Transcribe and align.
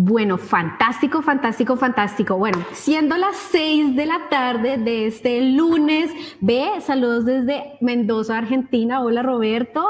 Bueno, 0.00 0.38
fantástico, 0.38 1.22
fantástico, 1.22 1.74
fantástico. 1.74 2.38
Bueno, 2.38 2.64
siendo 2.70 3.16
las 3.16 3.34
seis 3.34 3.96
de 3.96 4.06
la 4.06 4.28
tarde 4.28 4.78
de 4.78 5.08
este 5.08 5.40
lunes, 5.40 6.12
ve, 6.38 6.70
saludos 6.80 7.24
desde 7.24 7.76
Mendoza, 7.80 8.38
Argentina. 8.38 9.02
Hola 9.02 9.24
Roberto. 9.24 9.84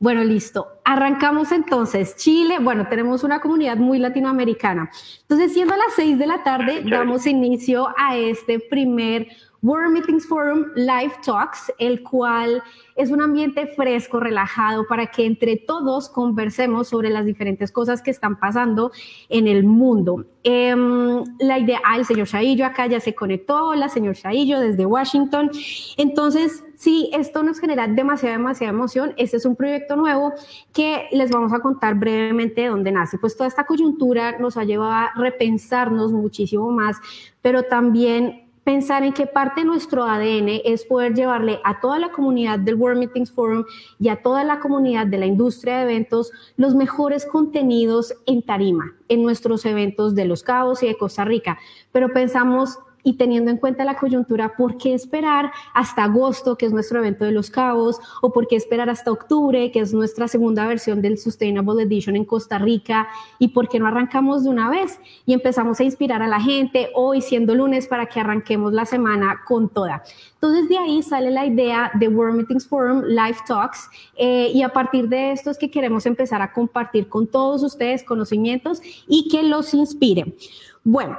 Bueno, 0.00 0.24
listo. 0.24 0.66
Arrancamos 0.84 1.52
entonces. 1.52 2.16
Chile, 2.16 2.58
bueno, 2.58 2.88
tenemos 2.88 3.22
una 3.22 3.38
comunidad 3.38 3.76
muy 3.76 4.00
latinoamericana. 4.00 4.90
Entonces, 5.20 5.52
siendo 5.52 5.76
las 5.76 5.94
seis 5.94 6.18
de 6.18 6.26
la 6.26 6.42
tarde, 6.42 6.82
damos 6.84 7.24
inicio 7.24 7.86
a 7.96 8.16
este 8.16 8.58
primer 8.58 9.28
World 9.66 9.92
Meetings 9.92 10.26
Forum 10.28 10.66
Live 10.76 11.14
Talks, 11.24 11.72
el 11.78 12.04
cual 12.04 12.62
es 12.94 13.10
un 13.10 13.20
ambiente 13.20 13.66
fresco, 13.66 14.20
relajado, 14.20 14.86
para 14.86 15.06
que 15.08 15.26
entre 15.26 15.56
todos 15.56 16.08
conversemos 16.08 16.88
sobre 16.88 17.10
las 17.10 17.26
diferentes 17.26 17.72
cosas 17.72 18.00
que 18.00 18.12
están 18.12 18.38
pasando 18.38 18.92
en 19.28 19.48
el 19.48 19.64
mundo. 19.64 20.24
Em, 20.44 21.24
la 21.40 21.58
idea, 21.58 21.80
ah, 21.84 21.98
el 21.98 22.04
señor 22.04 22.28
Shaillo 22.28 22.64
acá 22.64 22.86
ya 22.86 23.00
se 23.00 23.16
conectó, 23.16 23.74
la 23.74 23.88
señor 23.88 24.14
Shaillo 24.14 24.60
desde 24.60 24.86
Washington. 24.86 25.50
Entonces, 25.96 26.62
si 26.76 27.10
esto 27.12 27.42
nos 27.42 27.58
genera 27.58 27.88
demasiada, 27.88 28.36
demasiada 28.36 28.72
emoción, 28.72 29.14
este 29.16 29.38
es 29.38 29.46
un 29.46 29.56
proyecto 29.56 29.96
nuevo 29.96 30.32
que 30.72 31.08
les 31.10 31.32
vamos 31.32 31.52
a 31.52 31.58
contar 31.58 31.96
brevemente 31.96 32.60
de 32.60 32.68
dónde 32.68 32.92
nace. 32.92 33.18
Pues 33.18 33.36
toda 33.36 33.48
esta 33.48 33.66
coyuntura 33.66 34.38
nos 34.38 34.56
ha 34.56 34.62
llevado 34.62 34.92
a 34.92 35.10
repensarnos 35.16 36.12
muchísimo 36.12 36.70
más, 36.70 36.98
pero 37.42 37.64
también 37.64 38.45
pensar 38.66 39.04
en 39.04 39.12
qué 39.12 39.28
parte 39.28 39.60
de 39.60 39.66
nuestro 39.68 40.02
ADN 40.02 40.60
es 40.64 40.84
poder 40.84 41.14
llevarle 41.14 41.60
a 41.62 41.78
toda 41.78 42.00
la 42.00 42.10
comunidad 42.10 42.58
del 42.58 42.74
World 42.74 42.98
Meetings 42.98 43.30
Forum 43.30 43.64
y 44.00 44.08
a 44.08 44.20
toda 44.22 44.42
la 44.42 44.58
comunidad 44.58 45.06
de 45.06 45.18
la 45.18 45.26
industria 45.26 45.76
de 45.76 45.82
eventos 45.84 46.32
los 46.56 46.74
mejores 46.74 47.24
contenidos 47.26 48.12
en 48.26 48.42
tarima, 48.42 48.92
en 49.08 49.22
nuestros 49.22 49.64
eventos 49.66 50.16
de 50.16 50.24
Los 50.24 50.42
Cabos 50.42 50.82
y 50.82 50.88
de 50.88 50.98
Costa 50.98 51.24
Rica. 51.24 51.60
Pero 51.92 52.08
pensamos 52.12 52.80
y 53.06 53.12
teniendo 53.12 53.52
en 53.52 53.58
cuenta 53.58 53.84
la 53.84 53.96
coyuntura, 53.96 54.56
¿por 54.56 54.78
qué 54.78 54.92
esperar 54.92 55.52
hasta 55.74 56.02
agosto, 56.02 56.58
que 56.58 56.66
es 56.66 56.72
nuestro 56.72 56.98
evento 56.98 57.24
de 57.24 57.30
los 57.30 57.50
cabos, 57.50 58.00
o 58.20 58.32
por 58.32 58.48
qué 58.48 58.56
esperar 58.56 58.90
hasta 58.90 59.12
octubre, 59.12 59.70
que 59.70 59.78
es 59.78 59.94
nuestra 59.94 60.26
segunda 60.26 60.66
versión 60.66 61.00
del 61.00 61.16
Sustainable 61.16 61.84
Edition 61.84 62.16
en 62.16 62.24
Costa 62.24 62.58
Rica, 62.58 63.06
y 63.38 63.48
por 63.48 63.68
qué 63.68 63.78
no 63.78 63.86
arrancamos 63.86 64.42
de 64.42 64.50
una 64.50 64.68
vez 64.68 64.98
y 65.24 65.34
empezamos 65.34 65.78
a 65.78 65.84
inspirar 65.84 66.20
a 66.20 66.26
la 66.26 66.40
gente 66.40 66.90
hoy 66.96 67.20
siendo 67.20 67.54
lunes 67.54 67.86
para 67.86 68.06
que 68.06 68.18
arranquemos 68.18 68.72
la 68.72 68.84
semana 68.84 69.40
con 69.46 69.68
toda? 69.68 70.02
Entonces 70.34 70.68
de 70.68 70.76
ahí 70.76 71.00
sale 71.00 71.30
la 71.30 71.46
idea 71.46 71.92
de 71.94 72.08
World 72.08 72.38
Meetings 72.38 72.66
Forum 72.66 73.04
Live 73.04 73.38
Talks 73.46 73.88
eh, 74.16 74.50
y 74.52 74.62
a 74.62 74.70
partir 74.70 75.08
de 75.08 75.30
esto 75.30 75.50
es 75.50 75.58
que 75.58 75.70
queremos 75.70 76.06
empezar 76.06 76.42
a 76.42 76.52
compartir 76.52 77.08
con 77.08 77.28
todos 77.28 77.62
ustedes 77.62 78.02
conocimientos 78.02 78.82
y 79.06 79.28
que 79.28 79.44
los 79.44 79.74
inspire. 79.74 80.34
Bueno, 80.82 81.16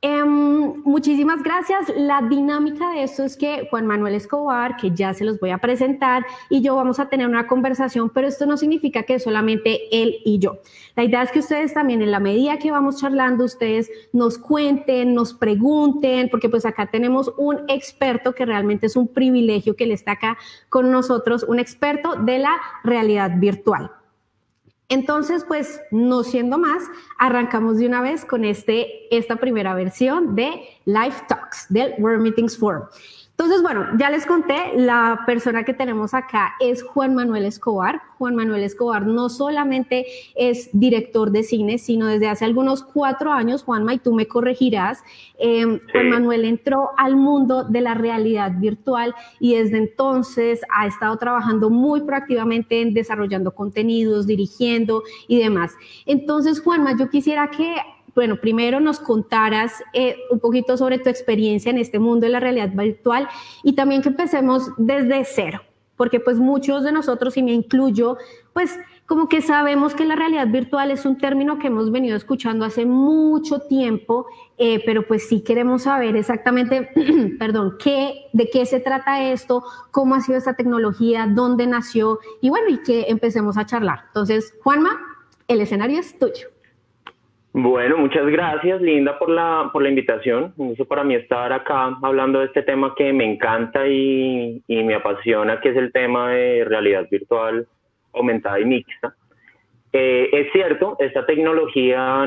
Em, 0.00 0.80
muchísimas 0.84 1.42
gracias. 1.42 1.92
La 1.96 2.22
dinámica 2.22 2.90
de 2.92 3.02
esto 3.02 3.24
es 3.24 3.36
que 3.36 3.66
Juan 3.68 3.84
Manuel 3.84 4.14
Escobar, 4.14 4.76
que 4.76 4.92
ya 4.92 5.12
se 5.12 5.24
los 5.24 5.40
voy 5.40 5.50
a 5.50 5.58
presentar, 5.58 6.24
y 6.48 6.60
yo 6.60 6.76
vamos 6.76 7.00
a 7.00 7.08
tener 7.08 7.26
una 7.26 7.48
conversación, 7.48 8.08
pero 8.10 8.28
esto 8.28 8.46
no 8.46 8.56
significa 8.56 9.02
que 9.02 9.18
solamente 9.18 9.80
él 9.90 10.14
y 10.24 10.38
yo. 10.38 10.60
La 10.94 11.02
idea 11.02 11.22
es 11.22 11.32
que 11.32 11.40
ustedes 11.40 11.74
también, 11.74 12.00
en 12.00 12.12
la 12.12 12.20
medida 12.20 12.58
que 12.58 12.70
vamos 12.70 13.00
charlando, 13.00 13.44
ustedes 13.44 13.90
nos 14.12 14.38
cuenten, 14.38 15.14
nos 15.14 15.34
pregunten, 15.34 16.28
porque 16.30 16.48
pues 16.48 16.64
acá 16.64 16.86
tenemos 16.86 17.32
un 17.36 17.64
experto 17.66 18.34
que 18.34 18.46
realmente 18.46 18.86
es 18.86 18.94
un 18.94 19.08
privilegio 19.08 19.74
que 19.74 19.86
le 19.86 19.94
está 19.94 20.12
acá 20.12 20.38
con 20.68 20.92
nosotros, 20.92 21.42
un 21.42 21.58
experto 21.58 22.14
de 22.14 22.38
la 22.38 22.56
realidad 22.84 23.32
virtual. 23.36 23.90
Entonces, 24.90 25.44
pues, 25.46 25.80
no 25.90 26.22
siendo 26.22 26.56
más, 26.56 26.82
arrancamos 27.18 27.76
de 27.76 27.86
una 27.86 28.00
vez 28.00 28.24
con 28.24 28.44
este, 28.44 29.14
esta 29.14 29.36
primera 29.36 29.74
versión 29.74 30.34
de 30.34 30.62
Live 30.86 31.16
Talks 31.28 31.66
del 31.68 31.94
World 31.98 32.22
Meetings 32.22 32.56
Forum. 32.56 32.84
Entonces, 33.40 33.62
bueno, 33.62 33.86
ya 33.96 34.10
les 34.10 34.26
conté, 34.26 34.72
la 34.74 35.20
persona 35.24 35.62
que 35.62 35.72
tenemos 35.72 36.12
acá 36.12 36.56
es 36.58 36.82
Juan 36.82 37.14
Manuel 37.14 37.44
Escobar. 37.44 38.02
Juan 38.18 38.34
Manuel 38.34 38.64
Escobar 38.64 39.06
no 39.06 39.28
solamente 39.28 40.06
es 40.34 40.70
director 40.72 41.30
de 41.30 41.44
cine, 41.44 41.78
sino 41.78 42.08
desde 42.08 42.26
hace 42.26 42.44
algunos 42.44 42.82
cuatro 42.82 43.32
años, 43.32 43.62
Juanma, 43.62 43.94
y 43.94 44.00
tú 44.00 44.12
me 44.12 44.26
corregirás, 44.26 45.04
em, 45.38 45.78
Juan 45.92 46.10
Manuel 46.10 46.46
entró 46.46 46.90
al 46.96 47.14
mundo 47.14 47.62
de 47.62 47.80
la 47.80 47.94
realidad 47.94 48.54
virtual 48.58 49.14
y 49.38 49.54
desde 49.54 49.78
entonces 49.78 50.60
ha 50.76 50.88
estado 50.88 51.16
trabajando 51.16 51.70
muy 51.70 52.00
proactivamente 52.00 52.80
en 52.80 52.92
desarrollando 52.92 53.54
contenidos, 53.54 54.26
dirigiendo 54.26 55.04
y 55.28 55.38
demás. 55.38 55.76
Entonces, 56.06 56.60
Juanma, 56.60 56.96
yo 56.98 57.08
quisiera 57.08 57.48
que 57.50 57.76
bueno, 58.18 58.40
primero 58.40 58.80
nos 58.80 58.98
contaras 58.98 59.74
eh, 59.92 60.16
un 60.32 60.40
poquito 60.40 60.76
sobre 60.76 60.98
tu 60.98 61.08
experiencia 61.08 61.70
en 61.70 61.78
este 61.78 62.00
mundo 62.00 62.26
de 62.26 62.32
la 62.32 62.40
realidad 62.40 62.70
virtual 62.74 63.28
y 63.62 63.74
también 63.74 64.02
que 64.02 64.08
empecemos 64.08 64.72
desde 64.76 65.24
cero, 65.24 65.60
porque 65.94 66.18
pues 66.18 66.40
muchos 66.40 66.82
de 66.82 66.90
nosotros, 66.90 67.36
y 67.36 67.44
me 67.44 67.52
incluyo, 67.52 68.16
pues 68.52 68.76
como 69.06 69.28
que 69.28 69.40
sabemos 69.40 69.94
que 69.94 70.04
la 70.04 70.16
realidad 70.16 70.48
virtual 70.48 70.90
es 70.90 71.06
un 71.06 71.16
término 71.16 71.60
que 71.60 71.68
hemos 71.68 71.92
venido 71.92 72.16
escuchando 72.16 72.64
hace 72.64 72.86
mucho 72.86 73.60
tiempo, 73.60 74.26
eh, 74.56 74.82
pero 74.84 75.06
pues 75.06 75.28
sí 75.28 75.42
queremos 75.42 75.82
saber 75.82 76.16
exactamente, 76.16 76.90
perdón, 77.38 77.76
qué, 77.78 78.26
de 78.32 78.50
qué 78.50 78.66
se 78.66 78.80
trata 78.80 79.30
esto, 79.30 79.62
cómo 79.92 80.16
ha 80.16 80.22
sido 80.22 80.38
esta 80.38 80.54
tecnología, 80.54 81.28
dónde 81.32 81.68
nació 81.68 82.18
y 82.40 82.48
bueno, 82.48 82.68
y 82.68 82.78
que 82.78 83.06
empecemos 83.10 83.56
a 83.56 83.64
charlar. 83.64 84.06
Entonces, 84.08 84.56
Juanma, 84.64 84.98
el 85.46 85.60
escenario 85.60 86.00
es 86.00 86.18
tuyo. 86.18 86.48
Bueno, 87.52 87.96
muchas 87.96 88.26
gracias, 88.26 88.80
Linda, 88.82 89.18
por 89.18 89.30
la, 89.30 89.70
por 89.72 89.82
la 89.82 89.88
invitación. 89.88 90.52
Eso 90.72 90.84
para 90.84 91.02
mí 91.02 91.14
estar 91.14 91.52
acá 91.52 91.96
hablando 92.02 92.40
de 92.40 92.46
este 92.46 92.62
tema 92.62 92.94
que 92.94 93.12
me 93.12 93.24
encanta 93.24 93.86
y, 93.88 94.62
me 94.68 94.94
apasiona, 94.94 95.60
que 95.60 95.70
es 95.70 95.76
el 95.76 95.90
tema 95.90 96.30
de 96.30 96.64
realidad 96.64 97.08
virtual 97.10 97.66
aumentada 98.12 98.60
y 98.60 98.64
mixta. 98.64 99.14
Eh, 99.92 100.28
es 100.32 100.52
cierto, 100.52 100.96
esta 100.98 101.24
tecnología 101.24 102.26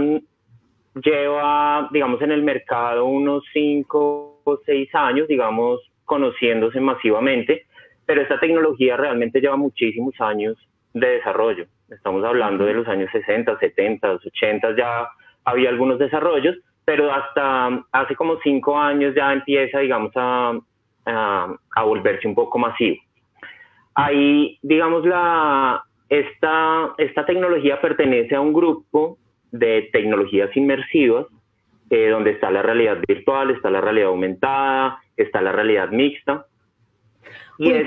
lleva, 0.95 1.87
digamos, 1.91 2.21
en 2.21 2.31
el 2.31 2.43
mercado 2.43 3.05
unos 3.05 3.43
cinco 3.53 4.41
o 4.43 4.59
seis 4.65 4.89
años, 4.93 5.27
digamos, 5.27 5.79
conociéndose 6.03 6.79
masivamente, 6.79 7.67
pero 8.05 8.21
esta 8.21 8.39
tecnología 8.39 8.97
realmente 8.97 9.39
lleva 9.39 9.55
muchísimos 9.55 10.19
años 10.19 10.57
de 10.93 11.07
desarrollo. 11.07 11.67
Estamos 11.91 12.23
hablando 12.23 12.65
de 12.65 12.73
los 12.73 12.87
años 12.87 13.09
60, 13.11 13.59
70, 13.59 14.11
80, 14.13 14.75
ya 14.77 15.09
había 15.43 15.69
algunos 15.69 15.99
desarrollos, 15.99 16.55
pero 16.85 17.11
hasta 17.11 17.83
hace 17.91 18.15
como 18.15 18.37
cinco 18.41 18.79
años 18.79 19.13
ya 19.15 19.33
empieza, 19.33 19.79
digamos, 19.79 20.11
a, 20.15 20.57
a, 21.05 21.83
volverse 21.83 22.27
un 22.27 22.35
poco 22.35 22.57
masivo. 22.57 22.97
Ahí, 23.93 24.57
digamos, 24.61 25.05
la, 25.05 25.83
esta, 26.09 26.93
esta 26.97 27.25
tecnología 27.25 27.81
pertenece 27.81 28.35
a 28.35 28.41
un 28.41 28.53
grupo 28.53 29.17
de 29.51 29.89
tecnologías 29.91 30.55
inmersivas, 30.55 31.25
eh, 31.89 32.07
donde 32.07 32.31
está 32.31 32.49
la 32.51 32.61
realidad 32.61 32.99
virtual, 33.05 33.51
está 33.51 33.69
la 33.69 33.81
realidad 33.81 34.07
aumentada, 34.07 34.99
está 35.17 35.41
la 35.41 35.51
realidad 35.51 35.89
mixta, 35.89 36.45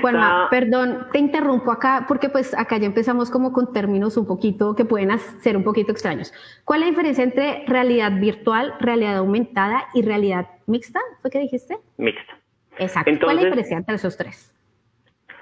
Juanma, 0.01 0.47
perdón, 0.49 1.07
te 1.11 1.19
interrumpo 1.19 1.71
acá 1.71 2.05
porque 2.07 2.29
pues 2.29 2.57
acá 2.57 2.77
ya 2.77 2.85
empezamos 2.85 3.29
como 3.29 3.51
con 3.51 3.73
términos 3.73 4.15
un 4.17 4.25
poquito 4.25 4.75
que 4.75 4.85
pueden 4.85 5.17
ser 5.19 5.57
un 5.57 5.63
poquito 5.63 5.91
extraños. 5.91 6.33
¿Cuál 6.63 6.81
es 6.81 6.85
la 6.85 6.89
diferencia 6.91 7.23
entre 7.23 7.65
realidad 7.67 8.11
virtual, 8.19 8.73
realidad 8.79 9.17
aumentada 9.17 9.85
y 9.93 10.01
realidad 10.01 10.47
mixta? 10.65 10.99
¿Fue 11.21 11.31
que 11.31 11.39
dijiste? 11.39 11.77
Mixta. 11.97 12.37
Exacto. 12.77 13.11
¿Cuál 13.21 13.37
es 13.37 13.43
la 13.43 13.49
diferencia 13.49 13.77
entre 13.77 13.95
esos 13.95 14.17
tres? 14.17 14.53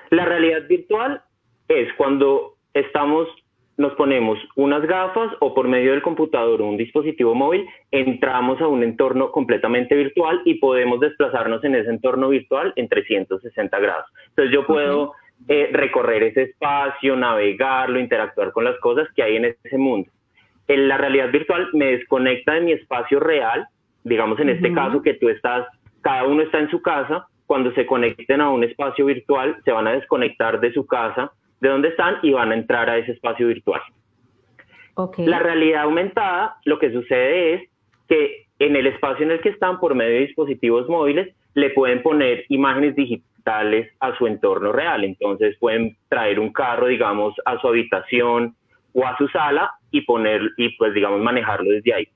La 0.10 0.26
realidad 0.26 0.68
virtual 0.68 1.24
es 1.68 1.92
cuando 1.98 2.58
estamos 2.74 3.28
nos 3.78 3.94
ponemos 3.94 4.38
unas 4.56 4.84
gafas 4.86 5.32
o 5.40 5.54
por 5.54 5.68
medio 5.68 5.92
del 5.92 6.02
computador 6.02 6.62
o 6.62 6.68
un 6.68 6.78
dispositivo 6.78 7.34
móvil, 7.34 7.66
entramos 7.92 8.62
a 8.62 8.68
un 8.68 8.84
entorno 8.84 9.32
completamente 9.32 9.96
virtual 9.96 10.42
y 10.46 10.56
podemos 10.56 11.00
desplazarnos 11.00 11.64
en 11.64 11.76
ese 11.76 11.90
entorno 11.90 12.30
virtual 12.30 12.74
en 12.76 12.88
360 12.88 13.80
grados. 13.80 14.06
Entonces 14.30 14.54
yo 14.54 14.66
puedo 14.68 15.14
eh, 15.48 15.70
recorrer 15.72 16.24
ese 16.24 16.44
espacio, 16.44 17.16
navegarlo, 17.16 18.00
interactuar 18.00 18.52
con 18.52 18.64
las 18.64 18.80
cosas 18.80 19.08
que 19.16 19.24
hay 19.24 19.38
en 19.38 19.46
ese 19.46 19.78
mundo. 19.78 20.10
En 20.68 20.88
la 20.88 20.98
realidad 20.98 21.32
virtual 21.32 21.68
me 21.74 21.98
desconecta 21.98 22.54
de 22.54 22.62
mi 22.62 22.72
espacio 22.72 23.20
real, 23.20 23.68
digamos 24.04 24.40
en 24.40 24.50
este 24.50 24.74
caso 24.74 25.02
que 25.02 25.16
tú 25.16 25.30
estás, 25.30 25.68
cada 26.02 26.26
uno 26.26 26.44
está 26.44 26.60
en 26.60 26.70
su 26.70 26.82
casa, 26.82 27.28
cuando 27.46 27.74
se 27.74 27.86
conecten 27.86 28.40
a 28.40 28.50
un 28.50 28.64
espacio 28.64 29.06
virtual 29.06 29.58
se 29.66 29.72
van 29.72 29.88
a 29.88 29.94
desconectar 29.94 30.60
de 30.60 30.72
su 30.74 30.86
casa 30.86 31.32
de 31.64 31.70
dónde 31.70 31.88
están 31.88 32.18
y 32.22 32.34
van 32.34 32.52
a 32.52 32.56
entrar 32.56 32.90
a 32.90 32.98
ese 32.98 33.14
espacio 33.14 33.48
virtual. 33.48 33.82
La 35.26 35.40
realidad 35.40 35.84
aumentada, 35.84 36.58
lo 36.66 36.78
que 36.78 36.92
sucede 36.92 37.54
es 37.54 37.70
que 38.10 38.46
en 38.60 38.76
el 38.76 38.86
espacio 38.86 39.26
en 39.26 39.32
el 39.32 39.40
que 39.40 39.50
están, 39.50 39.80
por 39.80 39.96
medio 39.96 40.12
de 40.14 40.28
dispositivos 40.28 40.90
móviles, 40.90 41.34
le 41.56 41.70
pueden 41.70 42.04
poner 42.04 42.46
imágenes 42.50 42.96
digitales 42.96 43.90
a 44.02 44.16
su 44.18 44.28
entorno 44.28 44.74
real. 44.74 45.06
Entonces 45.06 45.58
pueden 45.58 45.96
traer 46.10 46.38
un 46.38 46.52
carro, 46.52 46.88
digamos, 46.88 47.34
a 47.46 47.58
su 47.60 47.68
habitación, 47.68 48.56
o 48.94 49.06
a 49.06 49.18
su 49.18 49.28
sala 49.30 49.72
y 49.92 50.02
poner, 50.02 50.42
y 50.58 50.70
pues 50.78 50.94
digamos 50.94 51.22
manejarlo 51.22 51.72
desde 51.72 51.94
ahí. 51.94 52.08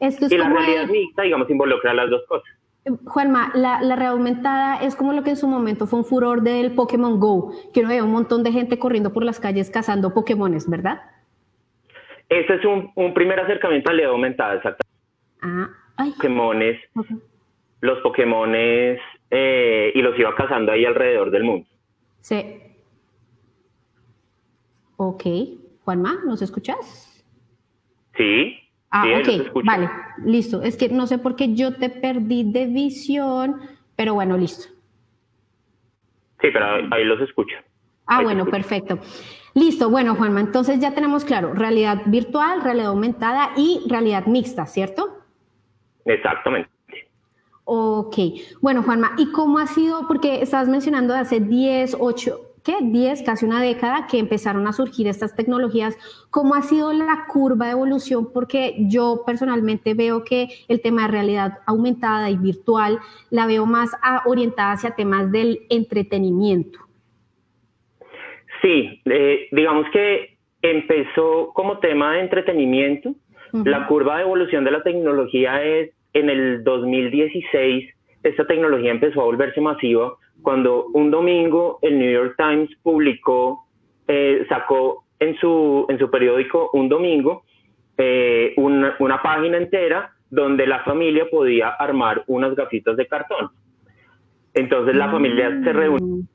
Esto 0.00 0.26
es 0.26 0.32
y 0.32 0.36
la 0.36 0.48
realidad 0.48 0.82
el- 0.82 0.90
mixta, 0.90 1.22
digamos, 1.22 1.48
involucra 1.48 1.94
las 1.94 2.10
dos 2.10 2.22
cosas. 2.28 2.48
Juanma, 3.04 3.50
la, 3.54 3.80
la 3.82 3.96
realidad 3.96 4.12
aumentada 4.12 4.76
es 4.76 4.94
como 4.94 5.12
lo 5.12 5.22
que 5.22 5.30
en 5.30 5.36
su 5.36 5.48
momento 5.48 5.86
fue 5.86 5.98
un 5.98 6.04
furor 6.04 6.42
del 6.42 6.74
Pokémon 6.74 7.18
Go, 7.18 7.52
que 7.72 7.80
uno 7.80 7.88
veía 7.88 8.04
un 8.04 8.12
montón 8.12 8.42
de 8.42 8.52
gente 8.52 8.78
corriendo 8.78 9.12
por 9.12 9.24
las 9.24 9.40
calles 9.40 9.70
cazando 9.70 10.14
Pokémones, 10.14 10.68
¿verdad? 10.70 11.02
Este 12.28 12.54
es 12.54 12.64
un, 12.64 12.92
un 12.94 13.14
primer 13.14 13.40
acercamiento 13.40 13.90
a 13.90 13.92
la 13.92 13.96
realidad 13.96 14.12
aumentada, 14.12 14.54
exactamente. 14.54 14.86
Ah, 15.42 15.68
ay. 15.96 16.12
Pokémones, 16.12 16.80
ok. 16.94 17.06
los 17.80 17.98
Pokémones, 18.00 19.00
eh, 19.30 19.92
y 19.94 20.02
los 20.02 20.18
iba 20.18 20.34
cazando 20.34 20.72
ahí 20.72 20.84
alrededor 20.84 21.30
del 21.30 21.44
mundo. 21.44 21.66
Sí. 22.20 22.60
Ok. 24.96 25.24
Juanma, 25.84 26.20
¿nos 26.24 26.42
escuchas? 26.42 27.24
Sí, 28.16 28.56
Ah, 28.90 29.04
sí, 29.24 29.40
ok, 29.40 29.64
vale, 29.64 29.90
listo. 30.24 30.62
Es 30.62 30.76
que 30.76 30.88
no 30.88 31.06
sé 31.06 31.18
por 31.18 31.36
qué 31.36 31.54
yo 31.54 31.74
te 31.74 31.88
perdí 31.90 32.44
de 32.50 32.66
visión, 32.66 33.60
pero 33.96 34.14
bueno, 34.14 34.36
listo. 34.36 34.68
Sí, 36.40 36.48
pero 36.52 36.66
ahí, 36.92 37.04
los 37.04 37.20
escucho. 37.20 37.56
Ah, 38.06 38.18
Ahí 38.18 38.24
bueno, 38.24 38.42
escucho. 38.42 38.56
perfecto. 38.56 38.98
Listo, 39.54 39.90
bueno, 39.90 40.14
Juanma, 40.14 40.40
entonces 40.40 40.78
ya 40.80 40.94
tenemos 40.94 41.24
claro, 41.24 41.54
realidad 41.54 42.02
virtual, 42.06 42.62
realidad 42.62 42.88
aumentada 42.88 43.50
y 43.56 43.80
realidad 43.88 44.26
mixta, 44.26 44.66
¿cierto? 44.66 45.18
Exactamente. 46.04 46.70
Ok, 47.64 48.16
bueno, 48.60 48.82
Juanma, 48.82 49.12
¿y 49.18 49.32
cómo 49.32 49.58
ha 49.58 49.66
sido? 49.66 50.06
Porque 50.06 50.42
estabas 50.42 50.68
mencionando 50.68 51.14
de 51.14 51.20
hace 51.20 51.40
10, 51.40 51.96
8, 51.98 52.38
¿qué? 52.66 52.74
10, 52.82 53.22
casi 53.22 53.46
una 53.46 53.62
década 53.62 54.08
que 54.10 54.18
empezaron 54.18 54.66
a 54.66 54.72
surgir 54.72 55.06
estas 55.06 55.36
tecnologías. 55.36 55.96
¿Cómo 56.30 56.56
ha 56.56 56.62
sido 56.62 56.92
la 56.92 57.26
curva 57.32 57.66
de 57.66 57.72
evolución? 57.72 58.32
Porque 58.34 58.74
yo 58.78 59.22
personalmente 59.24 59.94
veo 59.94 60.24
que 60.24 60.48
el 60.66 60.82
tema 60.82 61.02
de 61.02 61.08
realidad 61.08 61.58
aumentada 61.66 62.28
y 62.28 62.36
virtual 62.36 62.98
la 63.30 63.46
veo 63.46 63.66
más 63.66 63.92
orientada 64.26 64.72
hacia 64.72 64.96
temas 64.96 65.30
del 65.30 65.60
entretenimiento. 65.70 66.80
Sí, 68.60 69.00
eh, 69.04 69.46
digamos 69.52 69.86
que 69.92 70.36
empezó 70.60 71.52
como 71.54 71.78
tema 71.78 72.14
de 72.14 72.20
entretenimiento. 72.20 73.14
La 73.52 73.86
curva 73.86 74.16
de 74.16 74.22
evolución 74.24 74.64
de 74.64 74.72
la 74.72 74.82
tecnología 74.82 75.62
es 75.62 75.92
en 76.12 76.28
el 76.28 76.64
2016, 76.64 77.94
esta 78.22 78.46
tecnología 78.46 78.90
empezó 78.90 79.20
a 79.20 79.24
volverse 79.24 79.60
masiva 79.60 80.14
cuando 80.42 80.86
un 80.94 81.10
domingo 81.10 81.78
el 81.82 81.98
New 81.98 82.10
York 82.10 82.34
Times 82.36 82.70
publicó, 82.82 83.66
eh, 84.08 84.46
sacó 84.48 85.04
en 85.18 85.36
su, 85.36 85.86
en 85.88 85.98
su 85.98 86.10
periódico 86.10 86.70
un 86.72 86.88
domingo 86.88 87.44
eh, 87.98 88.52
una, 88.58 88.94
una 88.98 89.22
página 89.22 89.56
entera 89.56 90.12
donde 90.28 90.66
la 90.66 90.82
familia 90.84 91.24
podía 91.30 91.70
armar 91.70 92.24
unas 92.26 92.54
gafitas 92.54 92.96
de 92.96 93.06
cartón. 93.06 93.50
Entonces 94.52 94.94
la 94.94 95.10
familia 95.10 95.50
se. 95.64 95.72
Mm. 95.72 96.26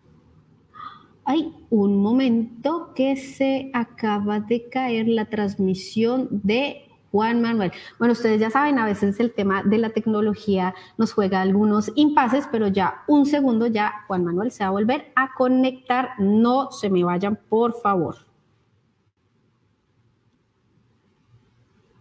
Ay, 1.26 1.52
un 1.70 2.02
momento 2.02 2.94
que 2.96 3.16
se 3.16 3.70
acaba 3.74 4.40
de 4.40 4.70
caer 4.70 5.08
la 5.08 5.26
transmisión 5.26 6.28
de 6.32 6.84
Juan 7.12 7.42
Manuel. 7.42 7.72
Bueno, 8.00 8.14
ustedes 8.14 8.40
ya 8.40 8.50
saben, 8.50 8.80
a 8.80 8.86
veces 8.86 9.20
el 9.20 9.34
tema 9.34 9.64
de 9.64 9.78
la 9.78 9.90
tecnología 9.90 10.74
nos 10.98 11.14
juega 11.14 11.42
algunos 11.42 11.92
impases, 11.96 12.48
pero 12.52 12.68
ya 12.68 13.04
un 13.08 13.26
segundo, 13.26 13.68
ya 13.68 14.06
Juan 14.08 14.24
Manuel 14.24 14.52
se 14.52 14.64
va 14.64 14.70
a 14.70 14.72
volver 14.72 15.12
a 15.16 15.34
conectar. 15.34 16.12
No 16.20 16.72
se 16.72 16.90
me 16.90 17.04
vayan, 17.04 17.38
por 17.50 17.74
favor. 17.82 18.16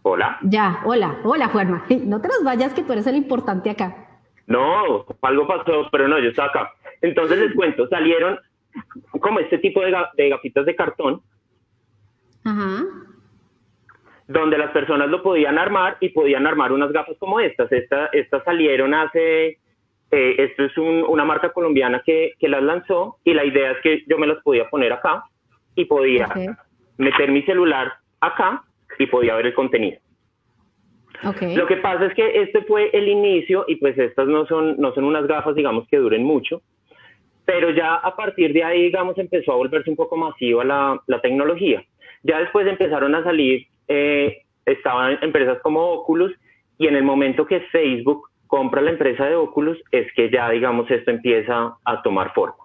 Hola. 0.03 0.39
Ya, 0.43 0.81
hola, 0.87 1.19
hola 1.25 1.49
Juanma. 1.49 1.85
No 2.05 2.21
te 2.21 2.29
nos 2.29 2.43
vayas, 2.45 2.73
que 2.73 2.83
tú 2.83 2.93
eres 2.93 3.07
el 3.07 3.17
importante 3.17 3.71
acá. 3.71 4.07
No, 4.47 5.05
algo 5.23 5.47
pasó, 5.47 5.89
pero 5.93 6.09
no, 6.09 6.19
yo 6.19 6.31
estaba 6.31 6.49
acá. 6.49 6.73
Entonces 7.03 7.39
les 7.39 7.55
cuento, 7.55 7.87
salieron 7.89 8.39
como 9.21 9.41
este 9.41 9.59
tipo 9.59 9.81
de, 9.81 9.95
de 10.17 10.29
gafitas 10.29 10.65
de 10.65 10.77
cartón 10.77 11.23
Ajá. 12.45 12.85
Donde 14.33 14.57
las 14.59 14.71
personas 14.71 15.09
lo 15.09 15.23
podían 15.23 15.59
armar 15.59 15.97
y 16.01 16.11
podían 16.11 16.47
armar 16.47 16.71
unas 16.73 16.93
gafas 16.93 17.17
como 17.19 17.41
estas. 17.41 17.71
Esta- 17.73 18.07
estas 18.13 18.45
salieron 18.45 18.95
hace, 18.95 19.59
eh, 20.13 20.35
esto 20.39 20.65
es 20.65 20.79
un- 20.79 21.05
una 21.09 21.25
marca 21.25 21.53
colombiana 21.53 22.01
que, 22.07 22.35
que 22.39 22.49
las 22.49 22.63
lanzó 22.63 23.17
y 23.25 23.35
la 23.35 23.45
idea 23.45 23.73
es 23.73 23.79
que 23.83 24.05
yo 24.07 24.19
me 24.19 24.29
las 24.29 24.41
podía 24.45 24.69
poner 24.71 24.93
acá 24.93 25.25
y 25.75 25.85
podía 25.85 26.27
Ok. 26.27 26.57
meter 26.99 27.33
mi 27.33 27.43
celular 27.43 27.93
acá 28.21 28.63
y 28.99 29.07
podía 29.07 29.35
ver 29.35 29.47
el 29.47 29.55
contenido. 29.55 29.99
Ok. 31.25 31.43
Lo 31.57 31.67
que 31.67 31.77
pasa 31.79 32.07
es 32.07 32.15
que 32.15 32.41
este 32.43 32.63
fue 32.63 32.91
el 32.93 33.09
inicio 33.09 33.65
y 33.67 33.77
pues 33.77 33.99
estas 33.99 34.29
no 34.29 34.47
son, 34.47 34.77
no 34.79 34.93
son 34.95 35.05
unas 35.05 35.27
gafas, 35.27 35.55
digamos, 35.57 35.89
que 35.89 35.99
duren 35.99 36.23
mucho, 36.23 36.63
pero 37.45 37.71
ya 37.71 37.97
a 37.97 38.15
partir 38.15 38.53
de 38.53 38.63
ahí, 38.63 38.83
digamos, 38.85 39.19
empezó 39.19 39.53
a 39.53 39.57
volverse 39.57 39.91
un 39.91 39.97
poco 39.97 40.17
masiva 40.17 40.65
la, 40.65 41.01
la 41.09 41.21
tecnología. 41.21 41.83
Ya 42.23 42.39
después 42.39 42.67
empezaron 42.67 43.15
a 43.15 43.25
salir, 43.25 43.67
eh, 43.91 44.43
estaban 44.65 45.19
empresas 45.21 45.59
como 45.63 45.81
Oculus 45.93 46.33
y 46.79 46.87
en 46.87 46.97
el 46.97 47.03
momento 47.03 47.45
que 47.45 47.61
Facebook 47.73 48.29
compra 48.47 48.81
la 48.81 48.91
empresa 48.91 49.27
de 49.27 49.35
Oculus 49.35 49.79
es 49.91 50.11
que 50.15 50.31
ya, 50.31 50.49
digamos, 50.51 50.91
esto 50.91 51.11
empieza 51.11 51.75
a 51.85 52.03
tomar 52.03 52.33
forma. 52.33 52.57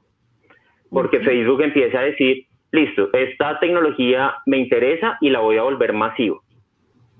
Porque 0.89 1.17
Ok. 1.17 1.23
Facebook 1.23 1.61
empieza 1.61 1.99
a 1.99 2.03
decir, 2.03 2.45
listo, 2.71 3.09
esta 3.13 3.59
tecnología 3.59 4.35
me 4.45 4.57
interesa 4.57 5.17
y 5.19 5.29
la 5.29 5.39
voy 5.39 5.57
a 5.57 5.63
volver 5.63 5.91
masiva 5.93 6.37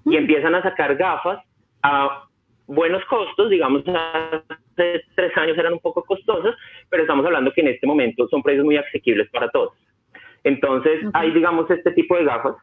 y 0.06 0.16
empiezan 0.18 0.56
a 0.56 0.62
sacar 0.62 0.96
gafas 0.96 1.40
a 1.84 2.24
buenos 2.68 3.04
costos, 3.06 3.50
digamos, 3.50 3.84
hace 3.88 5.02
tres 5.16 5.36
años 5.38 5.58
eran 5.58 5.74
un 5.74 5.80
poco 5.80 6.04
costosas, 6.04 6.56
pero 6.90 7.04
estamos 7.04 7.26
hablando 7.26 7.52
que 7.52 7.62
en 7.62 7.70
este 7.70 7.88
momento 7.88 8.28
son 8.28 8.42
precios 8.42 8.66
muy 8.66 8.78
asequibles 8.78 9.30
para 9.32 9.50
todos. 9.50 9.74
Entonces, 10.44 11.04
Ok. 11.06 11.12
hay, 11.14 11.32
digamos, 11.32 11.70
este 11.70 11.92
tipo 11.92 12.16
de 12.16 12.24
gafas, 12.24 12.56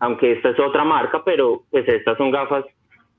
aunque 0.00 0.32
esta 0.32 0.50
es 0.50 0.58
otra 0.58 0.84
marca, 0.84 1.22
pero 1.24 1.62
pues 1.70 1.86
estas 1.88 2.16
son 2.18 2.30
gafas 2.30 2.64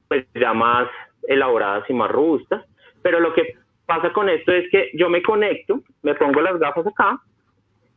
pues 0.07 0.25
ya 0.35 0.53
más 0.53 0.87
elaboradas 1.27 1.89
y 1.89 1.93
más 1.93 2.11
robustas, 2.11 2.65
pero 3.01 3.19
lo 3.19 3.33
que 3.33 3.55
pasa 3.85 4.11
con 4.13 4.29
esto 4.29 4.51
es 4.51 4.69
que 4.69 4.91
yo 4.93 5.09
me 5.09 5.21
conecto, 5.21 5.81
me 6.03 6.15
pongo 6.15 6.41
las 6.41 6.59
gafas 6.59 6.85
acá 6.87 7.19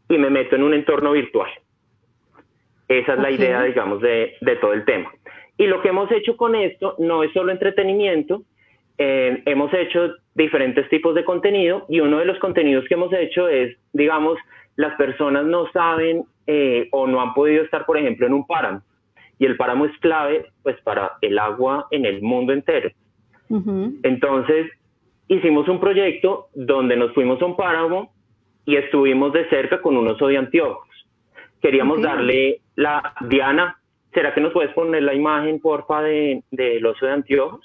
y 0.09 0.19
me 0.19 0.31
meto 0.31 0.57
en 0.57 0.63
un 0.63 0.75
entorno 0.75 1.13
virtual. 1.13 1.51
Esa 2.89 3.15
es 3.15 3.19
la 3.19 3.29
Ok. 3.29 3.35
idea, 3.35 3.63
digamos, 3.63 4.01
de, 4.01 4.35
de 4.41 4.57
todo 4.57 4.73
el 4.73 4.85
tema. 4.85 5.11
Y 5.59 5.67
lo 5.67 5.83
que 5.83 5.89
hemos 5.89 6.11
hecho 6.13 6.37
con 6.37 6.55
esto 6.55 6.95
no 6.99 7.23
es 7.23 7.33
solo 7.33 7.53
entretenimiento, 7.53 8.43
eh, 8.97 9.43
hemos 9.47 9.73
hecho 9.75 10.15
diferentes 10.35 10.89
tipos 10.89 11.15
de 11.15 11.25
contenido 11.25 11.85
y 11.89 12.01
uno 12.01 12.19
de 12.19 12.25
los 12.25 12.39
contenidos 12.39 12.85
que 12.89 12.95
hemos 12.95 13.13
hecho 13.13 13.49
es, 13.49 13.77
digamos, 13.93 14.39
las 14.77 14.95
personas 14.97 15.45
no 15.45 15.71
saben 15.73 16.25
eh, 16.49 16.89
o 16.91 17.07
no 17.07 17.21
han 17.21 17.35
podido 17.35 17.63
estar, 17.63 17.87
por 17.87 17.97
ejemplo, 17.97 18.27
en 18.27 18.33
un 18.33 18.47
páramo. 18.47 18.83
Y 19.39 19.45
el 19.47 19.57
páramo 19.57 19.85
es 19.85 19.97
clave, 19.99 20.47
pues, 20.65 20.81
para 20.83 21.13
el 21.21 21.39
agua 21.39 21.87
en 21.93 22.05
el 22.07 22.21
mundo 22.23 22.53
entero. 22.53 22.91
Entonces, 24.03 24.71
hicimos 25.29 25.69
un 25.69 25.79
proyecto 25.79 26.49
donde 26.55 26.97
nos 26.97 27.13
fuimos 27.15 27.41
a 27.41 27.47
un 27.47 27.55
páramo 27.57 28.13
y 28.65 28.77
estuvimos 28.77 29.33
de 29.33 29.49
cerca 29.49 29.81
con 29.81 29.97
un 29.97 30.09
oso 30.09 30.27
de 30.27 30.39
anteojos. 30.39 30.89
Queríamos 31.63 32.01
darle 32.03 32.61
la... 32.77 33.15
Diana, 33.29 33.79
¿será 34.13 34.35
que 34.35 34.41
nos 34.41 34.53
puedes 34.53 34.73
poner 34.73 35.03
la 35.03 35.15
imagen, 35.15 35.61
porfa, 35.61 36.03
de- 36.03 36.43
del 36.51 36.85
oso 36.87 37.07
de 37.07 37.13
anteojos? 37.13 37.65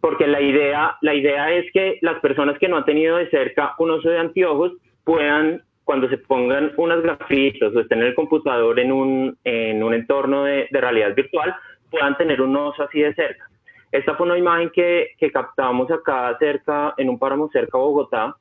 Porque 0.00 0.26
la 0.26 0.40
idea, 0.40 0.96
la 1.00 1.14
idea 1.14 1.52
es 1.52 1.70
que 1.72 1.98
las 2.00 2.20
personas 2.20 2.58
que 2.58 2.68
no 2.68 2.76
han 2.76 2.84
tenido 2.84 3.16
de 3.16 3.28
cerca 3.30 3.74
un 3.78 3.90
oso 3.90 4.08
de 4.08 4.18
anteojos 4.18 4.72
puedan, 5.04 5.62
cuando 5.86 6.08
se 6.08 6.18
pongan 6.18 6.72
unas 6.78 7.00
gafitas 7.00 7.72
o 7.72 7.78
estén 7.78 8.00
en 8.00 8.08
el 8.08 8.14
computador 8.16 8.76
en 8.80 8.90
un, 8.90 9.38
en 9.44 9.84
un 9.84 9.94
entorno 9.94 10.42
de, 10.42 10.66
de 10.68 10.80
realidad 10.80 11.14
virtual, 11.14 11.54
puedan 11.88 12.16
tener 12.16 12.42
un 12.42 12.56
oso 12.56 12.82
así 12.82 12.98
de 13.00 13.14
cerca. 13.14 13.48
Esta 13.92 14.16
fue 14.16 14.26
una 14.26 14.36
imagen 14.36 14.70
que, 14.70 15.10
que 15.16 15.30
captamos 15.30 15.88
acá 15.92 16.36
cerca, 16.40 16.92
en 16.96 17.08
un 17.08 17.20
páramo 17.20 17.48
cerca 17.52 17.78
a 17.78 17.82
Bogotá. 17.82 18.34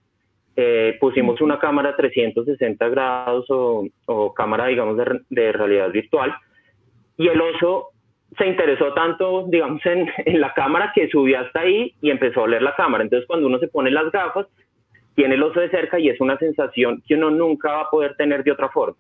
Eh, 0.56 0.98
pusimos 1.00 1.40
una 1.40 1.60
cámara 1.60 1.96
360 1.96 2.90
grados 2.90 3.46
o, 3.50 3.88
o 4.08 4.34
cámara, 4.34 4.66
digamos, 4.66 4.98
de, 4.98 5.22
de 5.30 5.52
realidad 5.52 5.92
virtual. 5.92 6.34
Y 7.16 7.28
el 7.28 7.40
oso 7.40 7.90
se 8.40 8.48
interesó 8.48 8.92
tanto, 8.96 9.46
digamos, 9.50 9.86
en, 9.86 10.12
en 10.26 10.42
la 10.42 10.52
cámara 10.56 10.92
que 10.96 11.10
subió 11.10 11.42
hasta 11.42 11.60
ahí 11.60 11.94
y 12.02 12.10
empezó 12.10 12.40
a 12.40 12.46
oler 12.46 12.64
la 12.64 12.74
cámara. 12.74 13.04
Entonces, 13.04 13.28
cuando 13.28 13.46
uno 13.46 13.60
se 13.60 13.68
pone 13.68 13.92
las 13.92 14.12
gafas, 14.12 14.48
tiene 15.16 15.36
el 15.36 15.44
oso 15.44 15.60
de 15.60 15.70
cerca 15.70 16.00
y 16.00 16.10
es 16.10 16.20
una 16.20 16.38
sensación 16.38 17.02
que 17.08 17.16
uno 17.16 17.30
nunca 17.30 17.72
va 17.72 17.82
a 17.82 17.90
poder 17.90 18.16
tener 18.16 18.44
de 18.44 18.52
otra 18.52 18.70
forma. 18.70 18.98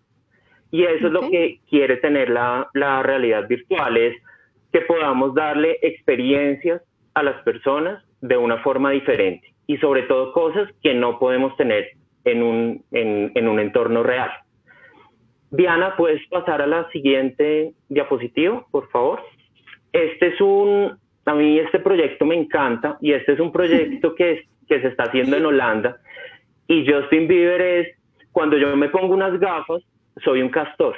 Y 0.71 0.83
eso 0.83 1.07
es 1.07 1.13
lo 1.13 1.29
que 1.29 1.59
quiere 1.69 1.97
tener 1.97 2.29
la, 2.29 2.67
la 2.73 3.03
realidad 3.03 3.47
virtual, 3.47 3.97
es 3.97 4.15
que 4.71 4.81
podamos 4.81 5.33
darle 5.33 5.77
experiencias 5.81 6.81
a 7.13 7.23
las 7.23 7.41
personas 7.43 8.03
de 8.21 8.35
una 8.37 8.57
forma 8.57 8.91
diferente 8.91 9.53
y 9.67 9.77
sobre 9.77 10.03
todo 10.03 10.33
cosas 10.33 10.69
que 10.81 10.93
no 10.93 11.19
podemos 11.19 11.55
tener 11.57 11.89
en 12.23 12.43
un, 12.43 12.83
en, 12.91 13.31
en 13.35 13.47
un 13.47 13.59
entorno 13.59 14.03
real. 14.03 14.31
Diana, 15.51 15.95
¿puedes 15.95 16.25
pasar 16.27 16.61
a 16.61 16.67
la 16.67 16.89
siguiente 16.89 17.73
diapositiva, 17.87 18.65
por 18.71 18.89
favor? 18.89 19.21
Este 19.93 20.27
es 20.27 20.41
un, 20.41 20.97
a 21.25 21.33
mí 21.33 21.59
este 21.59 21.79
proyecto 21.79 22.25
me 22.25 22.35
encanta 22.35 22.97
y 22.99 23.13
este 23.13 23.33
es 23.33 23.39
un 23.39 23.51
proyecto 23.53 24.15
que, 24.15 24.43
que 24.67 24.81
se 24.81 24.87
está 24.87 25.03
haciendo 25.03 25.37
en 25.37 25.45
Holanda 25.45 25.97
y 26.67 26.85
Justin 26.89 27.27
Bieber 27.27 27.61
es, 27.61 27.87
cuando 28.31 28.57
yo 28.57 28.75
me 28.75 28.89
pongo 28.89 29.13
unas 29.13 29.39
gafas, 29.39 29.81
soy 30.23 30.41
un 30.41 30.49
castor. 30.49 30.95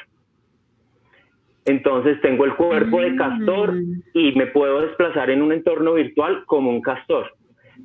Entonces 1.65 2.21
tengo 2.21 2.45
el 2.45 2.55
cuerpo 2.55 3.01
de 3.01 3.15
castor 3.15 3.73
mm. 3.73 4.03
y 4.13 4.31
me 4.33 4.47
puedo 4.47 4.81
desplazar 4.81 5.29
en 5.29 5.41
un 5.41 5.51
entorno 5.51 5.93
virtual 5.95 6.45
como 6.45 6.69
un 6.69 6.81
castor. 6.81 7.33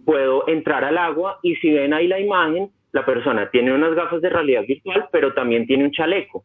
Puedo 0.04 0.46
entrar 0.48 0.84
al 0.84 0.96
agua 0.96 1.40
y 1.42 1.56
si 1.56 1.72
ven 1.72 1.92
ahí 1.92 2.06
la 2.06 2.20
imagen, 2.20 2.70
la 2.92 3.04
persona 3.04 3.50
tiene 3.50 3.74
unas 3.74 3.94
gafas 3.94 4.20
de 4.20 4.30
realidad 4.30 4.62
virtual, 4.66 5.08
pero 5.10 5.34
también 5.34 5.66
tiene 5.66 5.84
un 5.84 5.90
chaleco. 5.90 6.44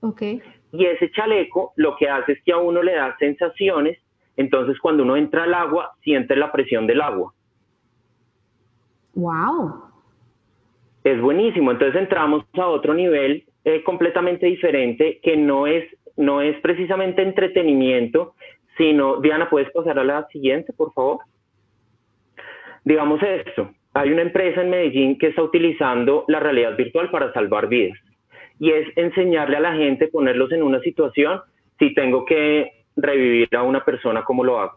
Okay. 0.00 0.42
Y 0.72 0.84
ese 0.84 1.10
chaleco 1.10 1.72
lo 1.76 1.96
que 1.96 2.08
hace 2.08 2.32
es 2.32 2.42
que 2.44 2.52
a 2.52 2.58
uno 2.58 2.82
le 2.82 2.94
da 2.94 3.16
sensaciones, 3.18 3.98
entonces 4.36 4.78
cuando 4.78 5.04
uno 5.04 5.16
entra 5.16 5.44
al 5.44 5.54
agua, 5.54 5.92
siente 6.02 6.36
la 6.36 6.52
presión 6.52 6.86
del 6.86 7.00
agua. 7.00 7.32
Wow. 9.14 9.87
Es 11.08 11.22
buenísimo, 11.22 11.70
entonces 11.70 11.98
entramos 12.02 12.44
a 12.52 12.66
otro 12.66 12.92
nivel 12.92 13.44
eh, 13.64 13.82
completamente 13.82 14.44
diferente 14.44 15.20
que 15.22 15.38
no 15.38 15.66
es, 15.66 15.86
no 16.18 16.42
es 16.42 16.60
precisamente 16.60 17.22
entretenimiento, 17.22 18.34
sino, 18.76 19.18
Diana, 19.18 19.48
¿puedes 19.48 19.70
pasar 19.70 19.98
a 19.98 20.04
la 20.04 20.26
siguiente, 20.26 20.74
por 20.74 20.92
favor? 20.92 21.20
Digamos 22.84 23.22
esto, 23.22 23.70
hay 23.94 24.12
una 24.12 24.20
empresa 24.20 24.60
en 24.60 24.68
Medellín 24.68 25.16
que 25.16 25.28
está 25.28 25.42
utilizando 25.42 26.26
la 26.28 26.40
realidad 26.40 26.76
virtual 26.76 27.10
para 27.10 27.32
salvar 27.32 27.68
vidas 27.68 27.98
y 28.58 28.72
es 28.72 28.86
enseñarle 28.94 29.56
a 29.56 29.60
la 29.60 29.72
gente, 29.72 30.08
ponerlos 30.08 30.52
en 30.52 30.62
una 30.62 30.80
situación, 30.80 31.40
si 31.78 31.94
tengo 31.94 32.26
que 32.26 32.84
revivir 32.96 33.48
a 33.56 33.62
una 33.62 33.82
persona, 33.82 34.24
¿cómo 34.24 34.44
lo 34.44 34.60
hago? 34.60 34.76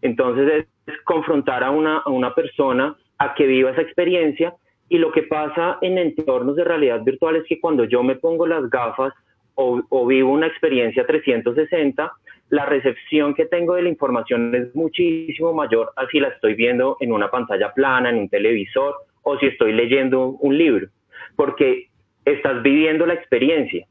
Entonces 0.00 0.66
es 0.86 0.96
confrontar 1.02 1.62
a 1.62 1.70
una, 1.70 1.98
a 1.98 2.08
una 2.08 2.34
persona 2.34 2.96
a 3.18 3.34
que 3.34 3.46
viva 3.46 3.72
esa 3.72 3.82
experiencia 3.82 4.54
y 4.88 4.98
lo 4.98 5.12
que 5.12 5.24
pasa 5.24 5.78
en 5.80 5.98
entornos 5.98 6.56
de 6.56 6.64
realidad 6.64 7.02
virtual 7.02 7.36
es 7.36 7.44
que 7.46 7.60
cuando 7.60 7.84
yo 7.84 8.02
me 8.02 8.16
pongo 8.16 8.46
las 8.46 8.68
gafas 8.70 9.12
o, 9.54 9.82
o 9.88 10.06
vivo 10.06 10.32
una 10.32 10.46
experiencia 10.46 11.06
360, 11.06 12.12
la 12.50 12.66
recepción 12.66 13.34
que 13.34 13.46
tengo 13.46 13.74
de 13.74 13.82
la 13.82 13.88
información 13.90 14.54
es 14.54 14.74
muchísimo 14.74 15.52
mayor 15.52 15.92
a 15.96 16.06
si 16.06 16.20
la 16.20 16.28
estoy 16.28 16.54
viendo 16.54 16.96
en 17.00 17.12
una 17.12 17.30
pantalla 17.30 17.72
plana, 17.72 18.10
en 18.10 18.18
un 18.18 18.28
televisor 18.28 18.94
o 19.22 19.38
si 19.38 19.46
estoy 19.46 19.72
leyendo 19.72 20.28
un 20.40 20.56
libro, 20.56 20.88
porque 21.36 21.88
estás 22.24 22.62
viviendo 22.62 23.06
la 23.06 23.14
experiencia. 23.14 23.86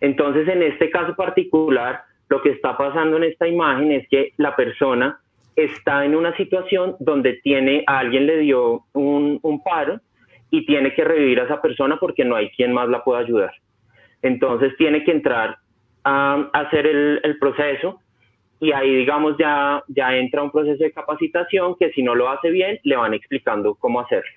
Entonces, 0.00 0.48
en 0.48 0.62
este 0.62 0.90
caso 0.90 1.14
particular, 1.14 2.02
lo 2.28 2.42
que 2.42 2.50
está 2.50 2.76
pasando 2.76 3.16
en 3.16 3.24
esta 3.24 3.46
imagen 3.46 3.92
es 3.92 4.08
que 4.08 4.32
la 4.36 4.56
persona 4.56 5.20
está 5.54 6.04
en 6.04 6.14
una 6.14 6.36
situación 6.36 6.96
donde 7.00 7.34
tiene, 7.42 7.82
a 7.86 8.00
alguien 8.00 8.26
le 8.26 8.38
dio 8.38 8.84
un, 8.92 9.40
paro 9.64 10.00
y 10.50 10.64
tiene 10.66 10.94
que 10.94 11.04
revivir 11.04 11.40
a 11.40 11.44
esa 11.44 11.60
persona 11.60 11.96
porque 11.98 12.24
no 12.24 12.36
hay 12.36 12.50
quien 12.50 12.72
más 12.72 12.88
la 12.88 13.02
pueda 13.02 13.20
ayudar. 13.20 13.52
Entonces 14.22 14.76
tiene 14.76 15.04
que 15.04 15.12
entrar 15.12 15.58
a, 16.04 16.48
hacer 16.52 16.86
el, 16.86 17.20
el, 17.22 17.38
proceso 17.38 18.00
y 18.60 18.72
ahí 18.72 18.94
digamos 18.94 19.36
ya, 19.38 19.82
ya 19.88 20.16
entra 20.16 20.42
un 20.42 20.50
proceso 20.50 20.82
de 20.82 20.92
capacitación 20.92 21.76
que 21.78 21.90
si 21.92 22.02
no 22.02 22.14
lo 22.14 22.28
hace 22.30 22.50
bien 22.50 22.78
le 22.84 22.96
van 22.96 23.14
explicando 23.14 23.74
cómo 23.74 24.00
hacerlo. 24.00 24.30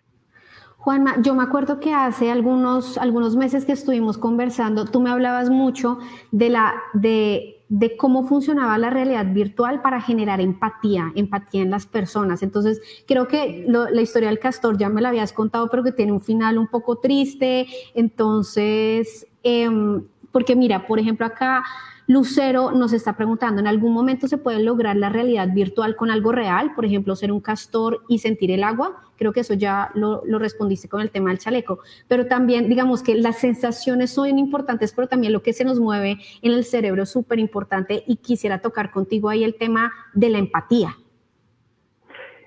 Juanma, 0.79 1.21
yo 1.21 1.35
me 1.35 1.43
acuerdo 1.43 1.81
que 1.81 1.93
hace 1.93 2.31
algunos, 2.31 2.97
algunos 2.97 3.35
meses 3.35 3.65
que 3.65 3.73
estuvimos 3.73 4.17
conversando, 4.17 4.85
tú 4.85 5.01
me 5.01 5.09
hablabas 5.09 5.49
mucho 5.49 5.99
de, 6.31 6.49
la, 6.49 6.73
de, 6.93 7.61
de 7.67 7.97
cómo 7.97 8.23
funcionaba 8.23 8.77
la 8.77 8.89
realidad 8.89 9.25
virtual 9.33 9.81
para 9.81 9.99
generar 9.99 10.39
empatía, 10.39 11.11
empatía 11.15 11.63
en 11.63 11.69
las 11.69 11.85
personas. 11.85 12.43
Entonces, 12.43 12.81
creo 13.05 13.27
que 13.27 13.65
la 13.67 14.01
historia 14.01 14.29
del 14.29 14.39
castor 14.39 14.77
ya 14.77 14.87
me 14.87 15.01
la 15.01 15.09
habías 15.09 15.33
contado, 15.33 15.69
pero 15.69 15.83
que 15.83 15.91
tiene 15.91 16.13
un 16.13 16.21
final 16.21 16.57
un 16.57 16.67
poco 16.67 16.95
triste. 16.95 17.67
Entonces, 17.93 19.27
em, 19.43 20.01
porque 20.31 20.55
mira, 20.55 20.87
por 20.87 20.97
ejemplo, 20.97 21.25
acá 21.25 21.61
Lucero 22.09 22.71
nos 22.71 22.91
está 22.91 23.15
preguntando, 23.15 23.61
¿en 23.61 23.67
algún 23.67 23.93
momento 23.93 24.27
se 24.27 24.39
puede 24.39 24.63
lograr 24.63 24.95
la 24.95 25.09
realidad 25.09 25.47
virtual 25.53 25.95
con 25.95 26.09
algo 26.09 26.31
real? 26.31 26.71
Por 26.73 26.83
ejemplo, 26.83 27.15
ser 27.15 27.31
un 27.31 27.39
castor 27.39 28.01
y 28.07 28.17
sentir 28.17 28.49
el 28.49 28.63
agua. 28.63 28.99
Creo 29.15 29.31
que 29.31 29.41
eso 29.41 29.53
ya 29.53 29.91
lo, 29.93 30.23
respondiste 30.39 30.89
con 30.89 31.01
el 31.01 31.11
tema 31.11 31.29
del 31.29 31.37
chaleco. 31.37 31.81
Pero 32.07 32.25
también, 32.25 32.67
digamos 32.67 33.03
que 33.03 33.13
las 33.13 33.37
sensaciones 33.37 34.09
son 34.09 34.39
importantes, 34.39 34.91
pero 34.91 35.07
también 35.07 35.33
lo 35.33 35.43
que 35.43 35.53
se 35.53 35.63
nos 35.63 35.79
mueve 35.79 36.17
en 36.41 36.51
el 36.51 36.63
cerebro 36.63 37.03
es 37.03 37.11
súper 37.11 37.37
importante 37.37 38.03
y 38.07 38.15
quisiera 38.15 38.57
tocar 38.57 38.89
contigo 38.89 39.29
ahí 39.29 39.43
el 39.43 39.53
tema 39.53 39.93
de 40.15 40.29
la 40.31 40.39
empatía. 40.39 40.95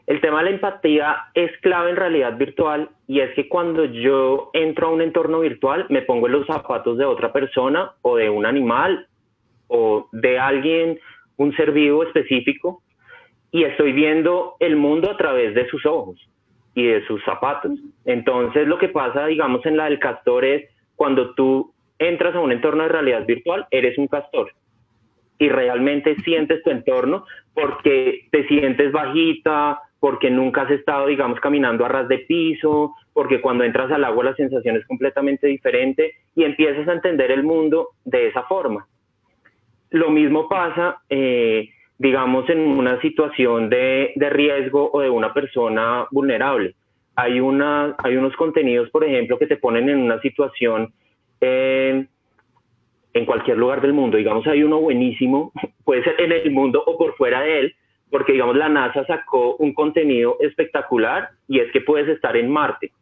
El 0.08 0.20
tema 0.20 0.38
de 0.38 0.46
la 0.46 0.50
empatía 0.56 1.16
es 1.34 1.52
clave 1.60 1.90
en 1.90 1.96
realidad 1.96 2.36
virtual 2.36 2.90
y 3.06 3.20
es 3.20 3.32
que 3.36 3.48
cuando 3.48 3.84
yo 3.84 4.50
entro 4.54 4.88
a 4.88 4.90
un 4.90 5.02
entorno 5.02 5.38
virtual 5.38 5.86
me 5.88 6.02
pongo 6.02 6.26
en 6.26 6.32
los 6.32 6.48
zapatos 6.48 6.98
de 6.98 7.04
otra 7.04 7.32
persona 7.32 7.92
o 8.02 8.16
de 8.16 8.28
un 8.28 8.44
animal 8.44 9.06
o 9.72 10.08
de 10.12 10.38
alguien, 10.38 10.98
un 11.36 11.56
ser 11.56 11.72
vivo 11.72 12.02
específico, 12.02 12.82
y 13.50 13.64
estoy 13.64 13.92
viendo 13.92 14.56
el 14.60 14.76
mundo 14.76 15.10
a 15.10 15.16
través 15.16 15.54
de 15.54 15.66
sus 15.68 15.84
ojos 15.86 16.16
y 16.74 16.86
de 16.86 17.04
sus 17.06 17.22
zapatos. 17.24 17.72
Entonces 18.04 18.66
lo 18.68 18.78
que 18.78 18.88
pasa, 18.88 19.26
digamos, 19.26 19.64
en 19.66 19.76
la 19.76 19.84
del 19.84 19.98
castor 19.98 20.44
es 20.44 20.68
cuando 20.94 21.34
tú 21.34 21.72
entras 21.98 22.34
a 22.34 22.40
un 22.40 22.52
entorno 22.52 22.82
de 22.82 22.90
realidad 22.90 23.26
virtual, 23.26 23.66
eres 23.70 23.96
un 23.98 24.08
castor 24.08 24.52
y 25.38 25.48
realmente 25.48 26.16
sientes 26.22 26.62
tu 26.62 26.70
entorno 26.70 27.24
porque 27.54 28.26
te 28.30 28.46
sientes 28.46 28.92
bajita, 28.92 29.80
porque 29.98 30.30
nunca 30.30 30.62
has 30.62 30.70
estado, 30.70 31.06
digamos, 31.06 31.40
caminando 31.40 31.84
a 31.84 31.88
ras 31.88 32.08
de 32.08 32.18
piso, 32.18 32.94
porque 33.12 33.40
cuando 33.40 33.64
entras 33.64 33.90
al 33.90 34.04
agua 34.04 34.24
la 34.24 34.34
sensación 34.34 34.76
es 34.76 34.86
completamente 34.86 35.46
diferente 35.46 36.14
y 36.34 36.44
empiezas 36.44 36.88
a 36.88 36.92
entender 36.92 37.30
el 37.30 37.42
mundo 37.42 37.90
de 38.04 38.28
esa 38.28 38.42
forma. 38.44 38.86
Lo 39.92 40.10
mismo 40.10 40.48
pasa, 40.48 41.02
eh, 41.10 41.68
digamos, 41.98 42.48
en 42.48 42.60
una 42.60 43.00
situación 43.02 43.68
de, 43.68 44.14
riesgo 44.30 44.90
o 44.90 45.00
de 45.00 45.10
una 45.10 45.34
persona 45.34 46.06
vulnerable. 46.10 46.74
Hay, 47.14 47.40
una, 47.40 47.94
hay 47.98 48.16
unos 48.16 48.34
contenidos, 48.36 48.88
por 48.88 49.04
ejemplo, 49.04 49.38
que 49.38 49.46
te 49.46 49.58
ponen 49.58 49.90
en 49.90 49.98
una 49.98 50.18
situación 50.20 50.94
eh, 51.42 52.06
en 53.12 53.26
cualquier 53.26 53.58
lugar 53.58 53.82
del 53.82 53.92
mundo. 53.92 54.16
Digamos, 54.16 54.46
hay 54.46 54.62
uno 54.62 54.80
buenísimo, 54.80 55.52
puede 55.84 56.02
ser 56.04 56.18
en 56.20 56.32
el 56.32 56.50
mundo 56.50 56.82
o 56.86 56.96
por 56.96 57.14
fuera 57.16 57.42
de 57.42 57.60
él, 57.60 57.74
porque, 58.10 58.32
digamos, 58.32 58.56
la 58.56 58.70
NASA 58.70 59.04
sacó 59.04 59.56
un 59.56 59.74
contenido 59.74 60.38
espectacular 60.40 61.28
y 61.48 61.60
es 61.60 61.70
que 61.70 61.82
puedes 61.82 62.08
estar 62.08 62.34
en 62.34 62.50
Marte. 62.50 62.92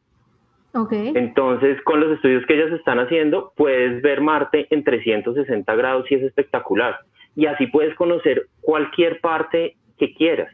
Entonces, 0.72 1.80
con 1.82 2.00
los 2.00 2.12
estudios 2.12 2.44
que 2.46 2.54
ellas 2.54 2.72
están 2.72 2.98
haciendo, 3.00 3.52
puedes 3.56 4.00
ver 4.02 4.20
Marte 4.20 4.66
en 4.70 4.84
360 4.84 5.74
grados 5.74 6.10
y 6.10 6.14
es 6.14 6.22
espectacular. 6.22 6.98
Y 7.34 7.46
así 7.46 7.66
puedes 7.66 7.94
conocer 7.96 8.46
cualquier 8.60 9.20
parte 9.20 9.76
que 9.98 10.14
quieras. 10.14 10.52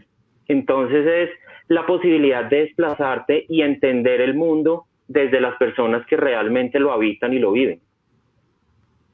Entonces 0.48 1.06
es 1.06 1.30
la 1.68 1.86
posibilidad 1.86 2.44
de 2.44 2.60
desplazarte 2.60 3.44
y 3.48 3.62
entender 3.62 4.20
el 4.20 4.34
mundo 4.34 4.86
desde 5.08 5.40
las 5.40 5.56
personas 5.56 6.06
que 6.06 6.16
realmente 6.16 6.78
lo 6.78 6.92
habitan 6.92 7.32
y 7.32 7.38
lo 7.38 7.52
viven. 7.52 7.80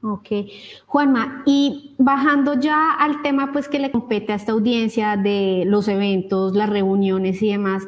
Ok. 0.03 0.27
Juanma, 0.85 1.43
y 1.45 1.95
bajando 1.97 2.59
ya 2.59 2.93
al 2.93 3.21
tema 3.21 3.51
pues 3.53 3.69
que 3.69 3.79
le 3.79 3.89
compete 3.89 4.33
a 4.33 4.35
esta 4.35 4.51
audiencia 4.51 5.15
de 5.15 5.63
los 5.65 5.87
eventos, 5.87 6.55
las 6.55 6.69
reuniones 6.69 7.41
y 7.41 7.51
demás, 7.51 7.87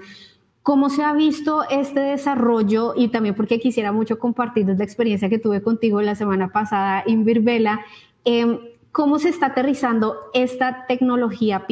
¿Cómo 0.66 0.90
se 0.90 1.04
ha 1.04 1.14
visto 1.14 1.62
este 1.70 2.00
desarrollo? 2.00 2.94
Y 2.96 3.10
también 3.10 3.36
porque 3.36 3.60
quisiera 3.60 3.92
mucho 3.92 4.18
compartir 4.18 4.66
la 4.66 4.84
experiencia 4.84 5.30
que 5.30 5.38
tuve 5.38 5.62
contigo 5.62 6.02
la 6.02 6.16
semana 6.16 6.48
pasada 6.52 7.04
en 7.06 7.24
Virbela. 7.24 7.82
Em, 8.24 8.58
¿Cómo 8.92 9.20
se 9.20 9.30
está 9.30 9.48
aterrizando 9.48 10.16
esta 10.34 10.88
tecnología 10.88 11.68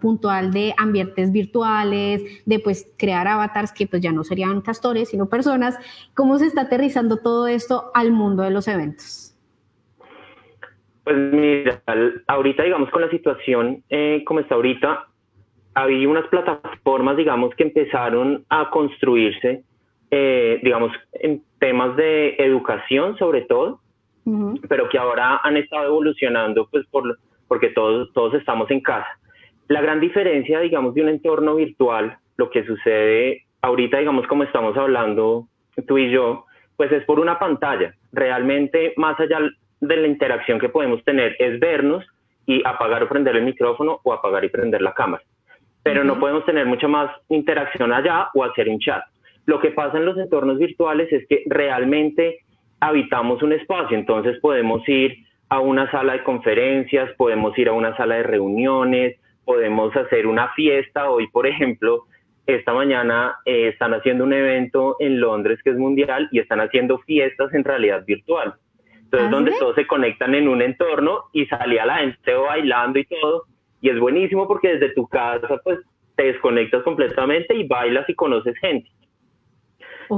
puntual 0.00 0.50
de 0.50 0.72
ambientes 0.78 1.30
virtuales, 1.30 2.22
de 2.46 2.58
pues 2.58 2.90
crear 2.96 3.28
avatars 3.28 3.70
que 3.70 3.86
pues 3.86 4.00
ya 4.00 4.12
no 4.12 4.24
serían 4.24 4.62
castores, 4.62 5.10
sino 5.10 5.28
personas? 5.28 5.78
¿Cómo 6.14 6.38
se 6.38 6.46
está 6.46 6.62
aterrizando 6.62 7.18
todo 7.18 7.46
esto 7.48 7.90
al 7.92 8.12
mundo 8.12 8.44
de 8.44 8.50
los 8.50 8.66
eventos? 8.66 9.36
Pues 11.04 11.16
mira, 11.18 11.82
ahorita 12.28 12.62
digamos 12.62 12.88
con 12.88 13.02
la 13.02 13.10
situación 13.10 13.84
eh, 13.90 14.24
como 14.26 14.40
está 14.40 14.54
ahorita, 14.54 15.11
había 15.74 16.08
unas 16.08 16.26
plataformas, 16.28 17.16
digamos, 17.16 17.54
que 17.54 17.64
empezaron 17.64 18.44
a 18.48 18.70
construirse, 18.70 19.64
eh, 20.10 20.60
digamos, 20.62 20.92
en 21.14 21.42
temas 21.58 21.96
de 21.96 22.36
educación 22.38 23.16
sobre 23.18 23.42
todo, 23.42 23.80
pero 24.68 24.88
que 24.88 24.98
ahora 24.98 25.40
han 25.42 25.56
estado 25.56 25.86
evolucionando, 25.86 26.68
pues, 26.70 26.86
por, 26.86 27.18
porque 27.48 27.70
todos, 27.70 28.12
todos 28.12 28.34
estamos 28.34 28.70
en 28.70 28.80
casa. 28.80 29.18
La 29.68 29.80
gran 29.80 30.00
diferencia, 30.00 30.60
digamos, 30.60 30.94
de 30.94 31.02
un 31.02 31.08
entorno 31.08 31.56
virtual, 31.56 32.18
lo 32.36 32.50
que 32.50 32.64
sucede 32.64 33.44
ahorita, 33.62 33.98
digamos, 33.98 34.26
como 34.26 34.44
estamos 34.44 34.76
hablando 34.76 35.48
tú 35.86 35.98
y 35.98 36.10
yo, 36.10 36.44
pues 36.76 36.92
es 36.92 37.04
por 37.04 37.18
una 37.18 37.38
pantalla. 37.38 37.94
Realmente, 38.12 38.92
más 38.96 39.18
allá 39.18 39.38
de 39.80 39.96
la 39.96 40.06
interacción 40.06 40.58
que 40.58 40.68
podemos 40.68 41.02
tener 41.04 41.36
es 41.38 41.58
vernos 41.58 42.04
y 42.46 42.62
apagar 42.66 43.02
o 43.02 43.08
prender 43.08 43.36
el 43.36 43.44
micrófono 43.44 44.00
o 44.02 44.12
apagar 44.12 44.44
y 44.44 44.48
prender 44.48 44.82
la 44.82 44.92
cámara. 44.92 45.22
Pero 45.82 46.04
no 46.04 46.18
podemos 46.18 46.44
tener 46.44 46.66
mucha 46.66 46.88
más 46.88 47.10
interacción 47.28 47.92
allá 47.92 48.28
o 48.34 48.44
hacer 48.44 48.68
un 48.68 48.78
chat. 48.78 49.02
Lo 49.46 49.60
que 49.60 49.70
pasa 49.70 49.98
en 49.98 50.04
los 50.04 50.16
entornos 50.16 50.58
virtuales 50.58 51.12
es 51.12 51.26
que 51.28 51.42
realmente 51.46 52.38
habitamos 52.80 53.42
un 53.42 53.52
espacio, 53.52 53.96
entonces 53.96 54.38
podemos 54.40 54.88
ir 54.88 55.16
a 55.48 55.60
una 55.60 55.90
sala 55.90 56.14
de 56.14 56.24
conferencias, 56.24 57.10
podemos 57.16 57.56
ir 57.58 57.68
a 57.68 57.72
una 57.72 57.96
sala 57.96 58.16
de 58.16 58.22
reuniones, 58.22 59.20
podemos 59.44 59.94
hacer 59.96 60.26
una 60.26 60.48
fiesta. 60.54 61.10
Hoy, 61.10 61.28
por 61.28 61.46
ejemplo, 61.46 62.06
esta 62.46 62.72
mañana 62.72 63.36
eh, 63.44 63.68
están 63.68 63.94
haciendo 63.94 64.24
un 64.24 64.32
evento 64.32 64.96
en 64.98 65.20
Londres 65.20 65.60
que 65.62 65.70
es 65.70 65.76
mundial 65.76 66.28
y 66.32 66.38
están 66.38 66.60
haciendo 66.60 66.98
fiestas 67.00 67.52
en 67.54 67.64
realidad 67.64 68.04
virtual. 68.06 68.54
Entonces, 69.04 69.28
¿Ah, 69.28 69.30
donde 69.30 69.52
todos 69.58 69.74
se 69.74 69.86
conectan 69.86 70.34
en 70.34 70.48
un 70.48 70.62
entorno 70.62 71.24
y 71.32 71.46
salía 71.46 71.84
la 71.84 71.96
gente 71.96 72.34
bailando 72.34 72.98
y 72.98 73.04
todo. 73.04 73.44
Y 73.82 73.90
es 73.90 74.00
buenísimo 74.00 74.48
porque 74.48 74.74
desde 74.74 74.94
tu 74.94 75.06
casa, 75.06 75.60
pues, 75.62 75.80
te 76.16 76.24
desconectas 76.24 76.82
completamente 76.82 77.54
y 77.54 77.66
bailas 77.66 78.08
y 78.08 78.14
conoces 78.14 78.56
gente. 78.58 78.88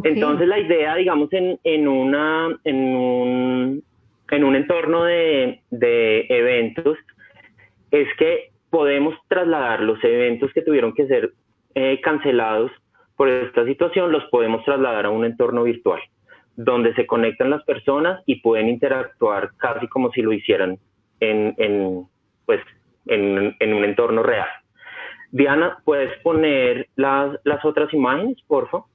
Entonces, 0.05 0.47
la 0.47 0.59
idea, 0.59 0.97
digamos, 0.97 1.33
en, 1.33 1.59
en, 1.65 1.89
una, 1.89 2.57
en, 2.65 2.77
un, 2.97 3.85
en 4.31 4.45
un 4.45 4.57
entorno 4.57 5.05
de, 5.05 5.61
de 5.71 6.27
eventos 6.29 6.99
es 7.91 8.09
que 8.19 8.51
podemos 8.71 9.15
trasladar 9.29 9.81
los 9.81 10.03
eventos 10.03 10.53
que 10.53 10.63
tuvieron 10.63 10.95
que 10.95 11.07
ser 11.07 11.33
eh, 11.75 12.01
cancelados 12.01 12.73
por 13.17 13.29
esta 13.29 13.65
situación, 13.65 14.11
los 14.11 14.25
podemos 14.25 14.65
trasladar 14.65 15.07
a 15.07 15.11
un 15.11 15.25
entorno 15.25 15.63
virtual, 15.63 16.01
donde 16.57 16.93
se 16.95 17.07
conectan 17.07 17.51
las 17.51 17.63
personas 17.65 18.23
y 18.27 18.41
pueden 18.41 18.69
interactuar 18.69 19.51
casi 19.57 19.87
como 19.87 20.11
si 20.11 20.23
lo 20.23 20.33
hicieran 20.33 20.79
en, 21.21 21.55
en 21.59 22.07
pues, 22.47 22.61
en, 23.07 23.57
en, 23.59 23.75
un 23.75 23.85
entorno 23.85 24.23
real. 24.23 24.49
Diana, 25.31 25.79
¿puedes 25.85 26.17
poner 26.23 26.89
las, 26.97 27.39
las 27.45 27.65
otras 27.65 27.93
imágenes, 27.93 28.37
por 28.47 28.69
favor? 28.71 28.87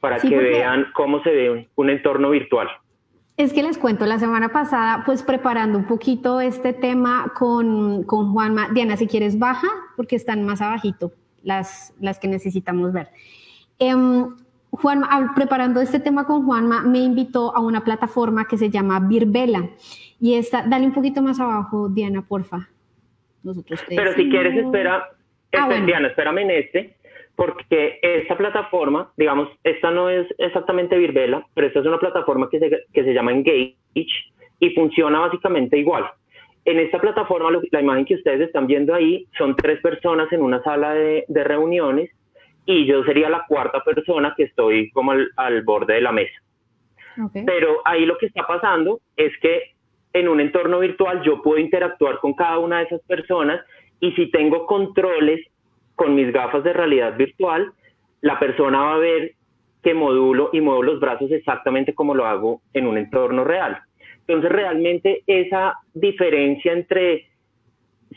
Para 0.00 0.18
que 0.20 0.36
vean 0.36 0.86
cómo 0.94 1.22
se 1.22 1.30
ve 1.30 1.68
un 1.74 1.90
entorno 1.90 2.30
virtual. 2.30 2.68
Es 3.36 3.52
que 3.52 3.62
les 3.62 3.76
cuento, 3.76 4.06
la 4.06 4.18
semana 4.18 4.48
pasada, 4.48 5.02
pues 5.04 5.22
preparando 5.22 5.76
un 5.76 5.86
poquito 5.86 6.40
este 6.40 6.72
tema 6.72 7.32
con, 7.36 8.02
con 8.04 8.32
Juanma. 8.32 8.70
Diana, 8.72 8.96
si 8.96 9.06
quieres, 9.06 9.38
baja, 9.38 9.68
porque 9.94 10.16
están 10.16 10.44
más 10.44 10.62
abajito 10.62 11.12
las, 11.42 11.92
las 12.00 12.18
que 12.18 12.28
necesitamos 12.28 12.92
ver. 12.92 13.08
Eh, 13.78 13.94
Juanma, 14.70 15.32
preparando 15.34 15.80
este 15.80 16.00
tema 16.00 16.26
con 16.26 16.46
Juanma, 16.46 16.82
me 16.82 16.98
invitó 16.98 17.54
a 17.54 17.60
una 17.60 17.84
plataforma 17.84 18.46
que 18.46 18.56
se 18.56 18.70
llama 18.70 19.00
Virbela. 19.00 19.68
Y 20.20 20.34
esta, 20.34 20.62
dale 20.66 20.86
un 20.86 20.92
poquito 20.92 21.22
más 21.22 21.40
abajo, 21.40 21.88
Diana, 21.88 22.22
porfa. 22.22 22.68
Nosotros 23.42 23.84
Pero 23.88 24.12
si 24.14 24.28
quieres, 24.28 24.56
espera, 24.56 25.08
ah, 25.52 25.68
este, 25.68 25.86
Diana, 25.86 26.08
espérame 26.08 26.38
en 26.38 26.50
este 26.50 26.96
porque 27.36 27.98
esta 28.00 28.36
plataforma, 28.36 29.12
digamos, 29.16 29.50
esta 29.62 29.90
no 29.90 30.08
es 30.08 30.26
exactamente 30.38 30.96
Virbela, 30.96 31.46
pero 31.54 31.66
esta 31.66 31.80
es 31.80 31.86
una 31.86 31.98
plataforma 31.98 32.48
que 32.50 32.58
se, 32.58 32.70
que 32.92 33.04
se 33.04 33.12
llama 33.12 33.32
Engage 33.32 33.76
y 33.94 34.70
funciona 34.70 35.20
básicamente 35.20 35.78
igual. 35.78 36.06
En 36.64 36.80
esta 36.80 36.98
plataforma, 36.98 37.50
la 37.70 37.80
imagen 37.80 38.06
que 38.06 38.14
ustedes 38.14 38.40
están 38.40 38.66
viendo 38.66 38.94
ahí 38.94 39.26
son 39.36 39.54
tres 39.54 39.80
personas 39.80 40.32
en 40.32 40.40
una 40.40 40.62
sala 40.62 40.94
de, 40.94 41.24
de 41.28 41.44
reuniones 41.44 42.10
y 42.64 42.86
yo 42.86 43.04
sería 43.04 43.28
la 43.28 43.44
cuarta 43.46 43.84
persona 43.84 44.34
que 44.36 44.44
estoy 44.44 44.90
como 44.90 45.12
al, 45.12 45.28
al 45.36 45.62
borde 45.62 45.94
de 45.94 46.00
la 46.00 46.12
mesa. 46.12 46.40
Pero 47.46 47.80
ahí 47.84 48.04
lo 48.04 48.18
que 48.18 48.26
está 48.26 48.46
pasando 48.46 49.00
es 49.16 49.32
que 49.40 49.75
en 50.16 50.28
un 50.28 50.40
entorno 50.40 50.78
virtual 50.78 51.22
yo 51.22 51.42
puedo 51.42 51.58
interactuar 51.58 52.20
con 52.20 52.32
cada 52.32 52.58
una 52.58 52.78
de 52.78 52.84
esas 52.84 53.02
personas 53.02 53.60
y 54.00 54.12
si 54.12 54.30
tengo 54.30 54.64
controles 54.64 55.46
con 55.94 56.14
mis 56.14 56.32
gafas 56.32 56.64
de 56.64 56.72
realidad 56.72 57.16
virtual, 57.16 57.72
la 58.22 58.38
persona 58.38 58.80
va 58.80 58.94
a 58.94 58.98
ver 58.98 59.32
que 59.82 59.92
modulo 59.92 60.48
y 60.54 60.60
muevo 60.62 60.82
los 60.82 61.00
brazos 61.00 61.30
exactamente 61.30 61.94
como 61.94 62.14
lo 62.14 62.26
hago 62.26 62.62
en 62.72 62.86
un 62.86 62.96
entorno 62.96 63.44
real. 63.44 63.78
Entonces, 64.26 64.50
realmente 64.50 65.22
esa 65.26 65.74
diferencia 65.92 66.72
entre 66.72 67.28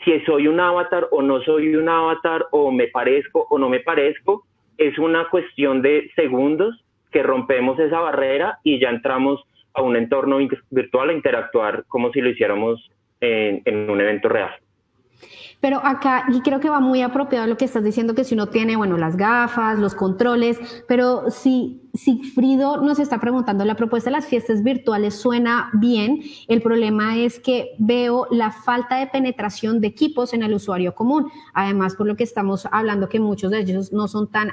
si 0.02 0.18
soy 0.20 0.48
un 0.48 0.58
avatar 0.58 1.06
o 1.10 1.20
no 1.20 1.42
soy 1.42 1.74
un 1.76 1.88
avatar, 1.88 2.46
o 2.50 2.72
me 2.72 2.88
parezco 2.88 3.46
o 3.50 3.58
no 3.58 3.68
me 3.68 3.80
parezco, 3.80 4.44
es 4.78 4.98
una 4.98 5.28
cuestión 5.28 5.82
de 5.82 6.10
segundos 6.16 6.82
que 7.12 7.22
rompemos 7.22 7.78
esa 7.78 8.00
barrera 8.00 8.58
y 8.64 8.80
ya 8.80 8.88
entramos 8.88 9.44
a 9.74 9.82
un 9.82 9.96
entorno 9.96 10.38
virtual 10.70 11.10
a 11.10 11.12
interactuar 11.12 11.84
como 11.86 12.12
si 12.12 12.20
lo 12.20 12.30
hiciéramos 12.30 12.90
en, 13.20 13.62
en 13.64 13.90
un 13.90 14.00
evento 14.00 14.28
real. 14.28 14.50
Pero 15.60 15.84
acá, 15.84 16.24
y 16.32 16.40
creo 16.40 16.60
que 16.60 16.70
va 16.70 16.80
muy 16.80 17.02
apropiado 17.02 17.46
lo 17.46 17.56
que 17.56 17.66
estás 17.66 17.84
diciendo, 17.84 18.14
que 18.14 18.24
si 18.24 18.34
uno 18.34 18.48
tiene, 18.48 18.76
bueno, 18.76 18.96
las 18.96 19.16
gafas, 19.16 19.78
los 19.78 19.94
controles, 19.94 20.58
pero 20.88 21.30
si 21.30 21.80
Sigfrido 21.92 22.76
nos 22.80 23.00
está 23.00 23.18
preguntando, 23.18 23.64
la 23.64 23.74
propuesta 23.74 24.10
de 24.10 24.16
las 24.16 24.26
fiestas 24.26 24.62
virtuales 24.62 25.14
suena 25.14 25.70
bien, 25.72 26.20
el 26.46 26.62
problema 26.62 27.18
es 27.18 27.40
que 27.40 27.72
veo 27.78 28.28
la 28.30 28.52
falta 28.52 28.98
de 28.98 29.08
penetración 29.08 29.80
de 29.80 29.88
equipos 29.88 30.32
en 30.32 30.42
el 30.42 30.54
usuario 30.54 30.94
común. 30.94 31.30
Además, 31.52 31.96
por 31.96 32.06
lo 32.06 32.16
que 32.16 32.22
estamos 32.22 32.68
hablando, 32.70 33.08
que 33.08 33.18
muchos 33.18 33.50
de 33.50 33.60
ellos 33.60 33.92
no 33.92 34.06
son 34.06 34.28
tan 34.28 34.52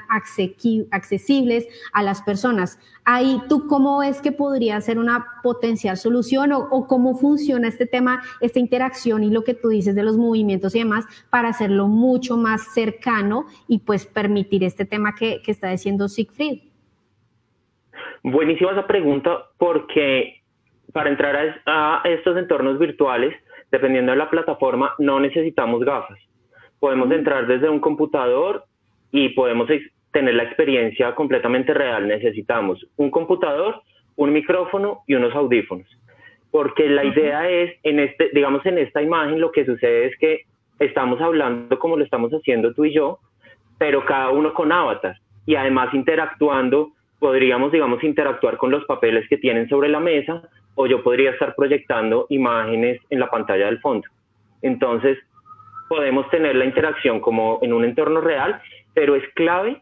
accesibles 0.90 1.66
a 1.92 2.02
las 2.02 2.22
personas. 2.22 2.78
Ahí, 3.04 3.40
¿tú 3.48 3.68
cómo 3.68 3.98
ves 3.98 4.20
que 4.20 4.32
podría 4.32 4.80
ser 4.80 4.98
una 4.98 5.24
potencial 5.42 5.96
solución 5.96 6.52
o, 6.52 6.58
o 6.70 6.88
cómo 6.88 7.14
funciona 7.16 7.68
este 7.68 7.86
tema, 7.86 8.20
esta 8.40 8.58
interacción 8.58 9.22
y 9.22 9.30
lo 9.30 9.44
que 9.44 9.54
tú 9.54 9.68
dices 9.68 9.94
de 9.94 10.02
los 10.02 10.16
movimientos 10.16 10.74
y 10.74 10.80
demás 10.80 10.97
para 11.30 11.48
hacerlo 11.48 11.88
mucho 11.88 12.36
más 12.36 12.72
cercano 12.74 13.46
y 13.66 13.80
pues 13.80 14.06
permitir 14.06 14.64
este 14.64 14.84
tema 14.84 15.14
que, 15.14 15.42
que 15.42 15.50
está 15.50 15.70
diciendo 15.70 16.08
Siegfried? 16.08 16.60
Buenísima 18.22 18.72
esa 18.72 18.86
pregunta 18.86 19.46
porque 19.58 20.38
para 20.92 21.10
entrar 21.10 21.62
a, 21.66 22.02
estos 22.04 22.36
entornos 22.36 22.78
virtuales, 22.78 23.34
dependiendo 23.70 24.12
de 24.12 24.18
la 24.18 24.30
plataforma, 24.30 24.94
no 24.98 25.20
necesitamos 25.20 25.84
gafas. 25.84 26.18
Podemos 26.80 27.10
entrar 27.10 27.46
desde 27.46 27.68
un 27.68 27.80
computador 27.80 28.64
y 29.12 29.30
podemos 29.30 29.68
tener 30.12 30.34
la 30.34 30.44
experiencia 30.44 31.14
completamente 31.14 31.74
real. 31.74 32.08
Necesitamos 32.08 32.84
un 32.96 33.10
computador, 33.10 33.82
un 34.16 34.32
micrófono 34.32 35.02
y 35.06 35.14
unos 35.14 35.34
audífonos. 35.34 35.86
Porque 36.50 36.88
la 36.88 37.04
idea 37.04 37.48
es, 37.48 37.78
en 37.82 38.00
este, 38.00 38.30
digamos, 38.32 38.64
en 38.64 38.78
esta 38.78 39.02
imagen 39.02 39.40
lo 39.40 39.52
que 39.52 39.66
sucede 39.66 40.06
es 40.06 40.18
que 40.18 40.46
estamos 40.78 41.20
hablando 41.20 41.78
como 41.78 41.96
lo 41.96 42.04
estamos 42.04 42.30
haciendo 42.32 42.72
tú 42.72 42.84
y 42.84 42.94
yo, 42.94 43.18
pero 43.78 44.04
cada 44.04 44.30
uno 44.30 44.54
con 44.54 44.72
avatar 44.72 45.16
y 45.46 45.56
además 45.56 45.92
interactuando 45.94 46.92
podríamos, 47.18 47.72
digamos, 47.72 48.02
interactuar 48.04 48.56
con 48.56 48.70
los 48.70 48.84
papeles 48.84 49.28
que 49.28 49.38
tienen 49.38 49.68
sobre 49.68 49.88
la 49.88 50.00
mesa 50.00 50.42
o 50.74 50.86
yo 50.86 51.02
podría 51.02 51.30
estar 51.30 51.54
proyectando 51.56 52.26
imágenes 52.28 53.00
en 53.10 53.18
la 53.18 53.28
pantalla 53.28 53.66
del 53.66 53.80
fondo. 53.80 54.06
Entonces, 54.62 55.18
podemos 55.88 56.28
tener 56.30 56.54
la 56.54 56.64
interacción 56.64 57.20
como 57.20 57.58
en 57.62 57.72
un 57.72 57.84
entorno 57.84 58.20
real, 58.20 58.60
pero 58.94 59.16
es 59.16 59.24
clave 59.34 59.80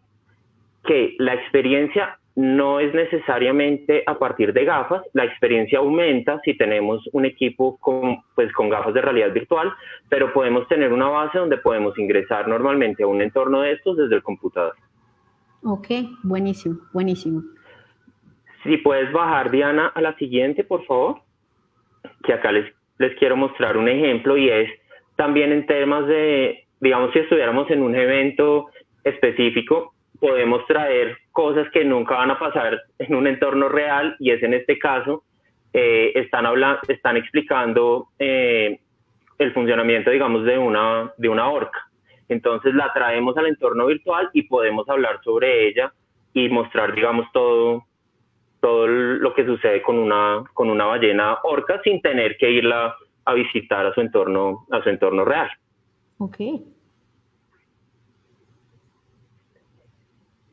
que 0.84 1.14
la 1.18 1.34
experiencia 1.34 2.18
no 2.36 2.80
es 2.80 2.92
necesariamente 2.92 4.02
a 4.06 4.18
partir 4.18 4.52
de 4.52 4.66
gafas, 4.66 5.02
la 5.14 5.24
experiencia 5.24 5.78
aumenta 5.78 6.38
si 6.44 6.54
tenemos 6.54 7.02
un 7.12 7.24
equipo 7.24 7.78
con, 7.78 8.18
pues, 8.34 8.52
con 8.52 8.68
gafas 8.68 8.92
de 8.92 9.00
realidad 9.00 9.32
virtual, 9.32 9.72
pero 10.10 10.34
podemos 10.34 10.68
tener 10.68 10.92
una 10.92 11.08
base 11.08 11.38
donde 11.38 11.56
podemos 11.56 11.98
ingresar 11.98 12.46
normalmente 12.46 13.02
a 13.02 13.06
un 13.06 13.22
entorno 13.22 13.62
de 13.62 13.72
estos 13.72 13.96
desde 13.96 14.16
el 14.16 14.22
computador. 14.22 14.74
Ok, 15.64 15.88
buenísimo, 16.22 16.76
buenísimo. 16.92 17.42
Si 18.64 18.76
puedes 18.78 19.10
bajar, 19.12 19.50
Diana, 19.50 19.86
a 19.94 20.00
la 20.02 20.14
siguiente, 20.16 20.62
por 20.62 20.84
favor, 20.84 21.22
que 22.22 22.34
acá 22.34 22.52
les, 22.52 22.70
les 22.98 23.16
quiero 23.18 23.36
mostrar 23.38 23.78
un 23.78 23.88
ejemplo 23.88 24.36
y 24.36 24.50
es 24.50 24.68
también 25.16 25.52
en 25.52 25.64
temas 25.66 26.06
de, 26.06 26.66
digamos, 26.80 27.12
si 27.14 27.20
estuviéramos 27.20 27.70
en 27.70 27.82
un 27.82 27.96
evento 27.96 28.66
específico, 29.04 29.94
podemos 30.26 30.66
traer 30.66 31.18
cosas 31.30 31.68
que 31.70 31.84
nunca 31.84 32.16
van 32.16 32.32
a 32.32 32.38
pasar 32.38 32.82
en 32.98 33.14
un 33.14 33.28
entorno 33.28 33.68
real 33.68 34.16
y 34.18 34.32
es 34.32 34.42
en 34.42 34.54
este 34.54 34.76
caso, 34.76 35.22
eh, 35.72 36.10
están, 36.16 36.46
hablando, 36.46 36.80
están 36.88 37.16
explicando 37.16 38.08
eh, 38.18 38.80
el 39.38 39.52
funcionamiento, 39.54 40.10
digamos, 40.10 40.44
de 40.44 40.58
una, 40.58 41.12
de 41.16 41.28
una 41.28 41.48
orca. 41.48 41.78
Entonces 42.28 42.74
la 42.74 42.92
traemos 42.92 43.36
al 43.36 43.46
entorno 43.46 43.86
virtual 43.86 44.28
y 44.32 44.42
podemos 44.48 44.88
hablar 44.88 45.20
sobre 45.22 45.68
ella 45.68 45.92
y 46.34 46.48
mostrar, 46.48 46.92
digamos, 46.92 47.28
todo, 47.32 47.84
todo 48.60 48.88
lo 48.88 49.32
que 49.32 49.46
sucede 49.46 49.80
con 49.80 49.96
una, 49.96 50.42
con 50.54 50.70
una 50.70 50.86
ballena 50.86 51.38
orca 51.44 51.80
sin 51.84 52.02
tener 52.02 52.36
que 52.36 52.50
irla 52.50 52.96
a 53.26 53.34
visitar 53.34 53.86
a 53.86 53.94
su 53.94 54.00
entorno, 54.00 54.66
a 54.72 54.82
su 54.82 54.88
entorno 54.88 55.24
real. 55.24 55.50
Ok. 56.18 56.38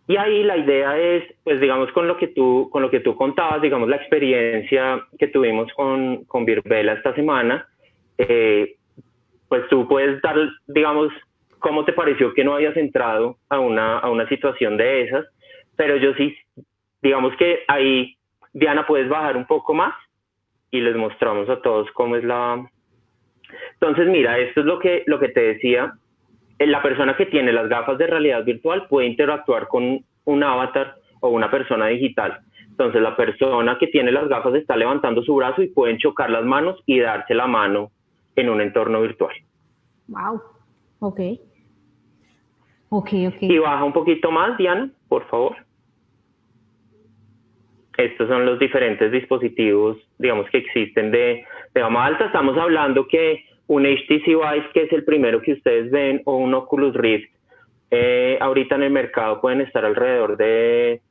Y 0.08 0.18
ahí 0.18 0.44
la 0.44 0.58
idea 0.58 0.98
es, 0.98 1.24
pues 1.44 1.62
digamos, 1.62 1.92
con 1.94 2.08
lo 2.08 2.18
que 2.18 2.28
tú, 2.28 2.70
con 2.72 2.82
lo 2.82 2.90
que 2.90 3.00
tú 3.00 3.16
contabas, 3.16 3.62
digamos, 3.62 3.88
la 3.88 3.96
experiencia 3.96 5.02
que 5.18 5.28
tuvimos 5.28 5.72
con, 5.74 6.26
con 6.26 6.44
Virbela 6.44 6.94
esta 6.94 7.16
semana, 7.16 7.68
eh, 8.18 8.76
pues 9.48 9.68
tú 9.70 9.88
puedes 9.88 10.22
dar, 10.22 10.36
digamos, 10.68 11.14
cómo 11.60 11.86
te 11.86 11.94
pareció 11.94 12.34
que 12.34 12.44
no 12.44 12.56
habías 12.56 12.76
entrado 12.76 13.38
a 13.48 13.60
una, 13.60 14.00
a 14.00 14.10
una 14.10 14.28
situación 14.28 14.76
de 14.76 15.04
esas, 15.04 15.26
pero 15.78 15.96
yo 15.96 16.14
sí, 16.16 16.36
digamos 17.02 17.34
que 17.38 17.64
ahí, 17.70 18.18
Diana, 18.52 18.86
puedes 18.86 19.08
bajar 19.08 19.38
un 19.38 19.46
poco 19.46 19.74
más 19.74 19.94
y 20.70 20.82
les 20.82 20.96
mostramos 20.96 21.48
a 21.50 21.62
todos 21.62 21.90
cómo 21.92 22.18
es 22.18 22.24
la... 22.26 22.70
Entonces, 23.74 24.08
mira, 24.08 24.38
esto 24.38 24.62
es 24.62 24.66
lo 24.66 24.80
que, 24.80 25.04
lo 25.06 25.20
que 25.20 25.30
te 25.30 25.42
decía, 25.42 25.94
la 26.60 26.82
persona 26.82 27.16
que 27.16 27.26
tiene 27.26 27.52
las 27.52 27.68
gafas 27.68 27.98
de 27.98 28.08
realidad 28.08 28.44
virtual 28.44 28.88
puede 28.88 29.08
interactuar 29.08 29.68
con 29.68 30.04
un 30.26 30.44
avatar 30.44 30.96
o 31.20 31.30
una 31.30 31.50
persona 31.50 31.88
digital. 31.88 32.40
Entonces 32.70 33.02
la 33.02 33.16
persona 33.16 33.78
que 33.78 33.88
tiene 33.88 34.12
las 34.12 34.28
gafas 34.28 34.56
está 34.56 34.76
levantando 34.76 35.22
su 35.24 35.36
brazo 35.36 35.62
y 35.62 35.68
pueden 35.68 35.98
chocar 35.98 36.30
las 36.30 36.44
manos 36.44 36.82
y 36.86 37.00
darse 37.00 37.34
la 37.34 37.48
mano 37.48 37.92
en 38.36 38.50
un 38.50 38.62
entorno 38.62 39.02
virtual. 39.02 39.36
Wow. 40.08 40.42
Ok. 41.00 41.20
Ok, 42.90 43.10
ok. 43.28 43.42
Y 43.42 43.58
baja 43.58 43.84
un 43.84 43.94
poquito 43.94 44.32
más, 44.32 44.58
Diana, 44.58 44.90
por 45.08 45.26
favor. 45.28 45.56
Estos 47.98 48.28
son 48.28 48.46
los 48.46 48.58
diferentes 48.58 49.12
dispositivos, 49.12 49.98
digamos, 50.18 50.50
que 50.50 50.58
existen 50.58 51.12
de, 51.12 51.46
de 51.74 51.82
gama 51.82 52.06
alta. 52.06 52.26
Estamos 52.26 52.58
hablando 52.58 53.08
que 53.08 53.46
un 53.74 53.86
HTC 53.86 54.26
Vive, 54.28 54.70
que 54.74 54.84
es 54.84 54.92
el 54.94 55.04
primero 55.04 55.42
que 55.42 55.54
ustedes 55.54 55.90
ven, 55.90 56.22
o 56.26 56.38
un 56.38 56.54
Oculus 56.54 56.94
Rift, 56.94 57.30
eh, 57.90 58.38
ahorita 58.40 58.76
en 58.76 58.84
el 58.84 58.92
mercado 58.92 59.42
pueden 59.42 59.62
estar 59.62 59.84
alrededor 59.84 60.38
de, 60.38 61.02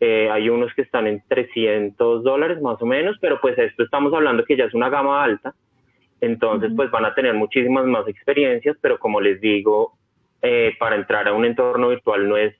eh, 0.00 0.28
hay 0.30 0.48
unos 0.48 0.72
que 0.74 0.82
están 0.82 1.06
en 1.06 1.22
300 1.28 2.22
dólares 2.22 2.60
más 2.62 2.80
o 2.80 2.86
menos, 2.86 3.16
pero 3.20 3.40
pues 3.40 3.58
esto 3.58 3.82
estamos 3.82 4.12
hablando 4.14 4.44
que 4.44 4.56
ya 4.56 4.64
es 4.64 4.74
una 4.74 4.88
gama 4.88 5.22
alta, 5.22 5.54
entonces 6.20 6.70
pues 6.76 6.90
van 6.90 7.04
a 7.04 7.14
tener 7.14 7.34
muchísimas 7.34 7.86
más 7.86 8.06
experiencias, 8.06 8.76
pero 8.80 8.98
como 8.98 9.20
les 9.20 9.40
digo, 9.40 9.94
eh, 10.42 10.74
para 10.78 10.96
entrar 10.96 11.26
a 11.26 11.32
un 11.32 11.44
entorno 11.44 11.88
virtual 11.88 12.28
no 12.28 12.36
es, 12.36 12.54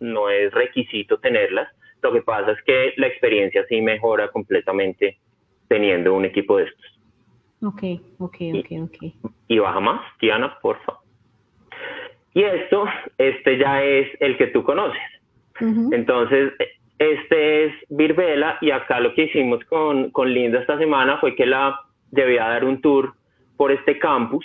no 0.00 0.30
es 0.30 0.52
requisito 0.52 1.18
tenerlas, 1.18 1.68
lo 2.02 2.12
que 2.12 2.22
pasa 2.22 2.52
es 2.52 2.62
que 2.62 2.94
la 2.96 3.08
experiencia 3.08 3.64
sí 3.68 3.82
mejora 3.82 4.28
completamente 4.28 5.18
teniendo 5.68 6.14
un 6.14 6.24
equipo 6.24 6.58
de 6.58 6.64
estos. 6.64 6.95
Ok, 7.66 7.82
ok, 8.18 8.36
ok, 8.54 8.72
ok. 8.82 9.32
Y 9.48 9.58
baja 9.58 9.80
más, 9.80 10.00
Diana, 10.20 10.56
por 10.62 10.78
favor. 10.84 11.02
Y 12.32 12.42
esto, 12.42 12.84
este 13.18 13.58
ya 13.58 13.82
es 13.82 14.08
el 14.20 14.36
que 14.36 14.48
tú 14.48 14.62
conoces. 14.62 15.00
Entonces, 15.90 16.52
este 16.98 17.64
es 17.64 17.72
Virbela 17.88 18.58
y 18.60 18.70
acá 18.70 19.00
lo 19.00 19.14
que 19.14 19.24
hicimos 19.24 19.64
con, 19.64 20.10
con 20.10 20.32
Linda 20.32 20.60
esta 20.60 20.78
semana 20.78 21.16
fue 21.18 21.34
que 21.34 21.46
la 21.46 21.80
llevé 22.12 22.38
a 22.38 22.48
dar 22.48 22.64
un 22.64 22.82
tour 22.82 23.14
por 23.56 23.72
este 23.72 23.98
campus 23.98 24.44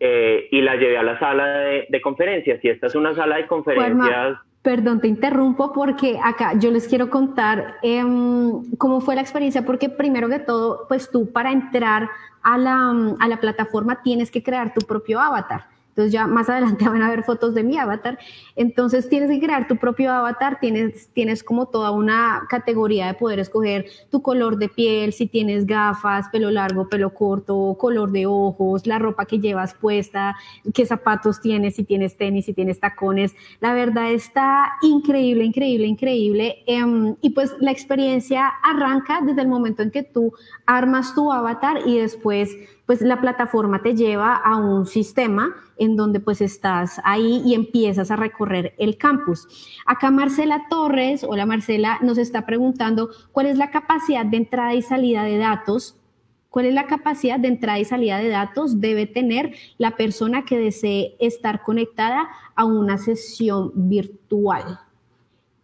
eh, 0.00 0.48
y 0.50 0.60
la 0.62 0.76
llevé 0.76 0.98
a 0.98 1.04
la 1.04 1.18
sala 1.18 1.46
de, 1.88 2.00
conferencias. 2.02 2.58
Y 2.64 2.68
esta 2.68 2.88
es 2.88 2.94
una 2.96 3.14
sala 3.14 3.36
de 3.36 3.46
conferencias. 3.46 4.38
Perdón, 4.62 5.00
te 5.00 5.08
interrumpo 5.08 5.72
porque 5.72 6.20
acá 6.22 6.52
yo 6.52 6.70
les 6.70 6.86
quiero 6.86 7.08
contar 7.08 7.76
em, 7.82 8.62
cómo 8.76 9.00
fue 9.00 9.14
la 9.14 9.22
experiencia, 9.22 9.64
porque 9.64 9.88
primero 9.88 10.28
que 10.28 10.38
todo, 10.38 10.86
pues 10.86 11.10
tú 11.10 11.32
para 11.32 11.50
entrar 11.50 12.10
a 12.42 12.58
la, 12.58 13.16
a 13.18 13.28
la 13.28 13.40
plataforma 13.40 14.02
tienes 14.02 14.30
que 14.30 14.42
crear 14.42 14.74
tu 14.74 14.86
propio 14.86 15.18
avatar. 15.18 15.66
Entonces 15.90 16.12
ya 16.12 16.26
más 16.26 16.48
adelante 16.48 16.84
van 16.88 17.02
a 17.02 17.10
ver 17.10 17.22
fotos 17.24 17.54
de 17.54 17.62
mi 17.62 17.78
avatar. 17.78 18.18
Entonces 18.56 19.08
tienes 19.08 19.30
que 19.30 19.40
crear 19.40 19.68
tu 19.68 19.76
propio 19.76 20.12
avatar, 20.12 20.58
tienes, 20.60 21.08
tienes 21.12 21.44
como 21.44 21.66
toda 21.66 21.90
una 21.90 22.46
categoría 22.48 23.06
de 23.06 23.14
poder 23.14 23.38
escoger 23.38 23.86
tu 24.10 24.22
color 24.22 24.56
de 24.56 24.68
piel, 24.68 25.12
si 25.12 25.26
tienes 25.26 25.66
gafas, 25.66 26.28
pelo 26.30 26.50
largo, 26.50 26.88
pelo 26.88 27.12
corto, 27.12 27.76
color 27.78 28.10
de 28.10 28.26
ojos, 28.26 28.86
la 28.86 28.98
ropa 28.98 29.26
que 29.26 29.38
llevas 29.38 29.74
puesta, 29.74 30.36
qué 30.72 30.86
zapatos 30.86 31.40
tienes, 31.40 31.76
si 31.76 31.84
tienes 31.84 32.16
tenis, 32.16 32.46
si 32.46 32.54
tienes 32.54 32.80
tacones. 32.80 33.34
La 33.60 33.74
verdad 33.74 34.10
está 34.10 34.72
increíble, 34.82 35.44
increíble, 35.44 35.86
increíble. 35.86 36.62
Em, 36.66 37.16
y 37.20 37.30
pues 37.30 37.54
la 37.60 37.70
experiencia 37.70 38.46
arranca 38.62 39.20
desde 39.22 39.42
el 39.42 39.48
momento 39.48 39.82
en 39.82 39.90
que 39.90 40.02
tú 40.02 40.32
armas 40.66 41.14
tu 41.14 41.32
avatar 41.32 41.78
y 41.86 41.98
después 41.98 42.56
pues 42.90 43.02
la 43.02 43.20
plataforma 43.20 43.82
te 43.82 43.94
lleva 43.94 44.34
a 44.34 44.56
un 44.56 44.84
sistema 44.84 45.54
en 45.76 45.94
donde 45.94 46.18
pues 46.18 46.40
estás 46.40 47.00
ahí 47.04 47.40
y 47.46 47.54
empiezas 47.54 48.10
a 48.10 48.16
recorrer 48.16 48.74
el 48.78 48.96
campus. 48.96 49.46
Acá 49.86 50.10
Marcela 50.10 50.62
Torres, 50.68 51.22
hola 51.22 51.46
Marcela, 51.46 52.00
nos 52.02 52.18
está 52.18 52.46
preguntando 52.46 53.10
cuál 53.30 53.46
es 53.46 53.58
la 53.58 53.70
capacidad 53.70 54.26
de 54.26 54.38
entrada 54.38 54.74
y 54.74 54.82
salida 54.82 55.22
de 55.22 55.38
datos 55.38 56.00
¿Cuál 56.48 56.66
es 56.66 56.74
la 56.74 56.88
capacidad 56.88 57.38
de 57.38 57.46
entrada 57.46 57.78
y 57.78 57.84
salida 57.84 58.18
de 58.18 58.28
datos 58.28 58.80
debe 58.80 59.06
tener 59.06 59.54
la 59.78 59.92
persona 59.92 60.44
que 60.44 60.58
desee 60.58 61.14
estar 61.20 61.62
conectada 61.62 62.28
a 62.56 62.64
una 62.64 62.98
sesión 62.98 63.70
virtual? 63.72 64.80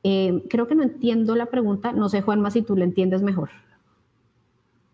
Eh, 0.05 0.45
creo 0.49 0.69
que 0.69 0.77
no 0.77 0.85
entiendo 0.85 1.35
la 1.35 1.47
pregunta. 1.47 1.91
No 1.91 2.09
sé, 2.09 2.23
Juanma, 2.23 2.53
si 2.53 2.62
tú 2.62 2.77
la 2.77 2.85
entiendes 2.85 3.25
mejor. 3.25 3.51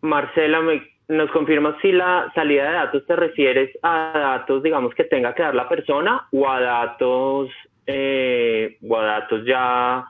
Marcela, 0.01 0.63
me 0.63 0.92
nos 1.13 1.31
confirmas 1.31 1.77
si 1.83 1.93
la 1.93 2.31
salida 2.35 2.65
de 2.65 2.73
datos 2.73 3.07
te 3.07 3.17
refieres 3.17 3.71
a 3.83 4.13
datos, 4.15 4.63
digamos, 4.63 4.95
que 4.95 5.05
tenga 5.05 5.35
que 5.35 5.43
dar 5.43 5.55
la 5.55 5.69
persona 5.69 6.27
o 6.33 6.49
a 6.49 6.61
datos, 6.61 7.51
eh, 7.87 8.79
o 8.89 8.97
a 8.97 9.05
datos 9.05 9.45
ya 9.45 10.05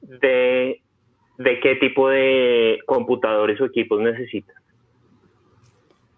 de, 0.00 0.80
de 1.38 1.60
qué 1.60 1.76
tipo 1.76 2.08
de 2.08 2.80
computadores 2.86 3.60
o 3.60 3.66
equipos 3.66 4.00
necesitas. 4.00 4.56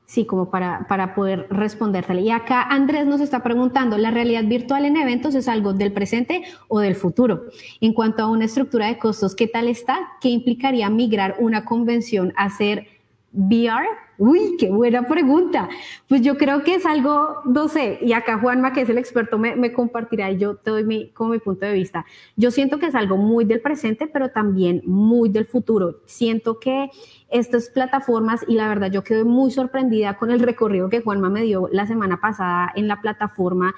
Sí, 0.07 0.27
como 0.27 0.51
para, 0.51 0.87
para 0.89 1.15
poder 1.15 1.47
respondértela. 1.49 2.21
Y 2.21 2.31
acá 2.31 2.63
Andrés 2.65 3.07
nos 3.07 3.23
está 3.23 3.43
preguntando, 3.43 3.97
¿la 3.97 4.11
realidad 4.11 4.45
virtual 4.45 4.85
en 4.85 4.99
eventos 4.99 5.35
es 5.35 5.49
algo 5.49 5.73
del 5.73 5.93
presente 5.93 6.43
o 6.69 6.81
del 6.81 6.97
futuro? 6.97 7.45
En 7.81 7.95
cuanto 7.95 8.23
a 8.23 8.31
una 8.31 8.45
estructura 8.45 8.89
de 8.89 8.99
costos, 8.99 9.35
¿qué 9.35 9.47
tal 9.47 9.69
está? 9.69 9.99
¿Qué 10.21 10.29
implicaría 10.29 10.91
migrar 10.91 11.37
una 11.39 11.65
convención 11.65 12.35
a 12.37 12.51
ser 12.51 12.89
VR? 13.33 13.87
Uy, 14.19 14.57
qué 14.59 14.71
buena 14.71 15.07
pregunta. 15.07 15.69
Pues 16.09 16.21
yo 16.21 16.37
creo 16.37 16.63
que 16.63 16.75
es 16.75 16.87
algo, 16.87 17.41
no 17.45 17.69
sé, 17.69 17.99
y 18.03 18.13
acá 18.13 18.39
Juanma, 18.39 18.73
que 18.73 18.83
es 18.83 18.89
el 18.89 18.99
experto, 18.99 19.39
me, 19.39 19.73
compartirá 19.73 20.31
y 20.31 20.39
yo 20.39 20.57
te 20.57 20.71
doy 20.71 20.85
mi, 20.85 21.11
como 21.11 21.31
mi 21.31 21.39
punto 21.39 21.67
de 21.67 21.73
vista. 21.73 22.05
Yo 22.37 22.51
siento 22.51 22.79
que 22.79 22.87
es 22.87 22.95
algo 22.95 23.17
muy 23.17 23.45
del 23.45 23.61
presente, 23.61 24.07
pero 24.07 24.31
también 24.31 24.83
muy 24.85 25.29
del 25.29 25.47
futuro. 25.47 26.01
Siento 26.05 26.61
que 26.61 26.91
estas 27.31 27.71
plataformas, 27.71 28.45
y 28.47 28.55
la 28.55 28.69
verdad 28.69 28.91
yo 28.91 29.03
quedé 29.03 29.25
muy 29.25 29.51
sorprendida 29.51 30.17
con 30.19 30.31
el 30.31 30.41
recorrido 30.41 30.89
que 30.89 31.01
Juanma 31.01 31.31
me 31.31 31.43
dio 31.43 31.69
la 31.73 31.87
semana 31.87 32.21
pasada 32.21 32.71
en 32.77 32.89
la 32.89 33.01
plataforma, 33.01 33.75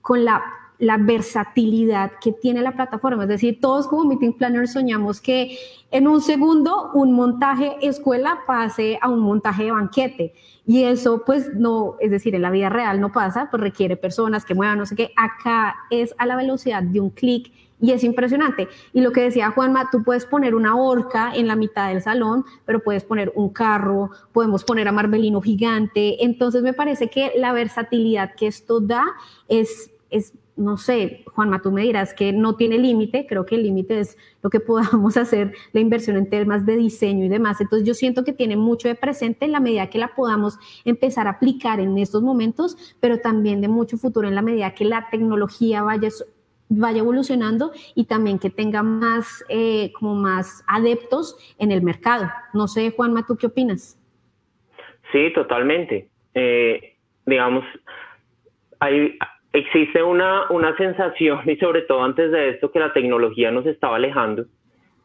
con 0.00 0.24
la 0.24 0.42
la 0.78 0.96
versatilidad 0.96 2.12
que 2.20 2.32
tiene 2.32 2.62
la 2.62 2.72
plataforma. 2.72 3.24
Es 3.24 3.28
decir, 3.28 3.60
todos 3.60 3.88
como 3.88 4.04
Meeting 4.04 4.34
Planner 4.34 4.68
soñamos 4.68 5.20
que 5.20 5.58
en 5.90 6.06
un 6.06 6.20
segundo 6.20 6.90
un 6.94 7.12
montaje 7.12 7.76
escuela 7.82 8.40
pase 8.46 8.98
a 9.00 9.08
un 9.08 9.20
montaje 9.20 9.64
de 9.64 9.72
banquete. 9.72 10.34
Y 10.66 10.84
eso 10.84 11.22
pues 11.24 11.54
no, 11.54 11.96
es 11.98 12.10
decir, 12.10 12.34
en 12.34 12.42
la 12.42 12.50
vida 12.50 12.68
real 12.68 13.00
no 13.00 13.10
pasa, 13.10 13.48
pues 13.50 13.60
requiere 13.62 13.96
personas 13.96 14.44
que 14.44 14.54
muevan, 14.54 14.78
no 14.78 14.86
sé 14.86 14.94
qué. 14.94 15.12
Acá 15.16 15.74
es 15.90 16.14
a 16.18 16.26
la 16.26 16.36
velocidad 16.36 16.82
de 16.82 17.00
un 17.00 17.10
clic 17.10 17.52
y 17.80 17.92
es 17.92 18.04
impresionante. 18.04 18.68
Y 18.92 19.00
lo 19.00 19.12
que 19.12 19.22
decía 19.22 19.50
Juanma, 19.50 19.88
tú 19.90 20.02
puedes 20.02 20.26
poner 20.26 20.54
una 20.54 20.76
horca 20.76 21.32
en 21.34 21.46
la 21.46 21.56
mitad 21.56 21.88
del 21.88 22.02
salón, 22.02 22.44
pero 22.64 22.82
puedes 22.82 23.04
poner 23.04 23.32
un 23.34 23.50
carro, 23.50 24.10
podemos 24.32 24.64
poner 24.64 24.88
a 24.88 24.92
Marbelino 24.92 25.40
gigante. 25.40 26.24
Entonces 26.24 26.62
me 26.62 26.72
parece 26.72 27.08
que 27.08 27.32
la 27.36 27.52
versatilidad 27.52 28.34
que 28.34 28.48
esto 28.48 28.80
da 28.80 29.04
es, 29.48 29.90
es 30.10 30.34
no 30.58 30.76
sé, 30.76 31.24
Juanma, 31.32 31.62
tú 31.62 31.70
me 31.70 31.82
dirás 31.82 32.12
que 32.12 32.32
no 32.32 32.56
tiene 32.56 32.78
límite, 32.78 33.26
creo 33.26 33.46
que 33.46 33.54
el 33.54 33.62
límite 33.62 34.00
es 34.00 34.18
lo 34.42 34.50
que 34.50 34.60
podamos 34.60 35.16
hacer, 35.16 35.54
la 35.72 35.80
inversión 35.80 36.16
en 36.16 36.28
temas 36.28 36.66
de 36.66 36.76
diseño 36.76 37.24
y 37.24 37.28
demás. 37.28 37.60
Entonces 37.60 37.86
yo 37.86 37.94
siento 37.94 38.24
que 38.24 38.32
tiene 38.32 38.56
mucho 38.56 38.88
de 38.88 38.94
presente 38.94 39.44
en 39.44 39.52
la 39.52 39.60
medida 39.60 39.88
que 39.88 39.98
la 39.98 40.14
podamos 40.14 40.58
empezar 40.84 41.26
a 41.26 41.30
aplicar 41.30 41.80
en 41.80 41.96
estos 41.96 42.22
momentos, 42.22 42.76
pero 43.00 43.20
también 43.20 43.60
de 43.60 43.68
mucho 43.68 43.96
futuro 43.96 44.28
en 44.28 44.34
la 44.34 44.42
medida 44.42 44.74
que 44.74 44.84
la 44.84 45.08
tecnología 45.10 45.82
vaya 45.82 46.08
vaya 46.70 46.98
evolucionando 46.98 47.72
y 47.94 48.04
también 48.04 48.38
que 48.38 48.50
tenga 48.50 48.82
más, 48.82 49.42
eh, 49.48 49.90
como 49.94 50.14
más 50.14 50.62
adeptos 50.66 51.36
en 51.58 51.72
el 51.72 51.80
mercado. 51.80 52.28
No 52.52 52.68
sé, 52.68 52.90
Juanma, 52.90 53.24
¿tú 53.26 53.36
qué 53.36 53.46
opinas? 53.46 53.98
Sí, 55.10 55.32
totalmente. 55.34 56.10
Eh, 56.34 56.96
digamos, 57.24 57.64
hay, 58.80 59.18
existe 59.52 60.02
una, 60.02 60.50
una 60.50 60.76
sensación, 60.76 61.40
y 61.46 61.56
sobre 61.56 61.82
todo 61.82 62.02
antes 62.04 62.30
de 62.30 62.50
esto, 62.50 62.70
que 62.70 62.80
la 62.80 62.92
tecnología 62.92 63.50
nos 63.50 63.66
estaba 63.66 63.96
alejando 63.96 64.44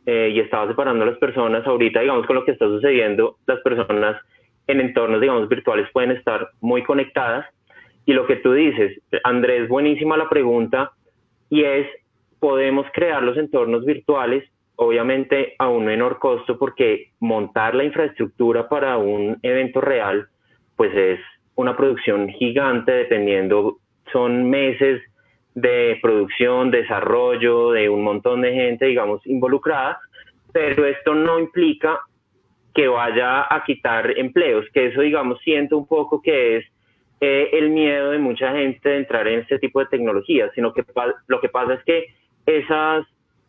eh, 0.05 0.31
y 0.33 0.39
estaba 0.39 0.67
separando 0.67 1.03
a 1.03 1.07
las 1.07 1.17
personas. 1.17 1.65
Ahorita, 1.65 2.01
digamos, 2.01 2.25
con 2.25 2.35
lo 2.35 2.45
que 2.45 2.51
está 2.51 2.65
sucediendo, 2.65 3.37
las 3.45 3.59
personas 3.61 4.21
en 4.67 4.79
entornos, 4.79 5.21
digamos, 5.21 5.47
virtuales 5.49 5.89
pueden 5.91 6.11
estar 6.11 6.49
muy 6.61 6.83
conectadas. 6.83 7.45
Y 8.05 8.13
lo 8.13 8.27
que 8.27 8.35
tú 8.37 8.53
dices, 8.53 9.01
Andrés, 9.23 9.69
buenísima 9.69 10.17
la 10.17 10.27
pregunta, 10.29 10.91
y 11.49 11.63
es, 11.63 11.87
podemos 12.39 12.85
crear 12.93 13.23
los 13.23 13.37
entornos 13.37 13.85
virtuales, 13.85 14.43
obviamente 14.75 15.55
a 15.57 15.69
un 15.69 15.85
menor 15.85 16.19
costo, 16.19 16.57
porque 16.57 17.11
montar 17.19 17.75
la 17.75 17.85
infraestructura 17.85 18.67
para 18.67 18.97
un 18.97 19.37
evento 19.41 19.79
real, 19.79 20.27
pues 20.75 20.93
es 20.93 21.19
una 21.55 21.77
producción 21.77 22.27
gigante, 22.29 22.91
dependiendo, 22.91 23.77
son 24.13 24.49
meses 24.49 25.01
de 25.55 25.99
producción, 26.01 26.71
desarrollo, 26.71 27.71
de 27.71 27.89
un 27.89 28.03
montón 28.03 28.41
de 28.41 28.53
gente, 28.53 28.85
digamos, 28.85 29.25
involucrada, 29.27 29.99
pero 30.51 30.85
esto 30.85 31.13
no 31.13 31.39
implica 31.39 31.99
que 32.73 32.87
vaya 32.87 33.53
a 33.53 33.63
quitar 33.65 34.17
empleos, 34.17 34.65
que 34.73 34.87
eso, 34.87 35.01
digamos, 35.01 35.39
siento 35.41 35.77
un 35.77 35.87
poco 35.87 36.21
que 36.21 36.57
es 36.57 36.65
eh, 37.21 37.49
el 37.53 37.69
miedo 37.69 38.11
de 38.11 38.17
mucha 38.17 38.51
gente 38.53 38.89
de 38.89 38.97
entrar 38.97 39.27
en 39.27 39.39
este 39.39 39.59
tipo 39.59 39.79
de 39.79 39.85
tecnologías, 39.85 40.51
sino 40.55 40.73
que 40.73 40.83
lo 41.27 41.39
que 41.39 41.49
pasa 41.49 41.75
es 41.75 41.83
que 41.83 42.07
esas, 42.45 43.05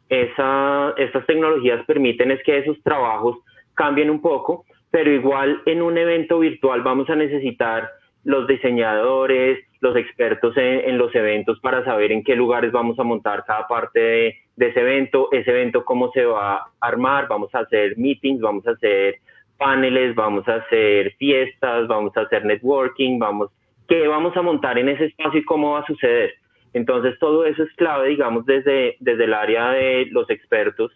esa, 0.09 0.95
estas 0.99 1.27
tecnologías 1.27 1.85
permiten 1.87 2.31
es 2.31 2.43
que 2.45 2.59
esos 2.59 2.81
trabajos 2.83 3.39
cambien 3.75 4.11
un 4.11 4.21
poco, 4.21 4.65
pero 4.91 5.11
igual 5.11 5.61
en 5.67 5.83
un 5.83 5.97
evento 5.99 6.39
virtual 6.39 6.83
vamos 6.83 7.09
a 7.11 7.17
necesitar 7.17 7.91
los 8.25 8.47
diseñadores, 8.47 9.65
los 9.81 9.97
expertos 9.97 10.57
en, 10.57 10.97
los 10.97 11.15
eventos 11.15 11.61
para 11.61 11.85
saber 11.85 12.11
en 12.11 12.25
qué 12.25 12.35
lugares 12.35 12.73
vamos 12.73 12.99
a 12.99 13.05
montar 13.05 13.45
cada 13.47 13.69
parte 13.69 14.01
de, 14.01 14.37
de, 14.57 14.69
ese 14.69 14.81
evento, 14.81 15.29
ese 15.31 15.51
evento 15.51 15.85
cómo 15.85 16.11
se 16.13 16.25
va 16.25 16.57
a 16.57 16.67
armar, 16.81 17.29
vamos 17.29 17.55
a 17.55 17.61
hacer 17.61 17.97
meetings, 17.99 18.41
vamos 18.41 18.67
a 18.67 18.73
hacer 18.73 19.17
paneles, 19.59 20.15
vamos 20.15 20.49
a 20.49 20.57
hacer 20.57 21.13
fiestas, 21.17 21.87
vamos 21.87 22.17
a 22.17 22.23
hacer 22.23 22.45
networking, 22.45 23.19
vamos, 23.19 23.51
qué 23.89 24.09
vamos 24.09 24.37
a 24.37 24.43
montar 24.43 24.79
en 24.79 24.89
ese 24.89 25.07
espacio 25.07 25.41
y 25.41 25.45
cómo 25.45 25.73
va 25.73 25.81
a 25.81 25.87
suceder. 25.87 26.35
Entonces 26.73 27.17
todo 27.21 27.45
eso 27.45 27.63
es 27.63 27.73
clave, 27.77 28.09
digamos, 28.09 28.47
desde, 28.47 28.97
desde 29.01 29.25
el 29.25 29.35
área 29.35 29.71
de 29.71 30.07
los 30.11 30.29
expertos. 30.31 30.91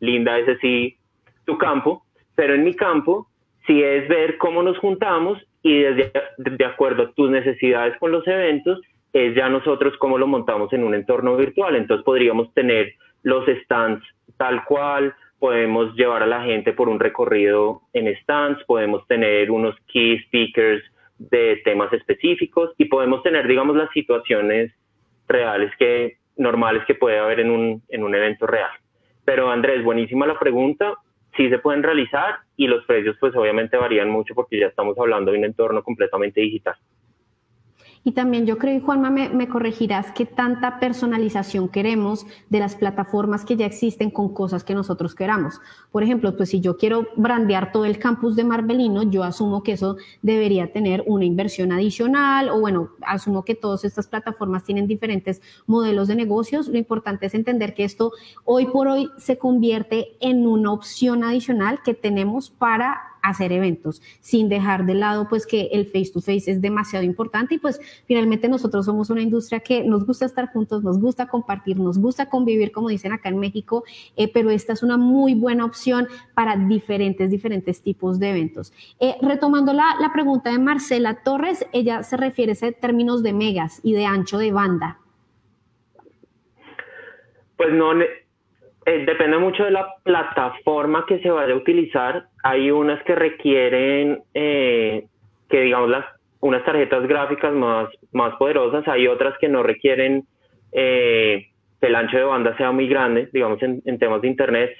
Linda, 0.00 0.38
ese 0.38 0.56
sí, 0.58 0.96
tu 1.44 1.56
campo, 1.58 2.04
pero 2.34 2.54
en 2.54 2.64
mi 2.64 2.74
campo 2.74 3.28
sí 3.66 3.82
es 3.82 4.08
ver 4.08 4.38
cómo 4.38 4.62
nos 4.62 4.78
juntamos 4.78 5.38
y 5.62 5.80
desde, 5.80 6.12
de 6.38 6.64
acuerdo 6.64 7.02
a 7.04 7.12
tus 7.12 7.30
necesidades 7.30 7.96
con 7.98 8.12
los 8.12 8.26
eventos, 8.26 8.80
es 9.12 9.34
ya 9.34 9.48
nosotros 9.48 9.94
cómo 9.98 10.18
lo 10.18 10.26
montamos 10.26 10.72
en 10.72 10.84
un 10.84 10.94
entorno 10.94 11.36
virtual. 11.36 11.76
Entonces 11.76 12.04
podríamos 12.04 12.52
tener 12.54 12.94
los 13.22 13.44
stands 13.64 14.04
tal 14.36 14.64
cual, 14.64 15.14
podemos 15.38 15.94
llevar 15.94 16.22
a 16.22 16.26
la 16.26 16.42
gente 16.42 16.72
por 16.72 16.88
un 16.88 17.00
recorrido 17.00 17.82
en 17.92 18.14
stands, 18.18 18.62
podemos 18.64 19.06
tener 19.06 19.50
unos 19.50 19.74
key 19.86 20.18
speakers 20.26 20.82
de 21.18 21.60
temas 21.64 21.92
específicos 21.92 22.72
y 22.78 22.86
podemos 22.86 23.22
tener, 23.22 23.46
digamos, 23.46 23.76
las 23.76 23.90
situaciones 23.90 24.72
reales 25.28 25.72
que 25.78 26.18
normales 26.36 26.82
que 26.86 26.94
puede 26.94 27.18
haber 27.18 27.40
en 27.40 27.50
un, 27.50 27.82
en 27.88 28.02
un 28.02 28.14
evento 28.14 28.46
real. 28.46 28.70
Pero 29.24 29.50
Andrés, 29.50 29.84
buenísima 29.84 30.26
la 30.26 30.38
pregunta 30.38 30.94
sí 31.36 31.48
se 31.48 31.58
pueden 31.58 31.82
realizar 31.82 32.40
y 32.56 32.66
los 32.66 32.84
precios 32.84 33.16
pues 33.20 33.34
obviamente 33.34 33.76
varían 33.76 34.10
mucho 34.10 34.34
porque 34.34 34.58
ya 34.58 34.66
estamos 34.66 34.98
hablando 34.98 35.32
de 35.32 35.38
un 35.38 35.44
entorno 35.44 35.82
completamente 35.82 36.40
digital. 36.40 36.74
Y 38.02 38.12
también 38.12 38.46
yo 38.46 38.56
creo, 38.56 38.74
y 38.74 38.80
Juanma, 38.80 39.10
me, 39.10 39.28
me, 39.28 39.46
corregirás 39.46 40.10
que 40.12 40.24
tanta 40.24 40.80
personalización 40.80 41.68
queremos 41.68 42.26
de 42.48 42.58
las 42.58 42.74
plataformas 42.74 43.44
que 43.44 43.56
ya 43.56 43.66
existen 43.66 44.10
con 44.10 44.32
cosas 44.32 44.64
que 44.64 44.74
nosotros 44.74 45.14
queramos. 45.14 45.60
Por 45.92 46.02
ejemplo, 46.02 46.34
pues 46.34 46.48
si 46.48 46.60
yo 46.60 46.78
quiero 46.78 47.08
brandear 47.16 47.72
todo 47.72 47.84
el 47.84 47.98
campus 47.98 48.36
de 48.36 48.44
Marbelino, 48.44 49.02
yo 49.02 49.22
asumo 49.22 49.62
que 49.62 49.72
eso 49.72 49.98
debería 50.22 50.72
tener 50.72 51.04
una 51.06 51.26
inversión 51.26 51.72
adicional 51.72 52.48
o 52.48 52.58
bueno, 52.58 52.90
asumo 53.02 53.44
que 53.44 53.54
todas 53.54 53.84
estas 53.84 54.06
plataformas 54.06 54.64
tienen 54.64 54.86
diferentes 54.86 55.42
modelos 55.66 56.08
de 56.08 56.14
negocios. 56.14 56.68
Lo 56.68 56.78
importante 56.78 57.26
es 57.26 57.34
entender 57.34 57.74
que 57.74 57.84
esto 57.84 58.12
hoy 58.46 58.66
por 58.66 58.88
hoy 58.88 59.10
se 59.18 59.36
convierte 59.36 60.16
en 60.20 60.46
una 60.46 60.72
opción 60.72 61.22
adicional 61.22 61.80
que 61.84 61.92
tenemos 61.92 62.48
para 62.48 63.09
hacer 63.22 63.52
eventos, 63.52 64.02
sin 64.20 64.48
dejar 64.48 64.86
de 64.86 64.94
lado 64.94 65.28
pues 65.28 65.46
que 65.46 65.68
el 65.72 65.86
face 65.86 66.10
to 66.12 66.20
face 66.20 66.50
es 66.50 66.60
demasiado 66.60 67.04
importante 67.04 67.54
y 67.54 67.58
pues 67.58 67.80
finalmente 68.06 68.48
nosotros 68.48 68.86
somos 68.86 69.10
una 69.10 69.22
industria 69.22 69.60
que 69.60 69.84
nos 69.84 70.06
gusta 70.06 70.26
estar 70.26 70.52
juntos, 70.52 70.82
nos 70.82 70.98
gusta 70.98 71.26
compartir, 71.28 71.78
nos 71.78 71.98
gusta 71.98 72.26
convivir, 72.26 72.72
como 72.72 72.88
dicen 72.88 73.12
acá 73.12 73.28
en 73.28 73.38
México, 73.38 73.84
eh, 74.16 74.30
pero 74.32 74.50
esta 74.50 74.72
es 74.72 74.82
una 74.82 74.96
muy 74.96 75.34
buena 75.34 75.64
opción 75.64 76.08
para 76.34 76.56
diferentes, 76.56 77.30
diferentes 77.30 77.82
tipos 77.82 78.18
de 78.18 78.30
eventos. 78.30 78.72
Eh, 78.98 79.16
retomando 79.22 79.72
la, 79.72 79.96
la 80.00 80.12
pregunta 80.12 80.50
de 80.50 80.58
Marcela 80.58 81.22
Torres, 81.22 81.66
ella 81.72 82.02
se 82.02 82.16
refiere 82.16 82.52
a 82.52 82.72
términos 82.72 83.22
de 83.22 83.32
megas 83.32 83.80
y 83.82 83.92
de 83.92 84.06
ancho 84.06 84.38
de 84.38 84.52
banda. 84.52 84.98
Pues 87.56 87.72
no, 87.72 87.92
eh, 88.86 89.04
depende 89.06 89.38
mucho 89.38 89.64
de 89.64 89.70
la 89.70 89.94
plataforma 90.02 91.04
que 91.06 91.18
se 91.20 91.30
vaya 91.30 91.52
a 91.52 91.56
utilizar. 91.56 92.24
Hay 92.42 92.70
unas 92.70 93.02
que 93.04 93.14
requieren 93.14 94.22
eh, 94.34 95.06
que, 95.48 95.60
digamos, 95.60 95.90
las, 95.90 96.06
unas 96.40 96.64
tarjetas 96.64 97.06
gráficas 97.06 97.52
más, 97.52 97.88
más 98.12 98.34
poderosas. 98.36 98.86
Hay 98.88 99.06
otras 99.06 99.36
que 99.38 99.48
no 99.48 99.62
requieren 99.62 100.24
eh, 100.72 101.48
que 101.80 101.86
el 101.86 101.94
ancho 101.94 102.16
de 102.16 102.24
banda 102.24 102.56
sea 102.56 102.72
muy 102.72 102.88
grande, 102.88 103.28
digamos, 103.32 103.62
en, 103.62 103.82
en 103.84 103.98
temas 103.98 104.22
de 104.22 104.28
Internet. 104.28 104.76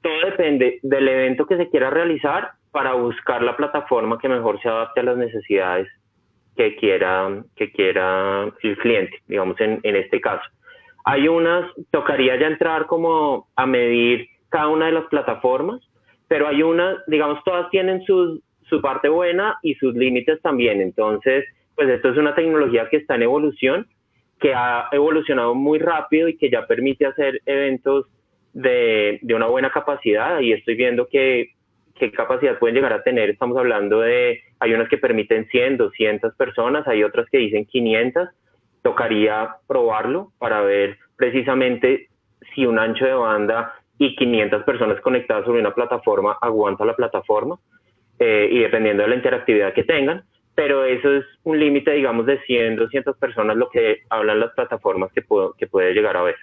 Todo 0.00 0.20
depende 0.26 0.78
del 0.82 1.08
evento 1.08 1.46
que 1.46 1.56
se 1.56 1.68
quiera 1.70 1.90
realizar 1.90 2.50
para 2.70 2.92
buscar 2.94 3.42
la 3.42 3.56
plataforma 3.56 4.18
que 4.18 4.28
mejor 4.28 4.60
se 4.60 4.68
adapte 4.68 5.00
a 5.00 5.04
las 5.04 5.16
necesidades 5.16 5.88
que 6.56 6.76
quiera, 6.76 7.42
que 7.56 7.72
quiera 7.72 8.52
el 8.62 8.78
cliente, 8.78 9.18
digamos, 9.26 9.60
en, 9.60 9.80
en 9.82 9.96
este 9.96 10.20
caso. 10.20 10.44
Hay 11.04 11.28
unas, 11.28 11.70
tocaría 11.90 12.36
ya 12.36 12.46
entrar 12.46 12.86
como 12.86 13.48
a 13.56 13.66
medir 13.66 14.28
cada 14.48 14.68
una 14.68 14.86
de 14.86 14.92
las 14.92 15.04
plataformas, 15.06 15.80
pero 16.28 16.48
hay 16.48 16.62
unas, 16.62 16.96
digamos, 17.06 17.42
todas 17.44 17.70
tienen 17.70 18.02
su 18.04 18.40
parte 18.82 19.08
buena 19.08 19.58
y 19.62 19.74
sus 19.74 19.94
límites 19.94 20.40
también. 20.42 20.80
Entonces, 20.80 21.44
pues 21.74 21.88
esto 21.88 22.10
es 22.10 22.16
una 22.16 22.34
tecnología 22.34 22.88
que 22.88 22.96
está 22.98 23.16
en 23.16 23.22
evolución, 23.22 23.86
que 24.40 24.54
ha 24.54 24.88
evolucionado 24.92 25.54
muy 25.54 25.78
rápido 25.78 26.28
y 26.28 26.36
que 26.36 26.50
ya 26.50 26.66
permite 26.66 27.06
hacer 27.06 27.40
eventos 27.46 28.06
de, 28.52 29.18
de 29.22 29.34
una 29.34 29.46
buena 29.46 29.70
capacidad. 29.70 30.40
Y 30.40 30.52
estoy 30.52 30.74
viendo 30.74 31.06
que 31.06 31.50
qué 31.94 32.10
capacidad 32.10 32.58
pueden 32.58 32.76
llegar 32.76 32.92
a 32.92 33.02
tener. 33.02 33.30
Estamos 33.30 33.56
hablando 33.56 34.00
de, 34.00 34.40
hay 34.60 34.72
unas 34.72 34.88
que 34.88 34.98
permiten 34.98 35.46
100, 35.46 35.76
200 35.76 36.34
personas, 36.34 36.86
hay 36.88 37.04
otras 37.04 37.28
que 37.30 37.38
dicen 37.38 37.66
500 37.66 38.28
tocaría 38.84 39.56
probarlo 39.66 40.32
para 40.38 40.60
ver 40.60 40.98
precisamente 41.16 42.10
si 42.54 42.66
un 42.66 42.78
ancho 42.78 43.06
de 43.06 43.14
banda 43.14 43.74
y 43.98 44.14
500 44.14 44.62
personas 44.64 45.00
conectadas 45.00 45.46
sobre 45.46 45.60
una 45.60 45.74
plataforma 45.74 46.36
aguanta 46.40 46.84
la 46.84 46.94
plataforma 46.94 47.58
eh, 48.18 48.46
y 48.50 48.58
dependiendo 48.58 49.02
de 49.02 49.08
la 49.08 49.14
interactividad 49.14 49.72
que 49.72 49.84
tengan, 49.84 50.24
pero 50.54 50.84
eso 50.84 51.10
es 51.14 51.24
un 51.44 51.58
límite, 51.58 51.92
digamos, 51.92 52.26
de 52.26 52.38
100, 52.42 52.76
200 52.76 53.16
personas 53.16 53.56
lo 53.56 53.70
que 53.70 54.02
hablan 54.10 54.40
las 54.40 54.52
plataformas 54.52 55.10
que, 55.12 55.22
puedo, 55.22 55.54
que 55.54 55.66
puede 55.66 55.94
llegar 55.94 56.18
a 56.18 56.22
ver. 56.22 56.36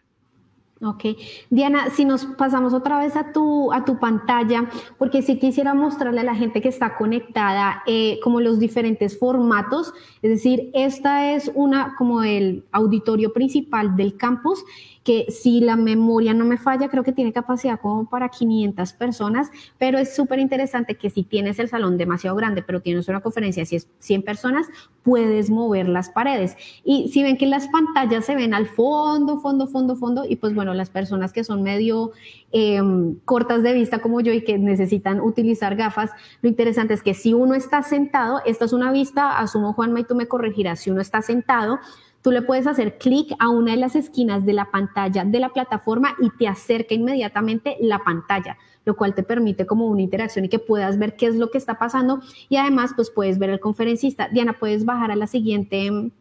Ok. 0.84 1.15
Diana, 1.52 1.91
si 1.91 2.06
nos 2.06 2.26
pasamos 2.26 2.74
otra 2.74 2.98
vez 2.98 3.15
a 3.15 3.32
tu, 3.32 3.72
a 3.72 3.86
tu 3.86 4.00
pantalla, 4.00 4.67
porque 4.98 5.22
sí 5.22 5.38
quisiera 5.38 5.76
mostrarle 5.76 6.22
a 6.22 6.24
la 6.24 6.34
gente 6.34 6.60
que 6.60 6.70
está 6.70 6.96
conectada 6.98 7.84
eh, 7.86 8.20
como 8.24 8.41
los 8.41 8.60
diferentes 8.60 9.20
formatos, 9.20 9.94
es 10.24 10.32
decir, 10.32 10.72
esta 10.74 11.34
es 11.34 11.52
una 11.54 11.94
como 11.98 12.24
el 12.24 12.63
auditorio 12.72 13.32
principal 13.32 13.96
del 13.96 14.17
campus 14.17 14.63
que 15.04 15.26
si 15.30 15.62
la 15.62 15.76
memoria 15.76 16.34
no 16.34 16.46
me 16.46 16.58
falla, 16.58 16.88
creo 16.90 17.04
que 17.04 17.12
tiene 17.12 17.34
capacidad 17.34 17.80
como 17.80 18.06
para 18.08 18.30
500 18.30 18.94
personas, 18.94 19.50
pero 19.78 19.98
es 19.98 20.16
súper 20.16 20.40
interesante 20.40 20.96
que 20.96 21.10
si 21.10 21.24
tienes 21.24 21.58
el 21.60 21.70
salón 21.70 21.98
demasiado 21.98 22.36
grande, 22.36 22.62
pero 22.62 22.82
tienes 22.82 23.08
una 23.08 23.22
conferencia 23.22 23.64
de 23.64 23.84
100 24.00 24.24
personas, 24.24 24.68
puedes 25.04 25.50
mover 25.50 25.90
las 25.90 26.10
paredes. 26.10 26.56
Y 26.84 27.10
si 27.10 27.24
ven 27.24 27.38
que 27.38 27.48
las 27.48 27.68
pantallas 27.70 28.26
se 28.26 28.36
ven 28.36 28.54
al 28.54 28.68
fondo, 28.68 29.40
fondo, 29.40 29.68
fondo, 29.68 29.96
fondo, 29.96 30.24
y 30.28 30.36
pues 30.36 30.54
bueno, 30.54 30.74
las 30.74 30.92
personas 30.92 31.34
que 31.34 31.44
son 31.44 31.64
medio 31.64 32.12
em, 32.52 33.16
cortas 33.26 33.64
de 33.64 33.74
vista 33.74 34.00
como 34.00 34.22
yo 34.22 34.32
y 34.34 34.44
que 34.44 34.60
necesitan 34.60 35.20
utilizar 35.20 35.76
gafas, 35.76 36.12
lo 36.44 36.50
interesante 36.50 36.94
es 36.94 37.02
que 37.02 37.16
si 37.16 37.34
uno 37.34 37.56
está 37.56 37.82
sentado, 37.82 38.42
esta 38.46 38.66
es 38.66 38.74
una 38.74 38.92
vista, 38.92 39.40
asumo 39.40 39.74
Juanma 39.74 40.02
y 40.02 40.04
tú 40.04 40.14
me 40.14 40.28
corregirás, 40.28 40.82
si 40.82 40.92
uno 40.92 41.02
está 41.02 41.24
sentado, 41.24 41.80
Tú 42.22 42.32
le 42.32 42.42
puedes 42.42 42.68
hacer 42.68 42.98
clic 42.98 43.34
a 43.40 43.50
una 43.50 43.72
de 43.72 43.78
las 43.78 43.96
esquinas 43.96 44.46
de 44.46 44.54
la 44.54 44.66
pantalla 44.66 45.24
de 45.26 45.40
la 45.40 45.50
plataforma 45.50 46.16
y 46.22 46.30
te 46.30 46.48
acerca 46.48 46.94
inmediatamente 46.94 47.78
la 47.80 48.00
pantalla, 48.00 48.58
lo 48.86 48.96
cual 48.96 49.16
te 49.16 49.24
permite 49.24 49.66
como 49.66 49.88
una 49.88 50.02
interacción 50.02 50.46
y 50.46 50.50
que 50.50 50.60
puedas 50.60 51.00
ver 51.00 51.16
qué 51.16 51.26
es 51.26 51.36
lo 51.36 51.50
que 51.50 51.58
está 51.58 51.80
pasando 51.80 52.20
y 52.48 52.58
además 52.58 52.94
pues 52.96 53.10
puedes 53.10 53.40
ver 53.40 53.50
al 53.50 53.60
conferencista. 53.60 54.30
Diana, 54.30 54.54
puedes 54.54 54.86
bajar 54.86 55.12
a 55.12 55.16
la 55.16 55.28
siguiente 55.28 56.12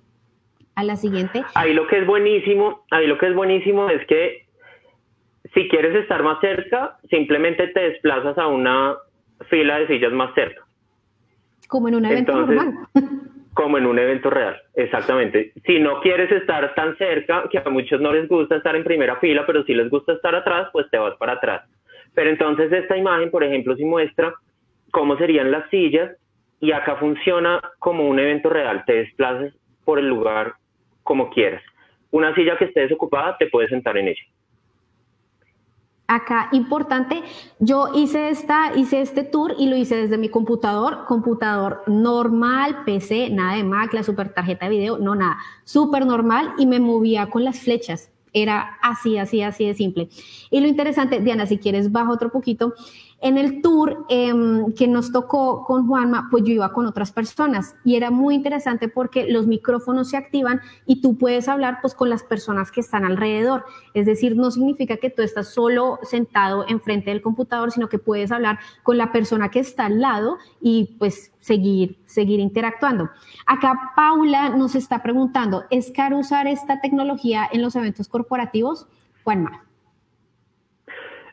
a 0.75 0.85
la 0.85 0.97
siguiente. 0.97 1.45
Ahí 1.55 1.75
lo 1.75 1.87
que 1.87 1.99
es 1.99 2.07
buenísimo, 2.07 2.85
ahí 2.91 3.07
lo 3.07 3.19
que 3.19 3.27
es 3.27 3.35
buenísimo 3.35 3.91
es 3.91 4.07
que 4.07 4.47
si 5.53 5.69
quieres 5.69 5.95
estar 5.97 6.23
más 6.23 6.41
cerca, 6.41 6.99
simplemente 7.11 7.69
te 7.69 7.81
desplazas 7.81 8.39
a 8.39 8.47
una 8.47 8.97
fila 9.49 9.81
de 9.81 9.89
sillas 9.89 10.13
más 10.13 10.35
cerca. 10.35 10.65
Como 11.69 11.89
en 11.89 11.97
un 11.97 12.05
evento 12.07 12.33
normal. 12.35 12.75
como 13.61 13.77
en 13.77 13.85
un 13.85 13.99
evento 13.99 14.31
real, 14.31 14.57
exactamente. 14.75 15.53
Si 15.66 15.79
no 15.81 16.01
quieres 16.01 16.33
estar 16.33 16.75
tan 16.75 16.96
cerca, 16.96 17.44
que 17.51 17.59
a 17.59 17.68
muchos 17.68 18.01
no 18.01 18.11
les 18.11 18.27
gusta 18.27 18.57
estar 18.57 18.75
en 18.75 18.83
primera 18.83 19.16
fila, 19.16 19.44
pero 19.46 19.62
si 19.64 19.75
les 19.75 19.90
gusta 19.90 20.14
estar 20.14 20.35
atrás, 20.35 20.70
pues 20.73 20.90
te 20.90 20.96
vas 20.96 21.14
para 21.18 21.35
atrás. 21.35 21.68
Pero 22.14 22.31
entonces 22.31 22.73
esta 22.73 22.96
imagen, 22.96 23.31
por 23.31 23.44
ejemplo, 23.44 23.77
si 23.77 23.85
muestra 23.85 24.33
cómo 24.90 25.18
serían 25.18 25.51
las 25.51 25.68
sillas 25.68 26.11
y 26.59 26.73
acá 26.73 26.96
funciona 26.96 27.61
como 27.79 28.09
un 28.09 28.18
evento 28.18 28.49
real, 28.49 28.83
te 28.87 28.94
desplazas 28.94 29.53
por 29.85 29.99
el 29.99 30.09
lugar 30.09 30.55
como 31.03 31.29
quieras. 31.29 31.62
Una 32.12 32.35
silla 32.35 32.57
que 32.57 32.64
esté 32.64 32.81
desocupada, 32.81 33.37
te 33.37 33.49
puedes 33.49 33.68
sentar 33.68 33.99
en 33.99 34.09
ella 34.09 34.23
acá 36.11 36.49
importante, 36.51 37.23
yo 37.61 37.88
hice 37.94 38.31
esta, 38.31 38.77
hice 38.77 39.01
este 39.01 39.23
tour 39.23 39.55
y 39.57 39.68
lo 39.68 39.77
hice 39.77 39.94
desde 39.94 40.18
mi 40.18 40.29
computador, 40.29 41.05
computador 41.07 41.83
normal, 41.87 42.85
PC, 42.85 43.31
nada 43.31 43.55
de 43.55 43.62
Mac, 43.62 43.94
la 43.94 44.03
super 44.03 44.35
tarjeta 44.35 44.66
de 44.66 44.77
video, 44.77 44.99
no 44.99 45.14
nada, 45.14 45.38
súper 45.62 46.05
normal 46.05 46.55
y 46.59 46.66
me 46.66 46.81
movía 46.81 47.31
con 47.31 47.44
las 47.44 47.61
flechas. 47.61 48.11
Era 48.33 48.79
así, 48.83 49.18
así, 49.18 49.42
así 49.42 49.66
de 49.66 49.75
simple. 49.75 50.09
Y 50.51 50.61
lo 50.61 50.68
interesante, 50.68 51.20
Diana, 51.20 51.46
si 51.46 51.59
quieres 51.59 51.90
baja 51.90 52.11
otro 52.11 52.31
poquito, 52.31 52.75
en 53.21 53.37
el 53.37 53.61
tour 53.61 54.07
em, 54.09 54.73
que 54.73 54.89
nos 54.89 55.13
tocó 55.13 55.65
con 55.65 55.87
Juanma, 55.87 56.29
pues 56.31 56.45
yo 56.45 56.53
iba 56.53 56.73
con 56.73 56.87
otras 56.87 57.13
personas 57.13 57.77
y 57.85 57.97
era 57.97 58.11
muy 58.11 58.35
interesante 58.35 58.89
porque 58.89 59.31
los 59.31 59.47
micrófonos 59.47 60.11
se 60.11 60.17
activan 60.17 60.61
y 60.87 61.01
tú 61.01 61.19
puedes 61.19 61.49
hablar 61.49 61.79
pues 61.83 61.95
con 61.95 62.09
las 62.09 62.23
personas 62.23 62.71
que 62.71 62.81
están 62.81 63.05
alrededor. 63.05 63.65
Es 63.95 64.07
decir, 64.07 64.37
no 64.37 64.51
significa 64.51 64.97
que 64.97 65.11
tú 65.11 65.23
estás 65.23 65.49
solo 65.53 65.99
sentado 66.03 66.65
enfrente 66.69 67.11
del 67.11 67.23
computador, 67.23 67.73
sino 67.73 67.89
que 67.89 67.99
puedes 67.99 68.33
hablar 68.33 68.59
con 68.83 68.97
la 68.97 69.13
persona 69.13 69.51
que 69.51 69.61
está 69.61 69.87
al 69.87 70.01
lado 70.01 70.39
y 70.61 70.97
pues 70.99 71.33
seguir, 71.41 71.99
seguir 72.07 72.41
interactuando. 72.41 73.11
Acá 73.47 73.93
Paula 73.97 74.51
nos 74.51 74.75
está 74.75 75.03
preguntando, 75.03 75.65
¿es 75.71 75.93
caro 75.93 76.19
usar 76.19 76.47
esta 76.47 76.81
tecnología 76.81 77.49
en 77.53 77.63
los 77.63 77.77
eventos 77.77 78.09
corporativos? 78.09 78.87
Juanma. 79.25 79.70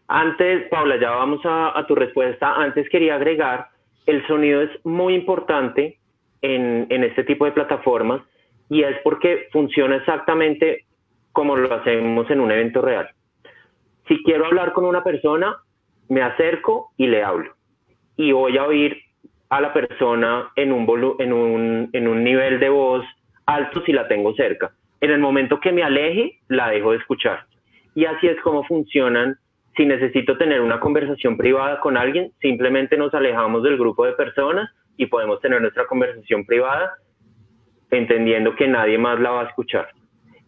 Antes, 0.07 0.67
Paula, 0.69 0.97
ya 0.97 1.11
vamos 1.11 1.41
a, 1.43 1.83
tu 1.87 1.95
respuesta. 1.95 2.55
Antes 2.55 2.89
quería 2.89 3.15
agregar, 3.15 3.67
el 4.05 4.25
sonido 4.27 4.61
es 4.61 4.69
muy 4.85 5.15
importante 5.15 5.97
en, 6.41 6.87
en 6.89 7.03
este 7.03 7.23
tipo 7.23 7.45
de 7.45 7.51
plataformas 7.51 8.21
y 8.69 8.83
es 8.83 8.97
porque 9.03 9.47
funciona 9.51 9.97
exactamente 9.97 10.85
como 11.33 11.55
lo 11.55 11.73
hacemos 11.73 12.29
en 12.29 12.39
un 12.39 12.51
evento 12.51 12.81
real. 12.81 13.09
Si 14.07 14.23
quiero 14.23 14.45
hablar 14.45 14.71
con 14.71 14.85
una 14.85 15.03
persona, 15.03 15.57
me 16.07 16.21
acerco 16.21 16.91
y 16.97 17.07
le 17.07 17.23
hablo. 17.23 17.53
Y 18.15 18.31
voy 18.31 18.57
a 18.57 18.65
oír 18.65 18.97
a 19.49 19.61
la 19.61 19.73
persona 19.73 20.51
en 20.55 20.71
un, 20.71 21.15
en 21.19 21.33
un, 21.33 21.89
en 21.91 22.07
un 22.07 22.23
nivel 22.23 22.59
de 22.59 22.69
voz 22.69 23.05
alto 23.45 23.81
si 23.85 23.91
la 23.91 24.07
tengo 24.07 24.33
cerca. 24.35 24.71
En 25.01 25.11
el 25.11 25.19
momento 25.19 25.59
que 25.59 25.71
me 25.71 25.83
aleje, 25.83 26.39
la 26.47 26.69
dejo 26.69 26.91
de 26.91 26.97
escuchar. 26.97 27.45
Y 27.93 28.05
así 28.05 28.27
es 28.27 28.39
como 28.41 28.63
funcionan 28.63 29.37
si 29.77 29.85
necesito 29.85 30.37
tener 30.37 30.59
una 30.59 30.79
conversación 30.79 31.37
privada 31.37 31.79
con 31.79 31.95
alguien, 31.95 32.31
simplemente 32.41 32.97
nos 32.97 33.13
alejamos 33.13 33.61
del 33.63 33.77
grupo 33.77 34.05
de 34.05 34.13
personas 34.13 34.69
y 34.97 35.05
podemos 35.05 35.39
tener 35.39 35.61
nuestra 35.61 35.85
conversación 35.85 36.45
privada 36.45 36.95
entendiendo 37.91 38.55
que 38.55 38.67
nadie 38.67 38.97
más 38.97 39.19
la 39.19 39.29
va 39.29 39.41
a 39.41 39.45
escuchar. 39.45 39.89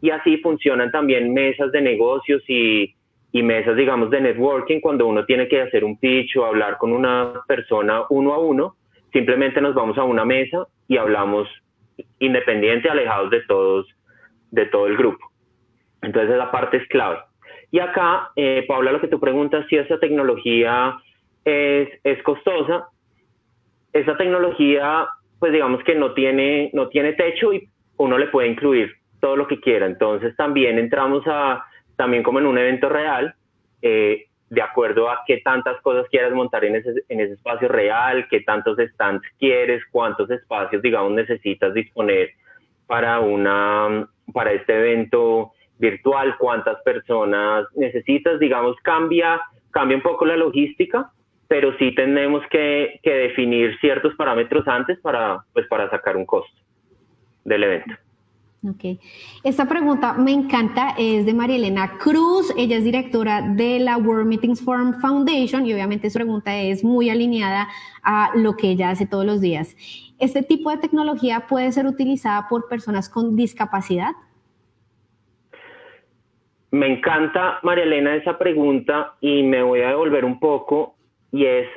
Y 0.01 0.09
así 0.09 0.37
funcionan 0.37 0.91
también 0.91 1.31
mesas 1.31 1.71
de 1.71 1.81
negocios 1.81 2.41
y, 2.47 2.95
y 3.31 3.43
mesas, 3.43 3.75
digamos, 3.75 4.09
de 4.09 4.19
networking 4.19 4.79
cuando 4.81 5.05
uno 5.05 5.23
tiene 5.25 5.47
que 5.47 5.61
hacer 5.61 5.83
un 5.83 5.99
pitch 5.99 6.35
o 6.37 6.45
hablar 6.45 6.77
con 6.77 6.91
una 6.91 7.33
persona 7.47 8.03
uno 8.09 8.33
a 8.33 8.39
uno. 8.39 8.75
Simplemente 9.13 9.61
nos 9.61 9.75
vamos 9.75 9.97
a 9.97 10.03
una 10.03 10.25
mesa 10.25 10.65
y 10.87 10.97
hablamos 10.97 11.47
independiente, 12.17 12.89
alejados 12.89 13.29
de 13.29 13.41
todos, 13.41 13.87
de 14.51 14.65
todo 14.65 14.87
el 14.87 14.97
grupo. 14.97 15.31
Entonces 16.01 16.35
la 16.35 16.49
parte 16.49 16.77
es 16.77 16.87
clave. 16.87 17.19
Y 17.71 17.79
acá, 17.79 18.32
eh, 18.36 18.65
Paula, 18.67 18.91
lo 18.91 19.01
que 19.01 19.08
tú 19.08 19.19
preguntas, 19.19 19.65
si 19.69 19.77
esa 19.77 19.99
tecnología 19.99 20.97
es, 21.45 22.23
costosa, 22.23 22.88
esa 23.93 24.17
tecnología, 24.17 25.08
pues 25.39 25.51
digamos 25.51 25.84
que 25.84 25.95
no 25.95 26.13
tiene, 26.13 26.69
no 26.73 26.89
tiene 26.89 27.13
techo 27.13 27.53
y 27.53 27.69
uno 27.97 28.17
le 28.17 28.27
puede 28.27 28.47
incluir 28.47 28.91
todo 29.19 29.36
lo 29.36 29.47
que 29.47 29.60
quiera. 29.60 29.86
Entonces 29.86 30.36
también 30.36 30.79
entramos 30.79 31.23
a, 31.27 31.65
también 31.95 32.23
como 32.23 32.39
en 32.39 32.47
un 32.47 32.58
evento 32.58 32.89
real, 32.89 33.36
eh, 33.82 34.25
de 34.49 34.62
acuerdo 34.63 35.10
a 35.10 35.21
qué 35.27 35.38
tantas 35.38 35.79
cosas 35.82 36.08
quieras 36.10 36.34
montar 36.34 36.65
en 36.65 36.75
ese, 36.75 36.91
en 37.08 37.19
ese 37.19 37.34
espacio 37.34 37.67
real, 37.67 38.27
qué 38.29 38.41
tantos 38.41 38.77
stands 38.79 39.23
quieres, 39.38 39.84
cuántos 39.91 40.29
espacios, 40.32 40.82
digamos, 40.82 41.12
necesitas 41.12 41.71
disponer 41.73 42.32
para, 42.88 43.19
una, 43.19 44.08
para 44.34 44.51
este 44.53 44.73
evento 44.73 45.51
virtual, 45.79 46.35
cuántas 46.37 46.81
personas 46.83 47.65
necesitas, 47.75 48.39
digamos, 48.39 48.75
cambia, 48.83 49.41
cambia 49.71 49.97
un 49.97 50.03
poco 50.03 50.25
la 50.25 50.37
logística, 50.37 51.11
pero 51.47 51.75
sí 51.79 51.95
tenemos 51.95 52.43
que, 52.51 52.99
definir 53.03 53.75
ciertos 53.79 54.13
parámetros 54.15 54.67
antes 54.67 54.99
para, 54.99 55.43
pues, 55.53 55.65
para 55.67 55.89
sacar 55.89 56.15
un 56.15 56.25
costo 56.25 56.55
del 57.43 57.63
evento. 57.63 57.95
Ok. 58.67 58.99
Esta 59.45 59.69
pregunta 59.69 60.13
me 60.13 60.31
encanta, 60.31 60.93
es 60.97 61.25
de 61.25 61.33
María 61.33 61.55
Elena 61.55 61.97
Cruz, 61.97 62.53
ella 62.57 62.75
es 62.75 62.83
directora 62.83 63.41
de 63.41 63.79
la 63.79 63.95
World 63.95 64.27
Meetings 64.27 64.61
Forum 64.61 64.99
Foundation 64.99 65.65
y 65.65 65.73
obviamente 65.73 66.09
su 66.09 66.15
pregunta 66.15 66.57
es 66.57 66.83
muy 66.83 67.09
alineada 67.09 67.69
a 68.03 68.31
lo 68.35 68.57
que 68.57 68.71
ella 68.71 68.89
hace 68.89 69.05
todos 69.05 69.25
los 69.25 69.39
días. 69.39 69.77
¿Este 70.19 70.43
tipo 70.43 70.69
de 70.69 70.77
tecnología 70.77 71.47
puede 71.47 71.71
ser 71.71 71.85
utilizada 71.85 72.49
por 72.49 72.67
personas 72.67 73.07
con 73.07 73.37
discapacidad? 73.37 74.11
Me 76.71 76.88
encanta, 76.88 77.60
María 77.63 77.84
Elena, 77.84 78.15
esa 78.15 78.38
pregunta 78.38 79.13
y 79.21 79.43
me 79.43 79.63
voy 79.63 79.82
a 79.82 79.89
devolver 79.89 80.23
un 80.23 80.39
poco 80.39 80.95
y 81.32 81.45
es 81.45 81.67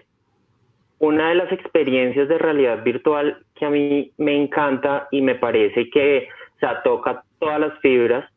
una 0.98 1.30
de 1.30 1.34
las 1.34 1.50
experiencias 1.50 2.28
de 2.28 2.38
realidad 2.38 2.82
virtual 2.84 3.44
que 3.54 3.64
a 3.64 3.70
mí 3.70 4.12
me 4.18 4.36
encanta 4.36 5.08
y 5.10 5.22
me 5.22 5.34
parece 5.34 5.88
que 5.90 6.28
se 6.60 6.66
toca 6.84 7.24
todas 7.38 7.58
las 7.58 7.78
fibras 7.80 8.32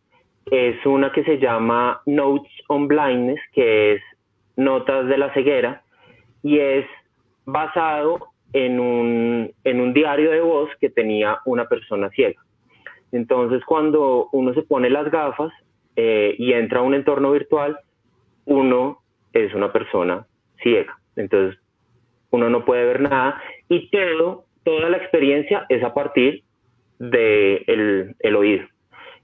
es 0.52 0.86
una 0.86 1.12
que 1.12 1.24
se 1.24 1.40
llama 1.40 2.02
Notes 2.06 2.52
on 2.68 2.88
Blindness, 2.88 3.40
que 3.52 3.94
es 3.94 4.02
Notas 4.56 5.08
de 5.08 5.18
la 5.18 5.34
Ceguera, 5.34 5.82
y 6.44 6.60
es 6.60 6.86
basado 7.46 8.28
en 8.54 8.80
un, 8.80 9.52
en 9.64 9.82
un 9.82 9.94
diario 9.94 10.32
de 10.32 10.42
voz 10.42 10.70
que 10.80 10.90
tenía 10.90 11.40
una 11.46 11.66
persona 11.66 12.10
ciega. 12.10 12.40
Entonces, 13.12 13.64
cuando 13.66 14.30
uno 14.32 14.54
se 14.54 14.62
pone 14.62 14.90
las 14.90 15.10
gafas, 15.10 15.52
eh, 15.96 16.36
y 16.38 16.54
entra 16.54 16.80
a 16.80 16.84
un 16.84 16.94
entorno 16.94 17.32
virtual, 17.32 17.78
uno 18.46 19.00
es 19.34 19.54
una 19.54 19.72
persona 19.72 20.26
ciega. 20.62 20.98
Entonces, 21.16 21.60
uno 22.32 22.50
no 22.50 22.66
puede 22.66 22.86
ver 22.86 23.02
nada 23.02 23.42
y 23.70 23.90
todo, 23.90 24.46
toda 24.64 24.90
la 24.90 24.98
experiencia 24.98 25.66
es 25.70 25.84
a 25.84 25.94
partir 25.94 26.44
del 27.00 27.12
de 27.66 28.16
el 28.20 28.36
oído. 28.36 28.66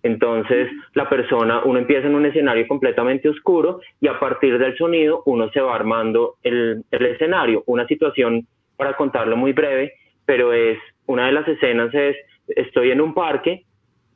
Entonces, 0.03 0.71
la 0.93 1.07
persona, 1.07 1.61
uno 1.63 1.77
empieza 1.77 2.07
en 2.07 2.15
un 2.15 2.25
escenario 2.25 2.67
completamente 2.67 3.29
oscuro 3.29 3.81
y 3.99 4.07
a 4.07 4.19
partir 4.19 4.57
del 4.57 4.75
sonido 4.75 5.21
uno 5.25 5.49
se 5.51 5.61
va 5.61 5.75
armando 5.75 6.37
el, 6.41 6.83
el 6.89 7.05
escenario. 7.05 7.63
Una 7.67 7.85
situación, 7.85 8.47
para 8.77 8.95
contarlo 8.95 9.37
muy 9.37 9.53
breve, 9.53 9.93
pero 10.25 10.53
es, 10.53 10.79
una 11.05 11.27
de 11.27 11.33
las 11.33 11.47
escenas 11.47 11.93
es, 11.93 12.15
estoy 12.47 12.91
en 12.91 13.01
un 13.01 13.13
parque 13.13 13.63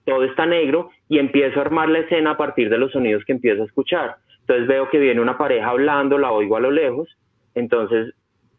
todo 0.05 0.23
está 0.23 0.45
negro 0.45 0.91
y 1.07 1.19
empiezo 1.19 1.59
a 1.59 1.63
armar 1.63 1.89
la 1.89 1.99
escena 1.99 2.31
a 2.31 2.37
partir 2.37 2.69
de 2.69 2.77
los 2.77 2.91
sonidos 2.91 3.23
que 3.25 3.33
empiezo 3.33 3.61
a 3.61 3.65
escuchar. 3.65 4.15
Entonces 4.41 4.67
veo 4.67 4.89
que 4.89 4.99
viene 4.99 5.21
una 5.21 5.37
pareja 5.37 5.69
hablando, 5.69 6.17
la 6.17 6.31
oigo 6.31 6.57
a 6.57 6.59
lo 6.59 6.71
lejos, 6.71 7.09
entonces 7.53 8.13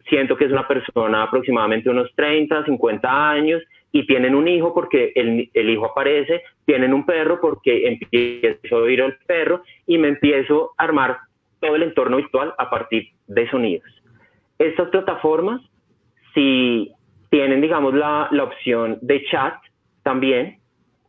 siento 0.08 0.36
que 0.36 0.46
es 0.46 0.52
una 0.52 0.66
persona 0.66 1.24
aproximadamente 1.24 1.90
unos 1.90 2.10
30, 2.14 2.64
50 2.64 3.30
años 3.30 3.62
y 3.92 4.06
tienen 4.06 4.34
un 4.34 4.46
hijo 4.48 4.74
porque 4.74 5.12
el, 5.14 5.50
el 5.52 5.70
hijo 5.70 5.86
aparece, 5.86 6.42
tienen 6.64 6.92
un 6.92 7.04
perro 7.04 7.40
porque 7.40 7.88
empiezo 7.88 8.76
a 8.76 8.80
oír 8.80 9.02
al 9.02 9.16
perro 9.26 9.62
y 9.86 9.98
me 9.98 10.08
empiezo 10.08 10.72
a 10.76 10.84
armar 10.84 11.18
todo 11.60 11.74
el 11.76 11.82
entorno 11.82 12.16
virtual 12.16 12.54
a 12.58 12.68
partir 12.68 13.08
de 13.26 13.48
sonidos. 13.50 13.88
Estas 14.58 14.88
plataformas, 14.88 15.60
si 16.34 16.92
tienen, 17.30 17.60
digamos, 17.60 17.94
la, 17.94 18.28
la 18.30 18.44
opción 18.44 18.98
de 19.02 19.24
chat 19.24 19.54
también, 20.02 20.58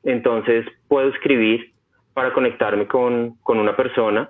entonces 0.03 0.65
puedo 0.87 1.09
escribir 1.09 1.73
para 2.13 2.33
conectarme 2.33 2.87
con, 2.87 3.37
una 3.45 3.75
persona. 3.75 4.29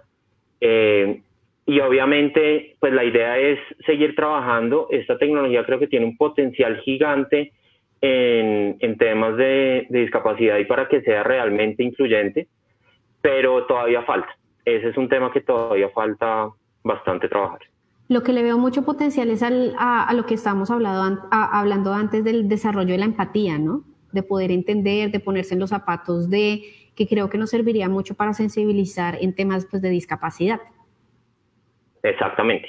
Eh, 0.59 1.21
y 1.65 1.79
obviamente, 1.79 2.75
pues 2.79 2.93
la 2.93 3.03
idea 3.03 3.37
es 3.37 3.59
seguir 3.85 4.15
trabajando. 4.15 4.87
Esta 4.89 5.17
tecnología 5.17 5.65
creo 5.65 5.79
que 5.79 5.87
tiene 5.87 6.05
un 6.05 6.17
potencial 6.17 6.77
gigante 6.81 7.51
en, 8.01 8.97
temas 8.97 9.37
de, 9.37 9.87
discapacidad 9.89 10.57
y 10.57 10.65
para 10.65 10.87
que 10.87 11.01
sea 11.01 11.23
realmente 11.23 11.83
incluyente, 11.83 12.47
pero 13.21 13.65
todavía 13.65 14.03
falta. 14.03 14.29
Ese 14.65 14.89
es 14.89 14.97
un 14.97 15.09
tema 15.09 15.31
que 15.31 15.41
todavía 15.41 15.89
falta 15.89 16.49
bastante 16.83 17.27
trabajar. 17.29 17.61
Lo 18.09 18.23
que 18.23 18.31
le 18.31 18.43
veo 18.43 18.57
mucho 18.57 18.83
potencial 18.83 19.29
es 19.29 19.43
a, 19.43 20.13
lo 20.13 20.25
que 20.25 20.35
estábamos 20.35 20.71
hablando, 20.71 21.21
hablando 21.31 21.93
antes 21.93 22.23
del 22.23 22.47
desarrollo 22.47 22.91
de 22.91 22.97
la 22.97 23.05
empatía, 23.05 23.57
¿no? 23.57 23.83
De 24.17 24.23
poder 24.23 24.51
entender, 24.51 25.11
de 25.11 25.19
ponerse 25.19 25.53
en 25.53 25.59
los 25.59 25.69
zapatos 25.69 26.27
de, 26.29 26.63
que 26.95 27.07
creo 27.07 27.29
que 27.29 27.37
nos 27.37 27.51
serviría 27.51 27.87
mucho 27.87 28.15
para 28.15 28.33
sensibilizar 28.33 29.15
en 29.21 29.35
temas 29.35 29.67
pues, 29.69 29.81
de 29.83 29.89
discapacidad. 29.89 30.59
Exactamente. 32.01 32.67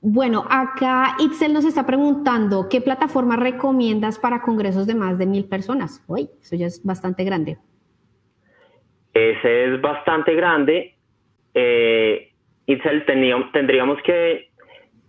Bueno, 0.00 0.46
acá 0.48 1.16
Itzel 1.18 1.52
nos 1.52 1.66
está 1.66 1.84
preguntando, 1.84 2.70
¿qué 2.70 2.80
plataforma 2.80 3.36
recomiendas 3.36 4.18
para 4.18 4.40
congresos 4.40 4.86
de 4.86 4.94
más 4.94 5.18
de 5.18 5.26
mil 5.26 5.44
personas? 5.44 6.02
Uy, 6.08 6.30
eso 6.40 6.56
ya 6.56 6.66
es 6.66 6.82
bastante 6.82 7.22
grande. 7.24 7.58
Ese 9.12 9.64
es 9.66 9.80
bastante 9.82 10.34
grande. 10.34 10.94
Eh, 11.52 12.32
Itzel, 12.64 13.04
tendríamos 13.04 13.98
que, 14.02 14.48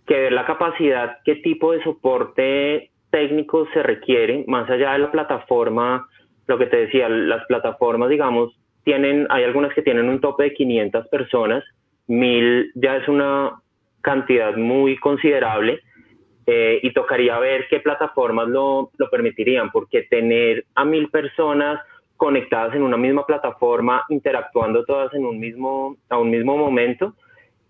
que 0.06 0.14
ver 0.14 0.32
la 0.32 0.44
capacidad, 0.44 1.20
qué 1.24 1.36
tipo 1.36 1.72
de 1.72 1.82
soporte 1.82 2.91
técnico 3.12 3.68
se 3.72 3.82
requiere, 3.82 4.44
más 4.48 4.68
allá 4.68 4.94
de 4.94 4.98
la 5.00 5.12
plataforma, 5.12 6.08
lo 6.48 6.58
que 6.58 6.66
te 6.66 6.78
decía, 6.78 7.08
las 7.08 7.46
plataformas, 7.46 8.08
digamos, 8.08 8.58
tienen, 8.82 9.26
hay 9.30 9.44
algunas 9.44 9.72
que 9.74 9.82
tienen 9.82 10.08
un 10.08 10.20
tope 10.20 10.44
de 10.44 10.54
500 10.54 11.06
personas, 11.08 11.62
mil 12.08 12.72
ya 12.74 12.96
es 12.96 13.06
una 13.06 13.60
cantidad 14.00 14.56
muy 14.56 14.96
considerable 14.96 15.80
eh, 16.46 16.80
y 16.82 16.92
tocaría 16.92 17.38
ver 17.38 17.66
qué 17.68 17.78
plataformas 17.78 18.48
lo, 18.48 18.90
lo, 18.96 19.10
permitirían, 19.10 19.70
porque 19.70 20.02
tener 20.10 20.64
a 20.74 20.84
mil 20.84 21.08
personas 21.10 21.80
conectadas 22.16 22.74
en 22.74 22.82
una 22.82 22.96
misma 22.96 23.26
plataforma, 23.26 24.04
interactuando 24.08 24.84
todas 24.84 25.12
en 25.14 25.26
un 25.26 25.38
mismo, 25.38 25.96
a 26.08 26.18
un 26.18 26.30
mismo 26.30 26.56
momento, 26.56 27.14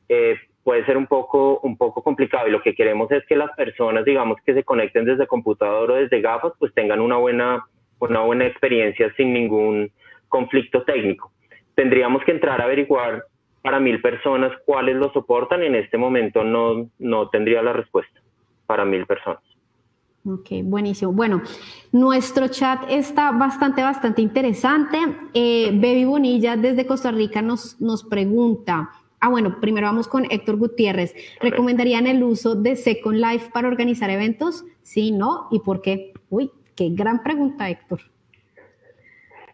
eh, 0.08 0.36
puede 0.64 0.84
ser 0.86 0.96
un 0.96 1.06
poco, 1.06 1.60
un 1.60 1.76
poco 1.76 2.02
complicado. 2.02 2.48
Y 2.48 2.50
lo 2.50 2.62
que 2.62 2.74
queremos 2.74 3.10
es 3.10 3.24
que 3.26 3.36
las 3.36 3.50
personas, 3.56 4.04
digamos, 4.04 4.38
que 4.44 4.54
se 4.54 4.64
conecten 4.64 5.04
desde 5.04 5.26
computador 5.26 5.90
o 5.90 5.96
desde 5.96 6.20
gafas, 6.20 6.52
pues 6.58 6.72
tengan 6.74 7.00
una 7.00 7.16
buena, 7.16 7.64
una 7.98 8.20
buena 8.20 8.46
experiencia 8.46 9.12
sin 9.16 9.32
ningún 9.32 9.90
conflicto 10.28 10.82
técnico. 10.84 11.32
Tendríamos 11.74 12.22
que 12.24 12.32
entrar 12.32 12.60
a 12.60 12.64
averiguar 12.64 13.24
para 13.62 13.80
mil 13.80 14.00
personas 14.00 14.52
cuáles 14.64 14.96
lo 14.96 15.12
soportan. 15.12 15.62
En 15.62 15.74
este 15.74 15.98
momento 15.98 16.44
no, 16.44 16.88
no 16.98 17.28
tendría 17.28 17.62
la 17.62 17.72
respuesta 17.72 18.20
para 18.66 18.84
mil 18.84 19.06
personas. 19.06 19.42
Ok, 20.24 20.50
buenísimo. 20.62 21.12
Bueno, 21.12 21.42
nuestro 21.90 22.46
chat 22.46 22.84
está 22.88 23.32
bastante, 23.32 23.82
bastante 23.82 24.22
interesante. 24.22 24.98
Eh, 25.34 25.70
Baby 25.74 26.04
Bonilla 26.04 26.56
desde 26.56 26.86
Costa 26.86 27.10
Rica 27.10 27.42
nos, 27.42 27.80
nos 27.80 28.04
pregunta, 28.04 28.90
ah, 29.22 29.28
bueno, 29.30 29.58
primero 29.60 29.86
vamos 29.86 30.08
con 30.08 30.26
Héctor 30.30 30.56
Gutiérrez. 30.56 31.14
¿Recomendarían 31.40 32.06
el 32.06 32.22
uso 32.22 32.54
de 32.54 32.76
Second 32.76 33.18
Life 33.18 33.50
para 33.54 33.68
organizar 33.68 34.10
eventos? 34.10 34.64
Sí, 34.82 35.12
no, 35.12 35.46
¿y 35.50 35.60
por 35.60 35.80
qué? 35.80 36.12
Uy, 36.28 36.50
qué 36.76 36.88
gran 36.90 37.22
pregunta, 37.22 37.70
Héctor. 37.70 38.00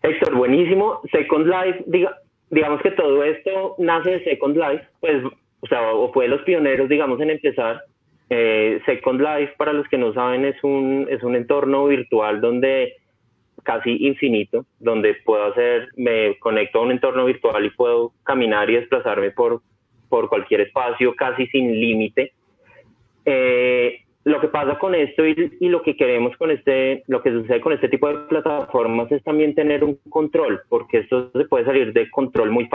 Héctor, 0.02 0.34
buenísimo. 0.34 1.00
Second 1.12 1.46
Life, 1.46 1.84
diga, 1.86 2.16
digamos 2.50 2.80
que 2.82 2.92
todo 2.92 3.22
esto 3.22 3.74
nace 3.78 4.10
de 4.10 4.24
Second 4.24 4.56
Life, 4.56 4.84
pues, 5.00 5.22
o 5.60 5.66
sea, 5.66 5.92
o 5.92 6.12
fue 6.12 6.28
los 6.28 6.40
pioneros, 6.42 6.88
digamos, 6.88 7.20
en 7.20 7.30
empezar. 7.30 7.82
Eh, 8.30 8.80
Second 8.86 9.20
Life, 9.20 9.52
para 9.58 9.72
los 9.72 9.86
que 9.88 9.98
no 9.98 10.14
saben, 10.14 10.46
es 10.46 10.56
un, 10.62 11.06
es 11.10 11.22
un 11.22 11.36
entorno 11.36 11.86
virtual 11.86 12.40
donde 12.40 12.94
casi 13.62 14.06
infinito, 14.06 14.66
donde 14.78 15.14
puedo 15.24 15.44
hacer, 15.44 15.88
me 15.96 16.38
conecto 16.38 16.78
a 16.78 16.82
un 16.82 16.92
entorno 16.92 17.24
virtual 17.24 17.64
y 17.64 17.70
puedo 17.70 18.12
caminar 18.24 18.70
y 18.70 18.76
desplazarme 18.76 19.30
por, 19.30 19.62
por 20.08 20.28
cualquier 20.28 20.62
espacio 20.62 21.14
casi 21.14 21.46
sin 21.48 21.72
límite. 21.72 22.32
Eh, 23.24 24.00
lo 24.24 24.40
que 24.40 24.48
pasa 24.48 24.78
con 24.78 24.94
esto 24.94 25.26
y, 25.26 25.34
lo 25.60 25.82
que 25.82 25.96
queremos 25.96 26.36
con 26.36 26.50
este, 26.50 27.02
lo 27.06 27.22
que 27.22 27.30
sucede 27.30 27.60
con 27.60 27.72
este 27.72 27.88
tipo 27.88 28.08
de 28.08 28.18
plataformas 28.28 29.10
es 29.10 29.22
también 29.22 29.54
tener 29.54 29.84
un 29.84 29.98
control, 30.10 30.60
porque 30.68 30.98
esto 30.98 31.30
se 31.32 31.44
puede 31.46 31.64
salir 31.64 31.92
de 31.92 32.10
control 32.10 32.50
muy, 32.50 32.68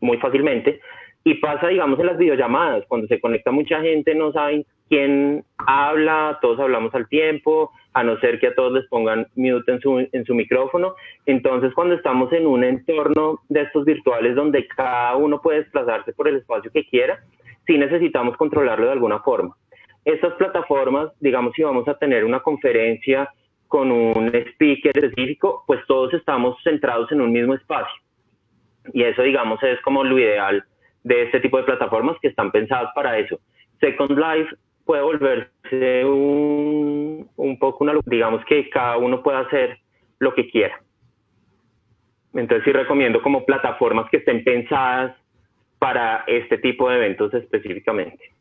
muy 0.00 0.18
fácilmente. 0.18 0.80
Y 1.24 1.34
pasa, 1.34 1.68
digamos, 1.68 1.98
en 1.98 2.06
las 2.06 2.18
videollamadas, 2.18 2.84
cuando 2.86 3.08
se 3.08 3.20
conecta 3.20 3.50
mucha 3.50 3.80
gente, 3.80 4.14
no 4.14 4.32
saben 4.32 4.64
quién 4.88 5.44
habla, 5.58 6.38
todos 6.40 6.60
hablamos 6.60 6.94
al 6.94 7.08
tiempo, 7.08 7.72
a 7.92 8.02
no 8.02 8.18
ser 8.20 8.38
que 8.38 8.48
a 8.48 8.54
todos 8.54 8.72
les 8.72 8.86
pongan 8.88 9.26
mute 9.34 9.72
en 9.72 9.80
su, 9.80 10.08
en 10.10 10.24
su 10.24 10.34
micrófono. 10.34 10.94
Entonces, 11.24 11.72
cuando 11.74 11.94
estamos 11.94 12.32
en 12.32 12.46
un 12.46 12.64
entorno 12.64 13.40
de 13.48 13.62
estos 13.62 13.84
virtuales 13.84 14.34
donde 14.34 14.66
cada 14.68 15.16
uno 15.16 15.40
puede 15.40 15.60
desplazarse 15.60 16.12
por 16.12 16.28
el 16.28 16.36
espacio 16.36 16.70
que 16.70 16.86
quiera, 16.86 17.20
sí 17.66 17.78
necesitamos 17.78 18.36
controlarlo 18.36 18.86
de 18.86 18.92
alguna 18.92 19.20
forma 19.20 19.56
estas 20.06 20.34
plataformas, 20.34 21.10
digamos, 21.20 21.52
si 21.54 21.64
vamos 21.64 21.86
a 21.88 21.98
tener 21.98 22.24
una 22.24 22.38
conferencia 22.38 23.28
con 23.66 23.90
un 23.90 24.32
speaker 24.32 24.92
específico, 24.96 25.64
pues 25.66 25.80
todos 25.88 26.14
estamos 26.14 26.56
centrados 26.62 27.10
en 27.10 27.20
un 27.20 27.32
mismo 27.32 27.54
espacio. 27.54 28.00
Y 28.92 29.02
eso, 29.02 29.22
digamos, 29.22 29.60
es 29.64 29.80
como 29.80 30.04
lo 30.04 30.16
ideal 30.16 30.64
de 31.02 31.24
este 31.24 31.40
tipo 31.40 31.58
de 31.58 31.64
plataformas 31.64 32.16
que 32.22 32.28
están 32.28 32.52
pensadas 32.52 32.92
para 32.94 33.18
eso. 33.18 33.40
Second 33.80 34.16
Life 34.16 34.54
puede 34.86 35.02
volverse 35.02 36.04
un, 36.04 37.28
un 37.36 37.58
poco 37.58 37.84
una, 37.84 37.92
digamos 38.06 38.44
que 38.46 38.70
cada 38.70 38.96
uno 38.96 39.22
puede 39.22 39.38
hacer 39.38 39.78
lo 40.20 40.32
que 40.34 40.48
quiera. 40.48 40.80
Entonces 42.32 42.64
sí 42.64 42.72
recomiendo 42.72 43.20
como 43.20 43.44
plataformas 43.44 44.08
que 44.10 44.18
estén 44.18 44.44
pensadas 44.44 45.14
para 45.78 46.24
este 46.26 46.58
tipo 46.58 46.88
de 46.88 46.96
eventos 46.96 47.34
específicamente 47.34 48.35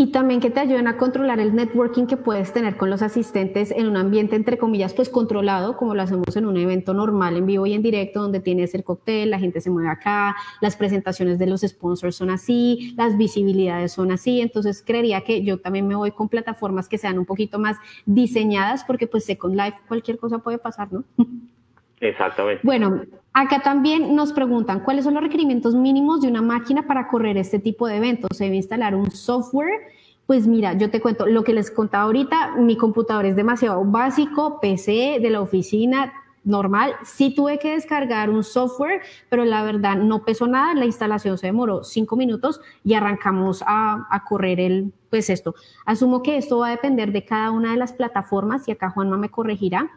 y 0.00 0.06
también 0.06 0.40
que 0.40 0.48
te 0.48 0.60
ayuden 0.60 0.88
a 0.88 0.96
controlar 0.96 1.40
el 1.40 1.54
networking 1.54 2.06
que 2.06 2.16
puedes 2.16 2.54
tener 2.54 2.78
con 2.78 2.88
los 2.88 3.02
asistentes 3.02 3.70
en 3.70 3.86
un 3.86 3.98
ambiente, 3.98 4.34
entre 4.34 4.56
comillas, 4.56 4.94
pues 4.94 5.10
controlado, 5.10 5.76
como 5.76 5.94
lo 5.94 6.00
hacemos 6.00 6.34
en 6.36 6.46
un 6.46 6.56
evento 6.56 6.94
normal, 6.94 7.36
en 7.36 7.44
vivo 7.44 7.66
y 7.66 7.74
en 7.74 7.82
directo, 7.82 8.22
donde 8.22 8.40
tienes 8.40 8.74
el 8.74 8.82
cóctel, 8.82 9.28
la 9.28 9.38
gente 9.38 9.60
se 9.60 9.68
mueve 9.68 9.90
acá, 9.90 10.34
las 10.62 10.74
presentaciones 10.74 11.38
de 11.38 11.48
los 11.48 11.60
sponsors 11.60 12.16
son 12.16 12.30
así, 12.30 12.94
las 12.96 13.18
visibilidades 13.18 13.92
son 13.92 14.10
así. 14.10 14.40
Entonces, 14.40 14.82
creería 14.82 15.20
que 15.20 15.44
yo 15.44 15.60
también 15.60 15.86
me 15.86 15.96
voy 15.96 16.12
con 16.12 16.30
plataformas 16.30 16.88
que 16.88 16.96
sean 16.96 17.18
un 17.18 17.26
poquito 17.26 17.58
más 17.58 17.76
diseñadas, 18.06 18.84
porque 18.84 19.06
pues 19.06 19.26
Second 19.26 19.54
Life, 19.54 19.76
cualquier 19.86 20.16
cosa 20.18 20.38
puede 20.38 20.56
pasar, 20.56 20.90
¿no? 20.90 21.04
Exactamente. 22.00 22.62
Bueno, 22.64 23.02
acá 23.32 23.60
también 23.60 24.14
nos 24.14 24.32
preguntan 24.32 24.80
cuáles 24.80 25.04
son 25.04 25.14
los 25.14 25.22
requerimientos 25.22 25.74
mínimos 25.74 26.22
de 26.22 26.28
una 26.28 26.42
máquina 26.42 26.86
para 26.86 27.06
correr 27.08 27.36
este 27.36 27.58
tipo 27.58 27.86
de 27.86 27.96
eventos. 27.96 28.36
¿Se 28.36 28.44
debe 28.44 28.56
instalar 28.56 28.94
un 28.94 29.10
software? 29.10 29.80
Pues 30.26 30.46
mira, 30.46 30.74
yo 30.74 30.90
te 30.90 31.00
cuento 31.00 31.26
lo 31.26 31.44
que 31.44 31.52
les 31.52 31.70
contaba 31.70 32.04
ahorita, 32.04 32.54
mi 32.56 32.76
computador 32.76 33.26
es 33.26 33.36
demasiado 33.36 33.84
básico, 33.84 34.60
PC 34.60 35.18
de 35.20 35.30
la 35.30 35.40
oficina, 35.40 36.12
normal. 36.44 36.94
Sí 37.04 37.34
tuve 37.34 37.58
que 37.58 37.72
descargar 37.72 38.30
un 38.30 38.44
software, 38.44 39.02
pero 39.28 39.44
la 39.44 39.62
verdad 39.62 39.96
no 39.96 40.24
pesó 40.24 40.46
nada. 40.46 40.74
La 40.74 40.86
instalación 40.86 41.36
se 41.36 41.48
demoró 41.48 41.84
cinco 41.84 42.16
minutos 42.16 42.60
y 42.84 42.94
arrancamos 42.94 43.62
a, 43.66 44.06
a, 44.10 44.24
correr 44.24 44.60
el, 44.60 44.92
pues 45.10 45.30
esto. 45.30 45.54
Asumo 45.84 46.22
que 46.22 46.36
esto 46.36 46.58
va 46.58 46.68
a 46.68 46.70
depender 46.70 47.12
de 47.12 47.24
cada 47.24 47.50
una 47.50 47.72
de 47.72 47.76
las 47.76 47.92
plataformas 47.92 48.66
y 48.68 48.72
acá 48.72 48.90
Juanma 48.90 49.16
me 49.16 49.30
corregirá 49.30 49.90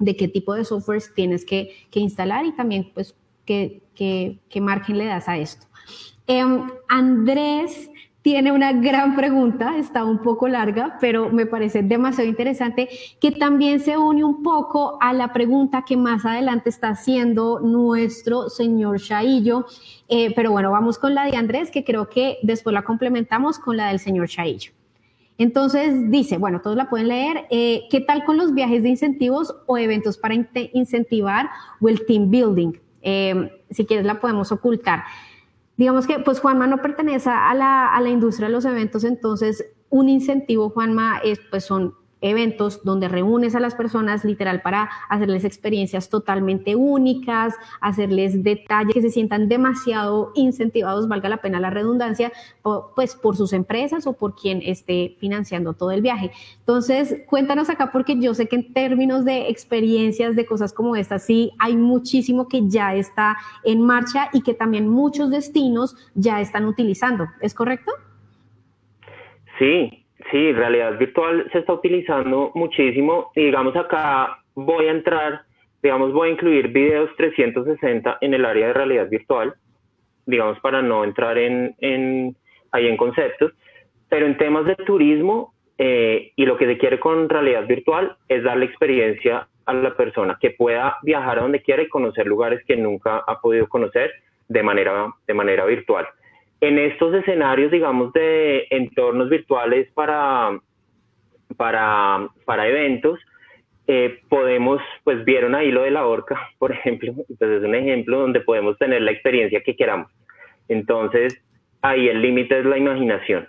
de 0.00 0.16
qué 0.16 0.26
tipo 0.26 0.54
de 0.54 0.64
softwares 0.64 1.12
tienes 1.14 1.44
que, 1.44 1.86
instalar 1.92 2.44
y 2.44 2.52
también 2.52 2.90
pues 2.92 3.14
qué, 3.44 3.82
qué, 3.94 4.60
margen 4.60 4.98
le 4.98 5.04
das 5.04 5.28
a 5.28 5.38
esto. 5.38 5.66
Em, 6.26 6.66
Andrés 6.88 7.90
tiene 8.22 8.52
una 8.52 8.72
gran 8.72 9.16
pregunta, 9.16 9.78
está 9.78 10.04
un 10.04 10.18
poco 10.18 10.46
larga, 10.48 10.98
pero 11.00 11.30
me 11.30 11.46
parece 11.46 11.82
demasiado 11.82 12.28
interesante, 12.28 12.88
que 13.20 13.30
también 13.32 13.80
se 13.80 13.96
une 13.96 14.24
un 14.24 14.42
poco 14.42 14.98
a 15.00 15.12
la 15.12 15.32
pregunta 15.32 15.84
que 15.86 15.96
más 15.96 16.26
adelante 16.26 16.68
está 16.68 16.90
haciendo 16.90 17.60
nuestro 17.60 18.50
señor 18.50 19.00
Chaillo. 19.00 19.66
Eh, 20.08 20.32
pero 20.34 20.50
bueno, 20.50 20.70
vamos 20.70 20.98
con 20.98 21.14
la 21.14 21.24
de 21.24 21.36
Andrés, 21.36 21.70
que 21.70 21.84
creo 21.84 22.08
que 22.10 22.38
después 22.42 22.74
la 22.74 22.82
complementamos 22.82 23.58
con 23.58 23.76
la 23.76 23.88
del 23.88 23.98
señor 23.98 24.28
Chaillo. 24.28 24.72
Entonces 25.40 26.10
dice, 26.10 26.36
bueno, 26.36 26.60
todos 26.60 26.76
la 26.76 26.90
pueden 26.90 27.08
leer, 27.08 27.46
eh, 27.48 27.84
¿qué 27.90 28.02
tal 28.02 28.26
con 28.26 28.36
los 28.36 28.52
viajes 28.52 28.82
de 28.82 28.90
incentivos 28.90 29.56
o 29.64 29.78
eventos 29.78 30.18
para 30.18 30.34
incentivar 30.34 31.48
o 31.80 31.88
el 31.88 32.04
team 32.04 32.30
building? 32.30 32.72
Eh, 33.00 33.50
si 33.70 33.86
quieres 33.86 34.04
la 34.04 34.20
podemos 34.20 34.52
ocultar. 34.52 35.04
Digamos 35.78 36.06
que 36.06 36.18
pues 36.18 36.40
Juanma 36.40 36.66
no 36.66 36.82
pertenece 36.82 37.30
a 37.30 37.54
la, 37.54 37.86
a 37.86 38.02
la 38.02 38.10
industria 38.10 38.48
de 38.48 38.52
los 38.52 38.66
eventos, 38.66 39.02
entonces 39.02 39.64
un 39.88 40.10
incentivo, 40.10 40.68
Juanma, 40.68 41.20
es, 41.24 41.40
pues 41.50 41.64
son 41.64 41.94
eventos 42.20 42.84
donde 42.84 43.08
reúnes 43.08 43.54
a 43.54 43.60
las 43.60 43.74
personas 43.74 44.24
literal 44.24 44.62
para 44.62 44.90
hacerles 45.08 45.44
experiencias 45.44 46.08
totalmente 46.08 46.76
únicas, 46.76 47.54
hacerles 47.80 48.42
detalles 48.42 48.94
que 48.94 49.02
se 49.02 49.10
sientan 49.10 49.48
demasiado 49.48 50.32
incentivados, 50.34 51.08
valga 51.08 51.28
la 51.28 51.38
pena 51.38 51.60
la 51.60 51.70
redundancia, 51.70 52.32
pues 52.94 53.14
por 53.14 53.36
sus 53.36 53.52
empresas 53.52 54.06
o 54.06 54.12
por 54.12 54.34
quien 54.34 54.60
esté 54.62 55.16
financiando 55.18 55.74
todo 55.74 55.90
el 55.90 56.02
viaje. 56.02 56.30
Entonces, 56.58 57.16
cuéntanos 57.26 57.70
acá 57.70 57.90
porque 57.92 58.18
yo 58.20 58.34
sé 58.34 58.46
que 58.46 58.56
en 58.56 58.72
términos 58.72 59.24
de 59.24 59.48
experiencias 59.48 60.36
de 60.36 60.46
cosas 60.46 60.72
como 60.72 60.96
estas, 60.96 61.24
sí 61.24 61.52
hay 61.58 61.76
muchísimo 61.76 62.48
que 62.48 62.68
ya 62.68 62.94
está 62.94 63.36
en 63.64 63.82
marcha 63.82 64.28
y 64.32 64.42
que 64.42 64.54
también 64.54 64.88
muchos 64.88 65.30
destinos 65.30 65.96
ya 66.14 66.40
están 66.40 66.66
utilizando. 66.66 67.26
¿Es 67.40 67.54
correcto? 67.54 67.92
Sí, 69.58 69.99
Sí, 70.30 70.52
realidad 70.52 70.96
virtual 70.98 71.48
se 71.52 71.58
está 71.58 71.72
utilizando 71.72 72.52
muchísimo 72.54 73.32
y 73.34 73.46
digamos 73.46 73.74
acá 73.74 74.38
voy 74.54 74.86
a 74.86 74.92
entrar, 74.92 75.42
digamos, 75.82 76.12
voy 76.12 76.28
a 76.28 76.32
incluir 76.32 76.68
videos 76.68 77.10
360 77.16 78.18
en 78.20 78.34
el 78.34 78.44
área 78.44 78.68
de 78.68 78.72
realidad 78.72 79.08
virtual, 79.08 79.54
digamos, 80.26 80.60
para 80.60 80.82
no 80.82 81.02
entrar 81.02 81.36
en, 81.36 81.74
en 81.80 82.36
ahí 82.70 82.86
en 82.86 82.96
conceptos, 82.96 83.52
pero 84.08 84.26
en 84.26 84.36
temas 84.36 84.66
de 84.66 84.76
turismo 84.76 85.52
eh, 85.78 86.32
y 86.36 86.46
lo 86.46 86.56
que 86.56 86.66
se 86.66 86.78
quiere 86.78 87.00
con 87.00 87.28
realidad 87.28 87.66
virtual 87.66 88.16
es 88.28 88.44
darle 88.44 88.66
experiencia 88.66 89.48
a 89.66 89.72
la 89.72 89.96
persona 89.96 90.38
que 90.40 90.50
pueda 90.50 90.98
viajar 91.02 91.38
a 91.38 91.42
donde 91.42 91.62
quiera 91.62 91.82
y 91.82 91.88
conocer 91.88 92.26
lugares 92.26 92.64
que 92.66 92.76
nunca 92.76 93.24
ha 93.26 93.40
podido 93.40 93.68
conocer 93.68 94.12
de 94.48 94.62
manera, 94.62 95.12
de 95.26 95.34
manera 95.34 95.64
virtual. 95.64 96.06
En 96.60 96.78
estos 96.78 97.14
escenarios, 97.14 97.70
digamos, 97.70 98.12
de 98.12 98.66
entornos 98.70 99.30
virtuales 99.30 99.90
para, 99.94 100.58
para, 101.56 102.28
para 102.44 102.68
eventos, 102.68 103.18
eh, 103.86 104.20
podemos, 104.28 104.80
pues 105.04 105.24
vieron 105.24 105.54
ahí 105.54 105.70
lo 105.70 105.82
de 105.82 105.90
la 105.90 106.06
horca, 106.06 106.50
por 106.58 106.72
ejemplo, 106.72 107.12
entonces 107.28 107.62
es 107.62 107.64
un 107.64 107.74
ejemplo 107.74 108.20
donde 108.20 108.40
podemos 108.40 108.78
tener 108.78 109.02
la 109.02 109.12
experiencia 109.12 109.62
que 109.62 109.76
queramos. 109.76 110.10
Entonces, 110.68 111.42
ahí 111.82 112.08
el 112.08 112.20
límite 112.20 112.58
es 112.58 112.64
la 112.64 112.78
imaginación 112.78 113.48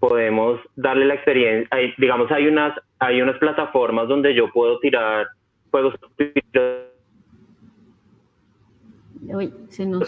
podemos 0.00 0.60
darle 0.76 1.06
la 1.06 1.14
experiencia, 1.14 1.68
digamos, 1.98 2.30
hay 2.30 2.46
unas, 2.46 2.78
hay 2.98 3.20
unas 3.20 3.36
plataformas 3.38 4.08
donde 4.08 4.34
yo 4.34 4.50
puedo 4.52 4.78
tirar 4.78 5.26
juegos 5.70 5.94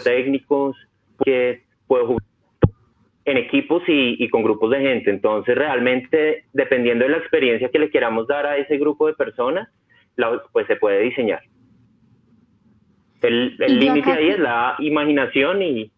técnicos 0.03 0.77
que 1.23 1.63
puedo 1.91 2.07
jugar 2.07 2.23
en 3.25 3.35
equipos 3.35 3.83
y, 3.85 4.29
con 4.29 4.43
grupos 4.43 4.71
de 4.71 4.79
gente. 4.79 5.09
Entonces, 5.09 5.55
realmente, 5.55 6.45
dependiendo 6.53 7.03
de 7.03 7.11
la 7.11 7.17
experiencia 7.17 7.67
que 7.69 7.79
le 7.79 7.89
queramos 7.89 8.27
dar 8.27 8.45
a 8.45 8.55
ese 8.55 8.77
grupo 8.77 9.07
de 9.07 9.13
personas, 9.13 9.67
pues 10.53 10.67
se 10.67 10.77
puede 10.77 11.01
diseñar. 11.01 11.41
El 13.21 13.57
límite 13.57 14.09
ahí 14.09 14.29
es 14.29 14.39
la 14.39 14.77
imaginación 14.79 15.61
y, 15.63 15.91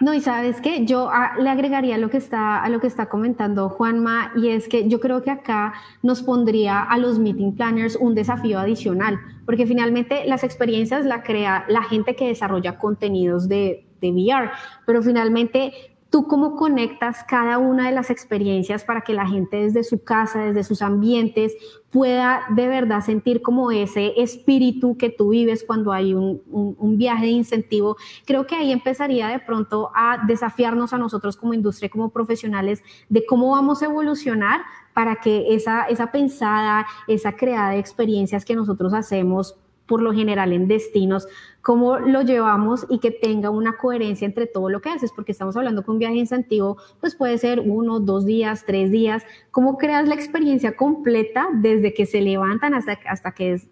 no, 0.00 0.12
y 0.12 0.20
sabes 0.20 0.60
que 0.60 0.84
yo 0.84 1.08
ah, 1.10 1.32
le 1.38 1.48
agregaría 1.48 1.96
lo 1.96 2.10
que 2.10 2.18
está, 2.18 2.62
a 2.62 2.68
lo 2.68 2.80
que 2.80 2.86
está 2.86 3.06
comentando 3.06 3.68
Juanma, 3.70 4.32
y 4.36 4.48
es 4.48 4.68
que 4.68 4.88
yo 4.88 5.00
creo 5.00 5.22
que 5.22 5.30
acá 5.30 5.74
nos 6.02 6.22
pondría 6.22 6.82
a 6.82 6.98
los 6.98 7.18
meeting 7.18 7.52
planners 7.52 7.96
un 7.96 8.14
desafío 8.14 8.58
adicional, 8.58 9.18
porque 9.46 9.66
finalmente 9.66 10.24
las 10.26 10.44
experiencias 10.44 11.06
la 11.06 11.22
crea 11.22 11.64
la 11.68 11.82
gente 11.84 12.14
que 12.16 12.28
desarrolla 12.28 12.78
contenidos 12.78 13.48
de, 13.48 13.86
de 14.00 14.10
VR, 14.10 14.50
pero 14.84 15.02
finalmente 15.02 15.91
¿Tú 16.12 16.26
cómo 16.26 16.56
conectas 16.56 17.24
cada 17.26 17.56
una 17.56 17.86
de 17.86 17.94
las 17.94 18.10
experiencias 18.10 18.84
para 18.84 19.00
que 19.00 19.14
la 19.14 19.26
gente 19.26 19.56
desde 19.56 19.82
su 19.82 20.04
casa, 20.04 20.40
desde 20.40 20.62
sus 20.62 20.82
ambientes, 20.82 21.56
pueda 21.90 22.42
de 22.50 22.68
verdad 22.68 23.00
sentir 23.00 23.40
como 23.40 23.70
ese 23.70 24.12
espíritu 24.20 24.98
que 24.98 25.08
tú 25.08 25.30
vives 25.30 25.64
cuando 25.66 25.90
hay 25.90 26.12
un, 26.12 26.98
viaje 26.98 27.24
de 27.24 27.30
incentivo? 27.30 27.96
Creo 28.26 28.46
que 28.46 28.56
ahí 28.56 28.72
empezaría 28.72 29.28
de 29.28 29.38
pronto 29.38 29.90
a 29.94 30.22
desafiarnos 30.26 30.92
a 30.92 30.98
nosotros 30.98 31.38
como 31.38 31.54
industria, 31.54 31.88
como 31.88 32.10
profesionales, 32.10 32.82
de 33.08 33.24
cómo 33.24 33.52
vamos 33.52 33.80
a 33.80 33.86
evolucionar 33.86 34.60
para 34.92 35.16
que 35.16 35.54
esa, 35.54 35.84
esa 35.84 36.12
pensada, 36.12 36.84
esa 37.08 37.36
creada 37.36 37.70
de 37.70 37.78
experiencias 37.78 38.44
que 38.44 38.54
nosotros 38.54 38.92
hacemos 38.92 39.56
por 39.86 40.00
lo 40.00 40.12
general 40.12 40.52
en 40.52 40.68
destinos, 40.68 41.26
cómo 41.60 41.98
lo 41.98 42.22
llevamos 42.22 42.86
y 42.88 42.98
que 42.98 43.10
tenga 43.10 43.50
una 43.50 43.76
coherencia 43.76 44.26
entre 44.26 44.46
todo 44.46 44.68
lo 44.68 44.80
que 44.80 44.90
haces, 44.90 45.12
porque 45.12 45.32
estamos 45.32 45.56
hablando 45.56 45.84
que 45.84 45.90
un 45.90 45.98
viaje 45.98 46.16
incentivo, 46.16 46.76
pues 47.00 47.14
puede 47.14 47.38
ser 47.38 47.60
uno, 47.60 48.00
dos 48.00 48.26
días, 48.26 48.64
tres 48.66 48.90
días, 48.90 49.24
cómo 49.50 49.78
creas 49.78 50.08
la 50.08 50.14
experiencia 50.14 50.76
completa 50.76 51.48
desde 51.54 51.94
que 51.94 52.06
se 52.06 52.20
levantan 52.20 52.74
hasta, 52.74 52.98
hasta 53.06 53.32
que 53.32 53.52
es 53.54 53.68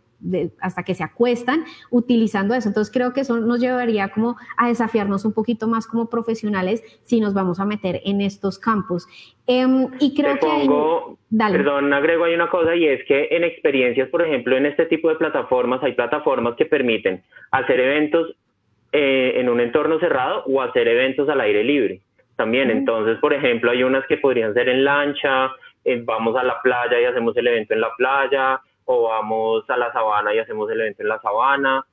hasta 0.60 0.82
que 0.82 0.94
se 0.94 1.02
acuestan 1.02 1.64
utilizando 1.90 2.54
eso. 2.54 2.68
Entonces 2.68 2.92
creo 2.92 3.12
que 3.12 3.20
eso 3.20 3.38
nos 3.38 3.60
llevaría 3.60 4.08
como 4.08 4.36
a 4.56 4.68
desafiarnos 4.68 5.24
un 5.24 5.32
poquito 5.32 5.66
más 5.66 5.86
como 5.86 6.08
profesionales 6.08 6.82
si 7.02 7.20
nos 7.20 7.34
vamos 7.34 7.60
a 7.60 7.64
meter 7.64 8.00
en 8.04 8.20
estos 8.20 8.58
campos. 8.58 9.06
Em, 9.46 9.88
y 9.98 10.14
creo 10.14 10.38
que... 10.38 10.68
Perdón, 11.38 11.92
agrego 11.92 12.24
ahí 12.24 12.34
una 12.34 12.50
cosa 12.50 12.74
y 12.74 12.86
es 12.86 13.04
que 13.06 13.28
en 13.30 13.44
experiencias, 13.44 14.08
por 14.08 14.22
ejemplo, 14.22 14.56
en 14.56 14.66
este 14.66 14.86
tipo 14.86 15.08
de 15.08 15.16
plataformas, 15.16 15.82
hay 15.82 15.92
plataformas 15.92 16.56
que 16.56 16.66
permiten 16.66 17.22
hacer 17.50 17.80
eventos 17.80 18.34
eh, 18.92 19.34
en 19.36 19.48
un 19.48 19.60
entorno 19.60 20.00
cerrado 20.00 20.42
o 20.46 20.60
hacer 20.60 20.88
eventos 20.88 21.28
al 21.28 21.40
aire 21.40 21.62
libre 21.62 22.00
también. 22.36 22.70
Entonces, 22.70 23.18
por 23.18 23.32
ejemplo, 23.32 23.70
hay 23.70 23.82
unas 23.82 24.06
que 24.06 24.16
podrían 24.16 24.54
ser 24.54 24.68
en 24.68 24.82
lancha, 24.84 25.52
eh, 25.84 26.00
vamos 26.02 26.34
a 26.36 26.42
la 26.42 26.60
playa 26.62 27.00
y 27.00 27.04
hacemos 27.04 27.36
el 27.36 27.46
evento 27.46 27.74
en 27.74 27.80
la 27.82 27.90
playa, 27.96 28.60
o 28.92 29.04
vamos 29.04 29.64
a 29.68 29.76
la 29.76 29.92
sabana 29.92 30.34
y 30.34 30.38
hacemos 30.38 30.68
el 30.70 30.80
evento 30.80 31.02
en 31.02 31.08
la 31.08 31.20
sabana. 31.20 31.86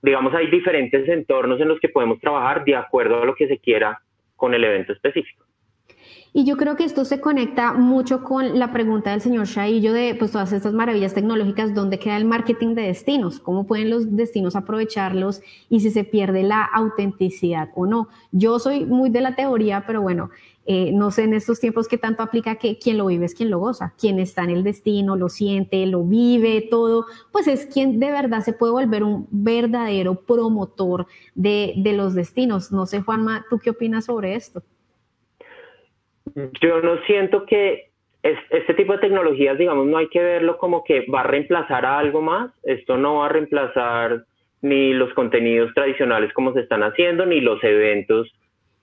Digamos, 0.00 0.34
hay 0.34 0.50
diferentes 0.50 1.06
entornos 1.06 1.60
en 1.60 1.68
los 1.68 1.78
que 1.80 1.90
podemos 1.90 2.18
trabajar 2.18 2.64
de 2.64 2.74
acuerdo 2.74 3.22
a 3.22 3.26
lo 3.26 3.34
que 3.34 3.46
se 3.46 3.58
quiera 3.58 4.00
con 4.34 4.54
el 4.54 4.64
evento 4.64 4.94
específico. 4.94 5.44
Y 6.32 6.46
yo 6.46 6.56
creo 6.56 6.76
que 6.76 6.84
esto 6.84 7.04
se 7.04 7.20
conecta 7.20 7.74
mucho 7.74 8.24
con 8.24 8.58
la 8.58 8.72
pregunta 8.72 9.10
del 9.10 9.20
señor 9.20 9.46
Shaillo 9.46 9.92
de 9.92 10.14
pues, 10.14 10.32
todas 10.32 10.50
estas 10.54 10.72
maravillas 10.72 11.12
tecnológicas, 11.12 11.74
¿dónde 11.74 11.98
queda 11.98 12.16
el 12.16 12.24
marketing 12.24 12.74
de 12.74 12.84
destinos? 12.84 13.38
¿Cómo 13.38 13.66
pueden 13.66 13.90
los 13.90 14.16
destinos 14.16 14.56
aprovecharlos 14.56 15.42
y 15.68 15.80
si 15.80 15.90
se 15.90 16.04
pierde 16.04 16.42
la 16.42 16.64
autenticidad 16.64 17.68
o 17.74 17.84
no? 17.84 18.08
Yo 18.30 18.58
soy 18.58 18.86
muy 18.86 19.10
de 19.10 19.20
la 19.20 19.36
teoría, 19.36 19.84
pero 19.86 20.00
bueno, 20.00 20.30
eh, 20.64 20.92
no 20.92 21.10
sé 21.10 21.24
en 21.24 21.34
estos 21.34 21.58
tiempos 21.58 21.88
qué 21.88 21.98
tanto 21.98 22.22
aplica 22.22 22.54
que 22.54 22.78
quien 22.78 22.96
lo 22.96 23.06
vive 23.06 23.26
es 23.26 23.34
quien 23.34 23.50
lo 23.50 23.58
goza, 23.58 23.94
quien 23.98 24.20
está 24.20 24.44
en 24.44 24.50
el 24.50 24.62
destino, 24.62 25.16
lo 25.16 25.28
siente, 25.28 25.84
lo 25.86 26.04
vive, 26.04 26.68
todo, 26.70 27.06
pues 27.32 27.48
es 27.48 27.66
quien 27.66 27.98
de 27.98 28.12
verdad 28.12 28.40
se 28.40 28.52
puede 28.52 28.72
volver 28.72 29.02
un 29.02 29.26
verdadero 29.30 30.14
promotor 30.14 31.06
de, 31.34 31.74
los 31.96 32.14
destinos. 32.14 32.70
No 32.70 32.86
sé, 32.86 33.02
Juanma, 33.02 33.44
¿tú 33.50 33.58
qué 33.58 33.70
opinas 33.70 34.04
sobre 34.04 34.36
esto? 34.36 34.62
Yo 36.60 36.80
no 36.80 37.02
siento 37.06 37.44
que 37.44 37.90
este 38.22 38.74
tipo 38.74 38.92
de 38.92 39.00
tecnologías, 39.00 39.58
digamos, 39.58 39.86
no 39.86 39.98
hay 39.98 40.08
que 40.08 40.22
verlo 40.22 40.58
como 40.58 40.84
que 40.84 41.06
va 41.12 41.20
a 41.20 41.24
reemplazar 41.24 41.84
a 41.84 41.98
algo 41.98 42.22
más. 42.22 42.52
Esto 42.62 42.96
no 42.96 43.16
va 43.16 43.26
a 43.26 43.30
reemplazar 43.30 44.24
ni 44.60 44.94
los 44.94 45.12
contenidos 45.14 45.74
tradicionales 45.74 46.32
como 46.32 46.52
se 46.52 46.60
están 46.60 46.84
haciendo, 46.84 47.26
ni 47.26 47.40
los 47.40 47.62
eventos 47.64 48.32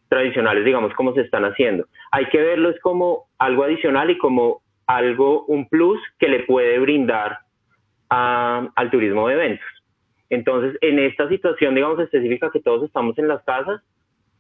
tradicionales, 0.10 0.66
digamos, 0.66 0.94
como 0.96 1.14
se 1.14 1.22
están 1.22 1.46
haciendo. 1.46 1.86
Hay 2.12 2.26
que 2.26 2.40
verlo 2.40 2.70
es 2.70 2.80
como 2.82 3.28
algo 3.38 3.64
adicional 3.64 4.10
y 4.10 4.18
como 4.18 4.62
algo, 4.88 5.46
un 5.46 5.70
plus 5.70 6.00
que 6.18 6.28
le 6.28 6.42
puede 6.42 6.80
brindar 6.80 7.38
al 8.10 8.90
turismo 8.90 9.28
de 9.28 9.36
eventos. 9.36 9.68
Entonces, 10.32 10.78
en 10.82 11.00
esta 11.00 11.30
situación, 11.30 11.76
digamos, 11.76 12.00
específica 12.00 12.50
que 12.52 12.60
todos 12.60 12.84
estamos 12.84 13.18
en 13.20 13.28
las 13.28 13.44
casas, 13.44 13.82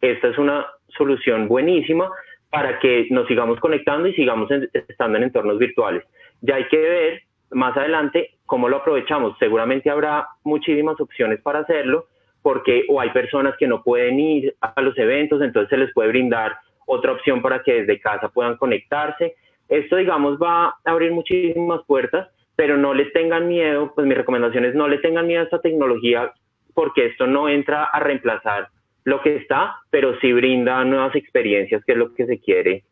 esta 0.01 0.27
es 0.27 0.37
una 0.37 0.65
solución 0.87 1.47
buenísima 1.47 2.09
para 2.49 2.79
que 2.79 3.07
nos 3.11 3.27
sigamos 3.27 3.59
conectando 3.59 4.07
y 4.07 4.13
sigamos 4.13 4.49
estando 4.87 5.17
en 5.17 5.25
entornos 5.25 5.59
virtuales. 5.59 6.03
Ya 6.41 6.55
hay 6.55 6.67
que 6.67 6.77
ver 6.77 7.21
más 7.51 7.77
adelante 7.77 8.31
cómo 8.45 8.69
lo 8.69 8.77
aprovechamos. 8.77 9.37
Seguramente 9.37 9.89
habrá 9.89 10.27
muchísimas 10.43 10.99
opciones 10.99 11.41
para 11.41 11.59
hacerlo, 11.59 12.05
porque 12.41 12.85
o 12.89 12.99
hay 13.01 13.09
personas 13.11 13.55
que 13.57 13.67
no 13.67 13.83
pueden 13.83 14.19
ir 14.19 14.55
a 14.61 14.81
los 14.81 14.97
eventos, 14.97 15.41
entonces 15.41 15.69
se 15.69 15.77
les 15.77 15.93
puede 15.93 16.09
brindar 16.09 16.57
otra 16.85 17.11
opción 17.11 17.41
para 17.41 17.61
que 17.61 17.81
desde 17.81 17.99
casa 17.99 18.29
puedan 18.29 18.57
conectarse. 18.57 19.35
Esto, 19.67 19.97
digamos, 19.97 20.39
va 20.39 20.65
a 20.65 20.75
abrir 20.85 21.11
muchísimas 21.11 21.81
puertas, 21.85 22.29
pero 22.55 22.77
no 22.77 22.93
les 22.93 23.13
tengan 23.13 23.47
miedo, 23.47 23.93
pues 23.93 24.07
mi 24.07 24.15
recomendación 24.15 24.65
es 24.65 24.73
no 24.73 24.87
le 24.87 24.97
tengan 24.97 25.27
miedo 25.27 25.41
a 25.41 25.43
esta 25.45 25.61
tecnología, 25.61 26.31
porque 26.73 27.05
esto 27.07 27.27
no 27.27 27.47
entra 27.47 27.85
a 27.85 27.99
reemplazar 27.99 28.69
lo 29.03 29.21
que 29.21 29.35
está, 29.37 29.77
pero 29.89 30.19
sí 30.19 30.33
brinda 30.33 30.83
nuevas 30.83 31.15
experiencias, 31.15 31.83
que 31.85 31.93
es 31.93 31.97
lo 31.97 32.13
que 32.13 32.25
se 32.25 32.39
quiere 32.39 32.83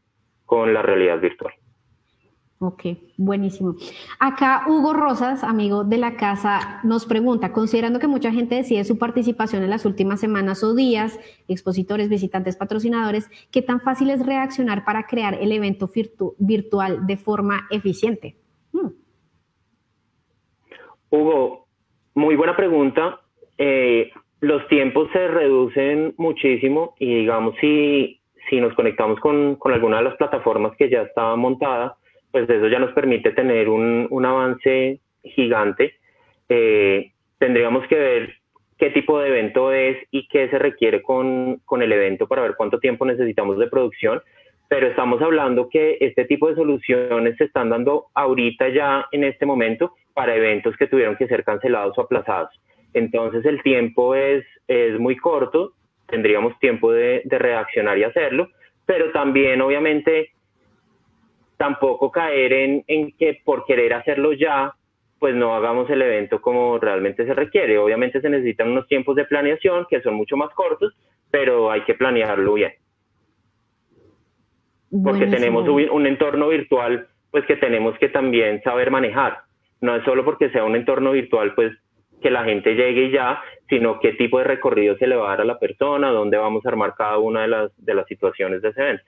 con 0.46 0.74
la 0.74 0.82
realidad 0.82 1.20
virtual. 1.20 1.54
Ok, 2.60 2.86
buenísimo. 3.18 3.76
Acá 4.20 4.64
Hugo 4.68 4.92
Rosas, 4.94 5.44
amigo 5.44 5.84
de 5.84 5.98
la 5.98 6.16
casa, 6.16 6.80
nos 6.84 7.06
pregunta, 7.06 7.52
considerando 7.52 8.00
que 8.00 8.08
mucha 8.08 8.32
gente 8.32 8.56
decide 8.56 8.84
su 8.84 8.98
participación 8.98 9.62
en 9.62 9.70
las 9.70 9.86
últimas 9.86 10.20
semanas 10.20 10.64
o 10.64 10.74
días, 10.74 11.20
expositores, 11.48 12.10
visitantes, 12.10 12.58
patrocinadores, 12.58 13.30
¿qué 13.52 13.62
tan 13.62 13.80
fácil 13.80 14.10
es 14.10 14.26
reaccionar 14.26 14.86
para 14.86 15.06
crear 15.06 15.38
el 15.40 15.52
evento 15.52 15.88
virtual 16.40 17.06
de 17.06 17.18
forma 17.18 17.68
eficiente? 17.70 18.38
Hmm. 18.72 18.90
Hugo, 21.12 21.68
muy 22.16 22.36
buena 22.36 22.56
pregunta. 22.56 23.22
Eh, 23.60 24.10
los 24.40 24.68
tiempos 24.68 25.10
se 25.14 25.28
reducen 25.28 26.16
muchísimo 26.18 26.96
y 26.98 27.20
digamos 27.20 27.54
si, 27.62 28.20
si 28.50 28.60
nos 28.60 28.74
conectamos 28.74 29.20
con, 29.20 29.58
con 29.58 29.74
alguna 29.74 29.98
de 29.98 30.06
las 30.06 30.16
plataformas 30.16 30.76
que 30.76 30.90
ya 30.90 31.04
estaba 31.04 31.36
montada, 31.36 31.98
pues 32.46 32.50
eso 32.52 32.68
ya 32.68 32.78
nos 32.78 32.92
permite 32.92 33.32
tener 33.32 33.68
un, 33.68 34.06
un 34.12 34.26
avance 34.26 35.00
gigante. 35.24 35.96
Eh, 36.50 37.12
tendríamos 37.40 37.88
que 37.88 37.96
ver 37.96 38.36
qué 38.78 38.92
tipo 38.92 39.20
de 39.20 39.30
evento 39.30 39.72
es 39.72 39.98
y 40.12 40.28
qué 40.28 40.48
se 40.50 40.60
requiere 40.60 41.02
con, 41.02 41.60
con, 41.66 41.82
el 41.82 41.92
evento 41.92 42.28
para 42.28 42.44
ver 42.44 42.54
cuánto 42.56 42.78
tiempo 42.80 43.06
necesitamos 43.06 43.58
de 43.58 43.68
producción, 43.68 44.22
pero 44.68 44.86
estamos 44.86 45.20
hablando 45.24 45.68
que 45.68 45.98
este 46.00 46.26
tipo 46.26 46.48
de 46.48 46.56
soluciones 46.56 47.36
se 47.38 47.46
están 47.46 47.72
dando 47.72 48.06
ahorita 48.14 48.70
ya 48.70 49.08
en 49.12 49.24
este 49.24 49.48
momento 49.48 49.94
para 50.14 50.36
eventos 50.36 50.78
que 50.78 50.86
tuvieron 50.86 51.16
que 51.16 51.28
ser 51.28 51.44
cancelados 51.44 51.98
o 51.98 52.02
aplazados. 52.02 52.52
Entonces 52.94 53.44
el 53.46 53.64
tiempo 53.64 54.14
es, 54.14 54.46
es 54.68 55.00
muy 55.00 55.16
corto, 55.16 55.74
tendríamos 56.06 56.58
tiempo 56.60 56.92
de, 56.92 57.24
de 57.26 57.40
reaccionar 57.40 57.98
y 57.98 58.04
hacerlo, 58.04 58.50
pero 58.86 59.12
también 59.12 59.60
obviamente 59.62 60.34
tampoco 61.58 62.12
caer 62.12 62.54
en, 62.54 62.84
en 62.88 63.12
que 63.18 63.42
por 63.44 63.66
querer 63.66 63.94
hacerlo 63.94 64.34
ya, 64.34 64.74
pues 65.20 65.36
no 65.36 65.56
hagamos 65.56 65.90
el 65.90 66.02
evento 66.02 66.40
como 66.40 66.78
realmente 66.78 67.26
se 67.26 67.34
requiere. 67.34 67.78
Obviamente 67.78 68.22
se 68.22 68.30
necesitan 68.30 68.70
unos 68.70 68.88
tiempos 68.88 69.16
de 69.16 69.26
planeación 69.26 69.88
que 69.90 70.02
son 70.02 70.14
mucho 70.14 70.38
más 70.38 70.54
cortos, 70.54 70.94
pero 71.32 71.72
hay 71.72 71.82
que 71.82 71.96
planearlo 71.96 72.54
bien. 72.54 72.74
Porque 75.04 75.28
tenemos 75.28 75.68
un 75.68 76.06
entorno 76.06 76.48
virtual, 76.48 77.08
pues 77.32 77.46
que 77.46 77.58
tenemos 77.58 77.98
que 77.98 78.10
también 78.10 78.62
saber 78.64 78.90
manejar. 78.90 79.40
No 79.82 79.96
es 79.96 80.04
solo 80.06 80.24
porque 80.24 80.50
sea 80.50 80.64
un 80.64 80.76
entorno 80.76 81.12
virtual, 81.12 81.54
pues 81.56 81.74
que 82.22 82.32
la 82.32 82.46
gente 82.46 82.74
llegue 82.74 83.06
y 83.06 83.12
ya, 83.12 83.42
sino 83.70 84.00
qué 84.00 84.14
tipo 84.14 84.40
de 84.40 84.46
recorrido 84.46 84.96
se 84.98 85.08
le 85.08 85.16
va 85.16 85.28
a 85.28 85.30
dar 85.32 85.42
a 85.42 85.46
la 85.46 85.60
persona, 85.60 86.10
dónde 86.10 86.38
vamos 86.38 86.66
a 86.66 86.70
armar 86.70 86.94
cada 86.98 87.18
una 87.18 87.42
de 87.42 87.48
las, 87.48 87.86
de 87.86 87.94
las 87.94 88.08
situaciones 88.08 88.62
de 88.62 88.70
ese 88.70 88.82
evento 88.82 89.04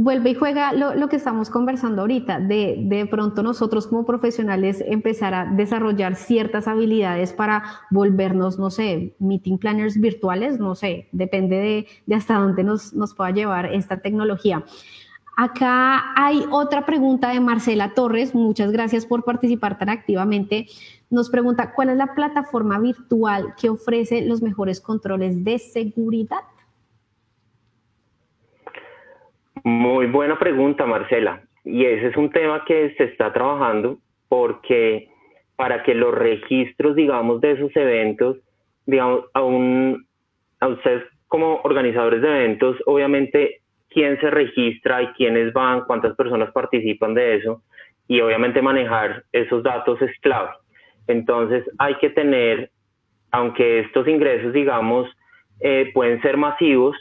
vuelve 0.00 0.30
y 0.30 0.34
juega 0.34 0.72
lo, 0.72 1.08
que 1.10 1.16
estamos 1.16 1.50
conversando 1.50 2.00
ahorita, 2.00 2.40
de, 2.40 2.76
de 2.78 3.04
pronto 3.04 3.42
nosotros 3.42 3.86
como 3.86 4.06
profesionales 4.06 4.82
empezar 4.86 5.34
a 5.34 5.44
desarrollar 5.44 6.16
ciertas 6.16 6.66
habilidades 6.66 7.34
para 7.34 7.64
volvernos, 7.90 8.58
no 8.58 8.70
sé, 8.70 9.14
meeting 9.18 9.58
planners 9.58 10.00
virtuales, 10.00 10.58
no 10.58 10.74
sé, 10.74 11.08
depende 11.12 11.56
de, 11.56 11.86
de 12.06 12.14
hasta 12.14 12.38
dónde 12.38 12.64
nos, 12.64 12.94
nos 12.94 13.12
pueda 13.12 13.30
llevar 13.30 13.66
esta 13.74 13.98
tecnología. 13.98 14.64
Acá 15.36 16.14
hay 16.16 16.44
otra 16.50 16.86
pregunta 16.86 17.28
de 17.28 17.40
Marcela 17.40 17.92
Torres, 17.92 18.34
muchas 18.34 18.72
gracias 18.72 19.04
por 19.04 19.24
participar 19.24 19.76
tan 19.76 19.90
activamente. 19.90 20.66
Nos 21.10 21.28
pregunta, 21.28 21.74
¿cuál 21.74 21.90
es 21.90 21.98
la 21.98 22.14
plataforma 22.14 22.78
virtual 22.78 23.54
que 23.60 23.68
ofrece 23.68 24.22
los 24.22 24.40
mejores 24.40 24.80
controles 24.80 25.44
de 25.44 25.58
seguridad? 25.58 26.40
Muy 29.64 30.06
buena 30.06 30.38
pregunta, 30.38 30.86
Marcela. 30.86 31.42
Y 31.64 31.84
ese 31.84 32.08
es 32.08 32.16
un 32.16 32.30
tema 32.30 32.64
que 32.64 32.94
se 32.96 33.04
está 33.04 33.32
trabajando 33.32 33.98
porque 34.28 35.08
para 35.56 35.82
que 35.82 35.94
los 35.94 36.14
registros, 36.14 36.96
digamos, 36.96 37.40
de 37.40 37.52
esos 37.52 37.74
eventos, 37.76 38.38
digamos, 38.86 39.24
a, 39.34 39.42
un, 39.42 40.06
ustedes 40.62 41.04
como 41.28 41.60
organizadores 41.64 42.22
de 42.22 42.28
eventos, 42.28 42.76
obviamente, 42.86 43.60
quién 43.90 44.18
se 44.20 44.30
registra 44.30 45.02
y 45.02 45.08
quiénes 45.08 45.52
van, 45.52 45.82
cuántas 45.84 46.16
personas 46.16 46.50
participan 46.52 47.12
de 47.14 47.36
eso, 47.36 47.62
y 48.08 48.20
obviamente 48.20 48.62
manejar 48.62 49.24
esos 49.32 49.62
datos 49.62 50.00
es 50.00 50.10
clave. 50.20 50.50
Entonces 51.06 51.64
hay 51.78 51.94
que 51.96 52.10
tener, 52.10 52.70
aunque 53.30 53.80
estos 53.80 54.08
ingresos, 54.08 54.52
digamos, 54.52 55.08
eh, 55.60 55.90
pueden 55.92 56.22
ser 56.22 56.36
masivos, 56.36 56.96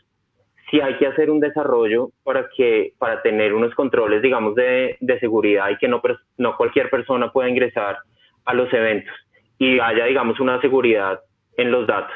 sí 0.70 0.80
hay 0.82 0.98
que 0.98 1.08
hacer 1.08 1.30
un 1.30 1.40
desarrollo 1.40 2.10
para 2.24 2.50
que 2.56 2.94
para 2.98 3.22
tener 3.22 3.54
unos 3.54 3.74
controles, 3.76 4.22
digamos, 4.22 4.56
de, 4.56 4.98
de 5.00 5.20
seguridad 5.20 5.70
y 5.70 5.78
que 5.78 5.88
no, 5.88 6.02
no 6.38 6.58
cualquier 6.58 6.90
persona 6.90 7.32
pueda 7.32 7.50
ingresar 7.50 7.98
a 8.46 8.54
los 8.54 8.72
eventos 8.74 9.14
y 9.58 9.80
haya, 9.80 10.06
digamos, 10.06 10.40
una 10.40 10.60
seguridad 10.62 11.20
en 11.58 11.72
los 11.72 11.86
datos. 11.86 12.16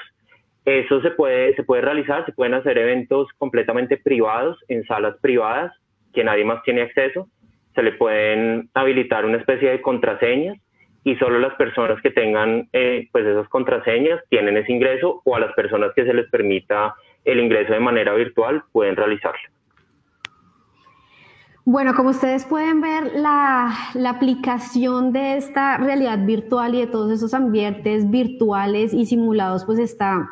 Eso 0.65 1.01
se 1.01 1.11
puede, 1.11 1.53
se 1.55 1.63
puede 1.63 1.81
realizar, 1.81 2.25
se 2.25 2.31
pueden 2.31 2.53
hacer 2.53 2.77
eventos 2.77 3.27
completamente 3.37 3.97
privados, 3.97 4.57
en 4.69 4.85
salas 4.85 5.15
privadas, 5.21 5.73
que 6.13 6.23
nadie 6.23 6.45
más 6.45 6.63
tiene 6.63 6.83
acceso. 6.83 7.27
Se 7.75 7.83
le 7.83 7.91
pueden 7.93 8.69
habilitar 8.73 9.25
una 9.25 9.37
especie 9.37 9.69
de 9.69 9.81
contraseñas 9.81 10.57
y 11.03 11.15
solo 11.17 11.39
las 11.39 11.53
personas 11.55 12.01
que 12.01 12.11
tengan 12.11 12.69
eh, 12.71 13.09
pues 13.11 13.25
esas 13.25 13.49
contraseñas 13.49 14.21
tienen 14.29 14.55
ese 14.55 14.71
ingreso 14.71 15.21
o 15.25 15.35
a 15.35 15.39
las 15.41 15.53
personas 15.53 15.91
que 15.93 16.05
se 16.05 16.13
les 16.13 16.29
permita 16.29 16.95
el 17.25 17.39
ingreso 17.39 17.73
de 17.73 17.79
manera 17.79 18.13
virtual 18.13 18.63
pueden 18.71 18.95
realizarlo. 18.95 19.39
Bueno, 21.65 21.93
como 21.93 22.09
ustedes 22.09 22.45
pueden 22.45 22.81
ver, 22.81 23.13
la, 23.15 23.73
la, 23.93 24.09
aplicación 24.09 25.13
de 25.13 25.37
esta 25.37 25.77
realidad 25.77 26.25
virtual 26.25 26.75
y 26.75 26.81
de 26.81 26.87
todos 26.87 27.09
esos 27.09 27.33
ambientes 27.33 28.09
virtuales 28.11 28.93
y 28.93 29.05
simulados, 29.05 29.63
pues 29.63 29.79
está 29.79 30.27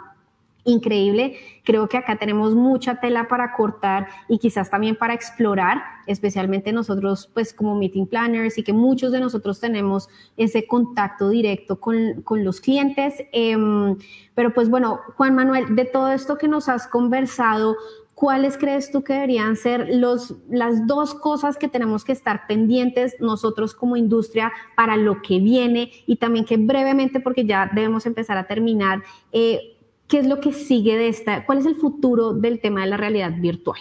increíble. 0.63 1.37
Creo 1.63 1.87
que 1.87 1.97
acá 1.97 2.17
tenemos 2.17 2.55
mucha 2.55 2.99
tela 2.99 3.27
para 3.27 3.53
cortar 3.53 4.07
y 4.27 4.37
quizás 4.37 4.69
también 4.69 4.95
para 4.95 5.13
explorar, 5.13 5.81
especialmente 6.07 6.71
nosotros, 6.71 7.29
pues 7.33 7.53
como 7.53 7.75
meeting 7.75 8.05
planners 8.05 8.57
y 8.57 8.63
que 8.63 8.73
muchos 8.73 9.11
de 9.11 9.19
nosotros 9.19 9.59
tenemos 9.59 10.09
ese 10.37 10.65
contacto 10.67 11.29
directo 11.29 11.79
con, 11.79 12.21
con 12.23 12.43
los 12.43 12.61
clientes. 12.61 13.15
Em, 13.31 13.97
pero 14.35 14.53
pues 14.53 14.69
bueno, 14.69 14.99
Juan 15.17 15.35
Manuel, 15.35 15.75
de 15.75 15.85
todo 15.85 16.11
esto 16.11 16.37
que 16.37 16.47
nos 16.47 16.69
has 16.69 16.87
conversado, 16.87 17.75
¿cuáles 18.21 18.55
crees 18.55 18.91
tú 18.91 19.03
que 19.03 19.13
deberían 19.13 19.55
ser 19.55 19.95
los, 19.95 20.35
las 20.47 20.85
dos 20.85 21.15
cosas 21.15 21.57
que 21.57 21.67
tenemos 21.67 22.05
que 22.05 22.11
estar 22.11 22.45
pendientes 22.45 23.15
nosotros 23.19 23.73
como 23.73 23.97
industria 23.97 24.51
para 24.75 24.95
lo 24.95 25.23
que 25.23 25.39
viene? 25.39 25.91
Y 26.05 26.17
también 26.17 26.45
que 26.45 26.57
brevemente, 26.57 27.19
porque 27.19 27.45
ya 27.45 27.69
debemos 27.73 28.05
empezar 28.05 28.37
a 28.37 28.45
terminar, 28.45 29.01
eh, 29.31 29.75
¿Qué 30.11 30.19
es 30.19 30.27
lo 30.27 30.41
que 30.41 30.51
sigue 30.51 30.97
de 30.97 31.07
esta? 31.07 31.45
¿Cuál 31.45 31.59
es 31.59 31.65
el 31.65 31.75
futuro 31.75 32.33
del 32.33 32.59
tema 32.59 32.81
de 32.81 32.87
la 32.87 32.97
realidad 32.97 33.31
virtual? 33.39 33.79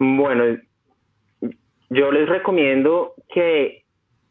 Bueno, 0.00 0.58
yo 1.88 2.10
les 2.10 2.28
recomiendo 2.28 3.14
que 3.32 3.84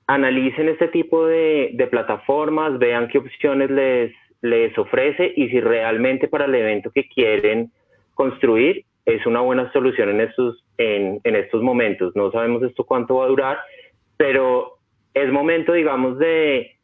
analicen 0.08 0.68
este 0.68 0.90
tipo 0.90 1.26
de, 1.26 1.88
plataformas, 1.90 2.78
vean 2.78 3.08
qué 3.08 3.20
opciones 3.20 3.72
les, 3.72 4.14
les 4.42 4.78
ofrece 4.78 5.32
y 5.38 5.48
si 5.48 5.62
realmente 5.62 6.28
para 6.28 6.44
el 6.44 6.56
evento 6.56 6.92
que 6.92 7.08
quieren 7.08 7.72
construir 8.16 8.84
es 9.06 9.26
una 9.26 9.40
buena 9.40 9.72
solución 9.72 10.10
en 10.10 10.20
estos, 10.20 10.66
en, 10.78 11.22
en 11.24 11.36
estos 11.38 11.62
momentos. 11.62 12.14
No 12.18 12.30
sabemos 12.30 12.62
esto 12.64 12.84
cuánto 12.84 13.16
va 13.16 13.26
a 13.26 13.30
durar, 13.30 13.60
pero 14.18 14.80
es 15.14 15.32
momento, 15.32 15.72
digamos, 15.72 16.20
de 16.20 16.76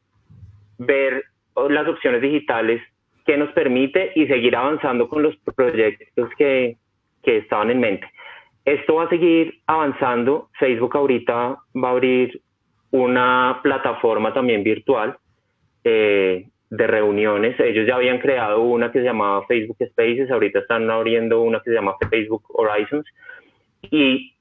ver 0.77 1.25
las 1.69 1.87
opciones 1.87 2.21
digitales 2.21 2.81
que 3.25 3.37
nos 3.37 3.51
permite 3.51 4.11
y 4.15 4.27
seguir 4.27 4.55
avanzando 4.55 5.07
con 5.07 5.23
los 5.23 5.35
proyectos 5.55 6.29
que, 6.37 6.77
que 7.23 7.37
estaban 7.37 7.69
en 7.69 7.79
mente. 7.79 8.07
Esto 8.65 8.95
va 8.95 9.05
a 9.05 9.09
seguir 9.09 9.61
avanzando. 9.67 10.49
Facebook 10.59 10.95
ahorita 10.95 11.57
va 11.75 11.87
a 11.87 11.91
abrir 11.91 12.41
una 12.91 13.59
plataforma 13.61 14.33
también 14.33 14.63
virtual 14.63 15.17
eh, 15.83 16.47
de 16.69 16.87
reuniones. 16.87 17.59
Ellos 17.59 17.87
ya 17.87 17.95
habían 17.95 18.19
creado 18.19 18.61
una 18.61 18.91
que 18.91 18.99
se 18.99 19.05
llamaba 19.05 19.45
Facebook 19.47 19.77
Spaces, 19.89 20.29
ahorita 20.29 20.59
están 20.59 20.89
abriendo 20.89 21.41
una 21.41 21.59
que 21.59 21.71
se 21.71 21.75
llama 21.75 21.95
Facebook 22.09 22.43
Horizons. 22.49 23.05
Y 23.89 24.35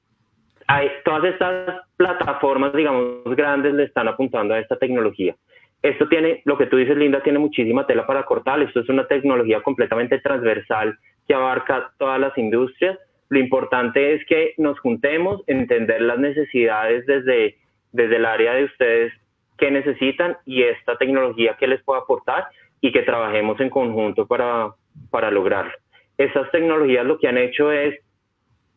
hay, 0.67 0.89
todas 1.03 1.23
estas 1.25 1.81
plataformas, 1.97 2.73
digamos, 2.73 3.23
grandes 3.35 3.73
le 3.73 3.85
están 3.85 4.07
apuntando 4.07 4.53
a 4.53 4.59
esta 4.59 4.77
tecnología. 4.77 5.35
Esto 5.81 6.09
tiene, 6.09 6.41
lo 6.45 6.57
que 6.57 6.65
tú 6.65 6.77
dices, 6.77 6.97
Linda, 6.97 7.21
tiene 7.23 7.39
muchísima 7.39 7.87
tela 7.87 8.05
para 8.05 8.25
cortar. 8.25 8.61
Esto 8.61 8.81
es 8.81 8.89
una 8.89 9.07
tecnología 9.07 9.61
completamente 9.61 10.19
transversal 10.19 10.97
que 11.27 11.33
abarca 11.33 11.91
todas 11.97 12.19
las 12.19 12.37
industrias. 12.37 12.97
Lo 13.29 13.39
importante 13.39 14.13
es 14.13 14.25
que 14.25 14.53
nos 14.57 14.79
juntemos, 14.79 15.41
entender 15.47 16.01
las 16.01 16.19
necesidades 16.19 17.05
desde, 17.05 17.57
desde 17.91 18.15
el 18.17 18.25
área 18.25 18.53
de 18.55 18.65
ustedes 18.65 19.13
que 19.57 19.71
necesitan 19.71 20.37
y 20.45 20.63
esta 20.63 20.97
tecnología 20.97 21.55
que 21.57 21.67
les 21.67 21.81
puede 21.83 22.01
aportar 22.01 22.47
y 22.81 22.91
que 22.91 23.03
trabajemos 23.03 23.59
en 23.59 23.69
conjunto 23.69 24.25
para, 24.25 24.71
para 25.11 25.31
lograrlo. 25.31 25.73
Estas 26.17 26.49
tecnologías 26.51 27.05
lo 27.05 27.19
que 27.19 27.27
han 27.27 27.37
hecho 27.37 27.71
es, 27.71 27.95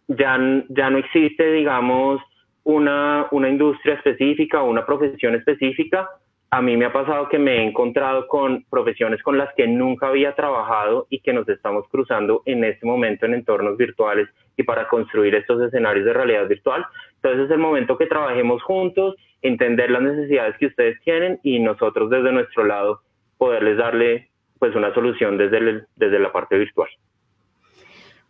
ya, 0.08 0.38
ya 0.68 0.90
no 0.90 0.98
existe, 0.98 1.50
digamos, 1.52 2.20
una, 2.64 3.26
una 3.30 3.48
industria 3.48 3.94
específica 3.94 4.62
o 4.62 4.70
una 4.70 4.86
profesión 4.86 5.34
específica, 5.34 6.08
a 6.54 6.60
mí 6.60 6.76
me 6.76 6.84
ha 6.84 6.92
pasado 6.92 7.30
que 7.30 7.38
me 7.38 7.56
he 7.56 7.66
encontrado 7.66 8.28
con 8.28 8.64
profesiones 8.68 9.22
con 9.22 9.38
las 9.38 9.48
que 9.54 9.66
nunca 9.66 10.08
había 10.08 10.34
trabajado 10.34 11.06
y 11.08 11.20
que 11.20 11.32
nos 11.32 11.48
estamos 11.48 11.88
cruzando 11.88 12.42
en 12.44 12.62
este 12.62 12.84
momento 12.84 13.24
en 13.24 13.32
entornos 13.32 13.78
virtuales 13.78 14.28
y 14.58 14.62
para 14.62 14.86
construir 14.86 15.34
estos 15.34 15.62
escenarios 15.62 16.04
de 16.04 16.12
realidad 16.12 16.46
virtual. 16.46 16.84
Entonces 17.14 17.46
es 17.46 17.50
el 17.52 17.58
momento 17.58 17.96
que 17.96 18.04
trabajemos 18.04 18.62
juntos, 18.64 19.16
entender 19.40 19.90
las 19.90 20.02
necesidades 20.02 20.54
que 20.58 20.66
ustedes 20.66 21.00
tienen 21.04 21.40
y 21.42 21.58
nosotros 21.58 22.10
desde 22.10 22.32
nuestro 22.32 22.64
lado 22.64 23.00
poderles 23.38 23.78
darle 23.78 24.28
pues 24.58 24.76
una 24.76 24.92
solución 24.92 25.38
desde, 25.38 25.86
desde 25.96 26.18
la 26.18 26.32
parte 26.32 26.58
virtual. 26.58 26.90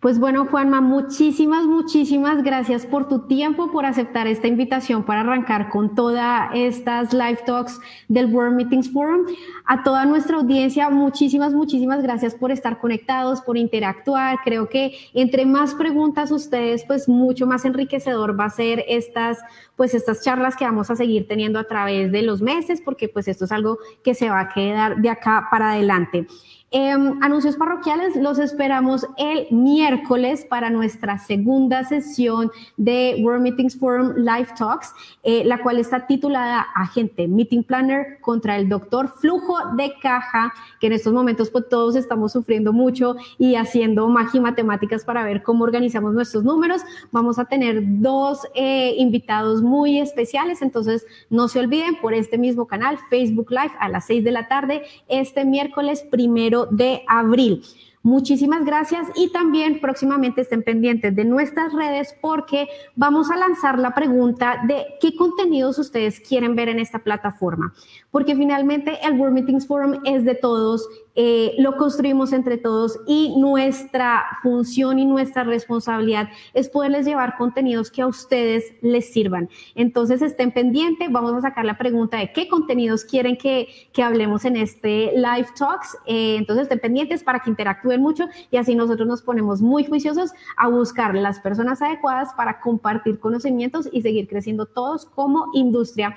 Pues 0.03 0.19
bueno, 0.19 0.47
Juanma, 0.47 0.81
muchísimas, 0.81 1.65
muchísimas 1.65 2.43
gracias 2.43 2.87
por 2.87 3.07
tu 3.07 3.21
tiempo, 3.29 3.71
por 3.71 3.87
aceptar 3.87 4.27
esta 4.27 4.49
invitación 4.49 5.05
para 5.05 5.21
arrancar 5.21 5.69
con 5.69 5.95
todas 5.95 6.51
estas 6.55 7.13
live 7.13 7.39
talks 7.47 7.79
del 8.09 8.27
World 8.35 8.57
Meetings 8.57 8.93
Forum. 8.93 9.27
A 9.65 9.85
toda 9.85 10.05
nuestra 10.05 10.39
audiencia, 10.39 10.91
muchísimas, 10.91 11.55
muchísimas 11.55 12.03
gracias 12.03 12.35
por 12.35 12.51
estar 12.51 12.81
conectados, 12.81 13.43
por 13.43 13.57
interactuar. 13.57 14.39
Creo 14.43 14.69
que 14.69 14.93
entre 15.15 15.47
más 15.47 15.73
preguntas 15.77 16.33
ustedes, 16.33 16.83
pues 16.85 17.09
mucho 17.09 17.47
más 17.47 17.65
enriquecedor 17.65 18.37
va 18.39 18.47
a 18.47 18.51
ser 18.51 18.85
estas, 18.89 19.39
pues 19.77 19.95
estas 19.95 20.25
charlas 20.25 20.57
que 20.57 20.65
vamos 20.65 20.91
a 20.91 20.97
seguir 20.97 21.29
teniendo 21.29 21.61
a 21.61 21.69
través 21.69 22.11
de 22.11 22.23
los 22.23 22.43
meses, 22.43 22.81
porque 22.81 23.09
pues 23.09 23.29
esto 23.29 23.45
es 23.45 23.53
algo 23.53 23.79
que 24.03 24.15
se 24.15 24.31
va 24.31 24.41
a 24.41 24.49
quedar 24.49 24.97
de 24.97 25.11
acá 25.11 25.47
para 25.49 25.75
adelante. 25.75 26.27
Em, 26.75 27.23
anuncios 27.23 27.57
parroquiales 27.57 28.17
los 28.17 28.39
esperamos 28.39 29.07
el 29.19 29.47
miércoles 29.51 30.47
para 30.49 30.71
nuestra 30.71 31.19
segunda 31.19 31.85
sesión 31.85 32.51
de 32.79 33.21
World 33.23 33.43
Meetings 33.43 33.79
Forum 33.79 34.15
Live 34.17 34.49
Talks, 34.57 34.91
eh, 35.23 35.45
la 35.45 35.63
cual 35.63 35.79
está 35.79 36.07
titulada 36.07 36.67
Agente 36.75 37.29
Meeting 37.29 37.63
Planner 37.63 38.19
contra 38.23 38.57
el 38.57 38.71
doctor 38.71 39.09
Flujo 39.21 39.59
de 39.77 39.93
Caja, 40.01 40.55
que 40.81 40.87
en 40.87 40.95
estos 40.95 41.13
momentos 41.13 41.51
pues, 41.51 41.69
todos 41.69 41.95
estamos 41.95 42.33
sufriendo 42.33 42.73
mucho 42.73 43.17
y 43.37 43.57
haciendo 43.57 44.09
magia 44.09 44.39
y 44.39 44.43
matemáticas 44.43 45.05
para 45.05 45.25
ver 45.25 45.43
cómo 45.43 45.65
organizamos 45.65 46.15
nuestros 46.15 46.43
números. 46.43 46.81
Vamos 47.11 47.39
a 47.39 47.45
tener 47.45 47.83
dos 48.01 48.41
eh, 48.55 48.95
invitados 48.97 49.61
muy 49.61 49.99
especiales, 49.99 50.63
entonces 50.63 51.05
no 51.29 51.49
se 51.49 51.61
olviden 51.61 52.01
por 52.01 52.15
este 52.15 52.39
mismo 52.39 52.67
canal, 52.67 52.99
Facebook 53.11 53.51
Live, 53.51 53.73
a 53.79 53.91
las 53.91 54.07
seis 54.07 54.25
de 54.25 54.33
la 54.33 54.49
tarde, 54.49 54.85
este 55.07 55.45
miércoles 55.45 56.03
primero 56.11 56.62
de 56.71 57.03
abril. 57.09 57.63
Muchísimas 58.05 58.65
gracias 58.65 59.07
y 59.15 59.31
también 59.31 59.81
próximamente 59.81 60.41
estén 60.41 60.65
pendientes 60.65 61.15
de 61.15 61.25
nuestras 61.25 61.73
redes 61.73 62.17
porque 62.21 62.67
vamos 62.97 63.31
a 63.31 63.37
lanzar 63.37 63.79
la 63.79 63.95
pregunta 63.95 64.61
de 64.67 64.87
qué 65.01 65.15
contenidos 65.15 65.79
ustedes 65.79 66.19
quieren 66.19 66.57
ver 66.57 66.69
en 66.69 66.81
esta 66.81 66.99
plataforma. 66.99 67.73
Porque 68.11 68.35
finalmente 68.35 68.99
el 69.07 69.13
World 69.21 69.35
Meetings 69.35 69.69
Forum 69.69 70.01
es 70.05 70.25
de 70.25 70.35
todos 70.35 70.89
eh, 71.15 71.55
lo 71.59 71.77
construimos 71.77 72.33
entre 72.33 72.57
todos 72.57 72.99
y 73.07 73.35
nuestra 73.39 74.25
función 74.43 74.99
y 74.99 75.05
nuestra 75.05 75.45
responsabilidad 75.45 76.29
es 76.55 76.69
poderles 76.69 77.07
llevar 77.07 77.37
contenidos 77.37 77.91
que 77.91 78.03
a 78.03 78.07
ustedes 78.07 78.65
les 78.81 79.13
sirvan. 79.13 79.49
Entonces 79.75 80.23
estén 80.23 80.53
pendientes, 80.53 81.11
vamos 81.13 81.35
a 81.35 81.41
sacar 81.41 81.65
la 81.65 81.77
pregunta 81.77 82.17
de 82.17 82.33
qué 82.33 82.49
contenidos 82.49 83.05
quieren 83.05 83.37
que, 83.37 83.69
que 83.93 84.03
hablemos 84.03 84.45
en 84.45 84.57
este 84.57 85.13
live 85.15 85.49
talks. 85.59 85.97
Eh, 86.07 86.37
entonces 86.37 86.65
estén 86.65 86.81
pendientes 86.81 87.23
para 87.23 87.41
que 87.41 87.51
interactúen 87.51 88.01
mucho 88.01 88.29
y 88.51 88.57
así 88.57 88.75
nosotros 88.75 89.07
nos 89.07 89.23
ponemos 89.23 89.61
muy 89.61 89.85
juiciosos 89.85 90.33
a 90.57 90.69
buscar 90.69 91.15
las 91.15 91.41
personas 91.41 91.83
adecuadas 91.83 92.33
para 92.35 92.61
compartir 92.61 93.19
conocimientos 93.19 93.89
y 93.93 94.03
seguir 94.03 94.29
creciendo 94.29 94.67
todos 94.67 95.07
como 95.07 95.51
industria. 95.53 96.15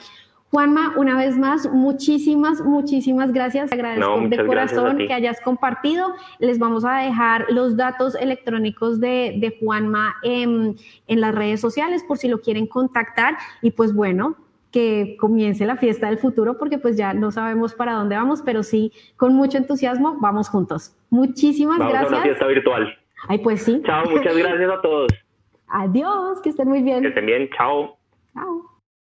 Juanma, 0.56 0.94
una 0.96 1.18
vez 1.18 1.38
más, 1.38 1.70
muchísimas, 1.70 2.62
muchísimas 2.62 3.34
gracias. 3.34 3.70
Te 3.70 3.76
agradezco 3.76 4.22
de 4.30 4.46
corazón 4.46 4.98
que 5.00 5.12
hayas 5.12 5.42
compartido. 5.42 6.16
Les 6.40 6.60
vamos 6.60 6.86
a 6.86 6.96
dejar 7.00 7.48
los 7.50 7.76
datos 7.76 8.16
electrónicos 8.16 9.02
de, 9.02 9.58
Juanma 9.60 10.16
en, 10.24 10.78
en 11.08 11.20
las 11.20 11.36
redes 11.36 11.60
sociales 11.60 12.06
por 12.08 12.18
si 12.20 12.30
lo 12.30 12.40
quieren 12.40 12.68
contactar. 12.68 13.36
Y 13.62 13.72
pues 13.72 13.94
bueno, 13.94 14.38
que 14.72 15.18
comience 15.20 15.66
la 15.66 15.76
fiesta 15.76 16.08
del 16.08 16.20
futuro 16.20 16.58
porque 16.58 16.78
pues 16.78 16.96
ya 16.96 17.14
no 17.14 17.32
sabemos 17.32 17.74
para 17.74 17.92
dónde 17.92 18.16
vamos, 18.16 18.42
pero 18.42 18.64
sí, 18.64 18.94
con 19.18 19.36
mucho 19.36 19.58
entusiasmo, 19.58 20.16
vamos 20.22 20.48
juntos. 20.48 20.96
Muchísimas 21.10 21.80
vamos 21.80 21.92
gracias. 21.92 22.14
A 22.14 22.16
una 22.16 22.24
fiesta 22.24 22.48
virtual. 22.48 22.98
Ay, 23.28 23.40
pues 23.40 23.62
sí. 23.62 23.82
Chao, 23.86 24.10
muchas 24.10 24.38
gracias 24.38 24.72
a 24.72 24.82
todos. 24.82 25.12
Adiós, 25.68 26.40
que 26.42 26.48
estén 26.48 26.70
muy 26.70 26.82
bien. 26.82 27.02
Que 27.02 27.10
estén 27.10 27.26
bien, 27.26 27.50
chao. 27.58 27.98
Chao. 28.34 28.75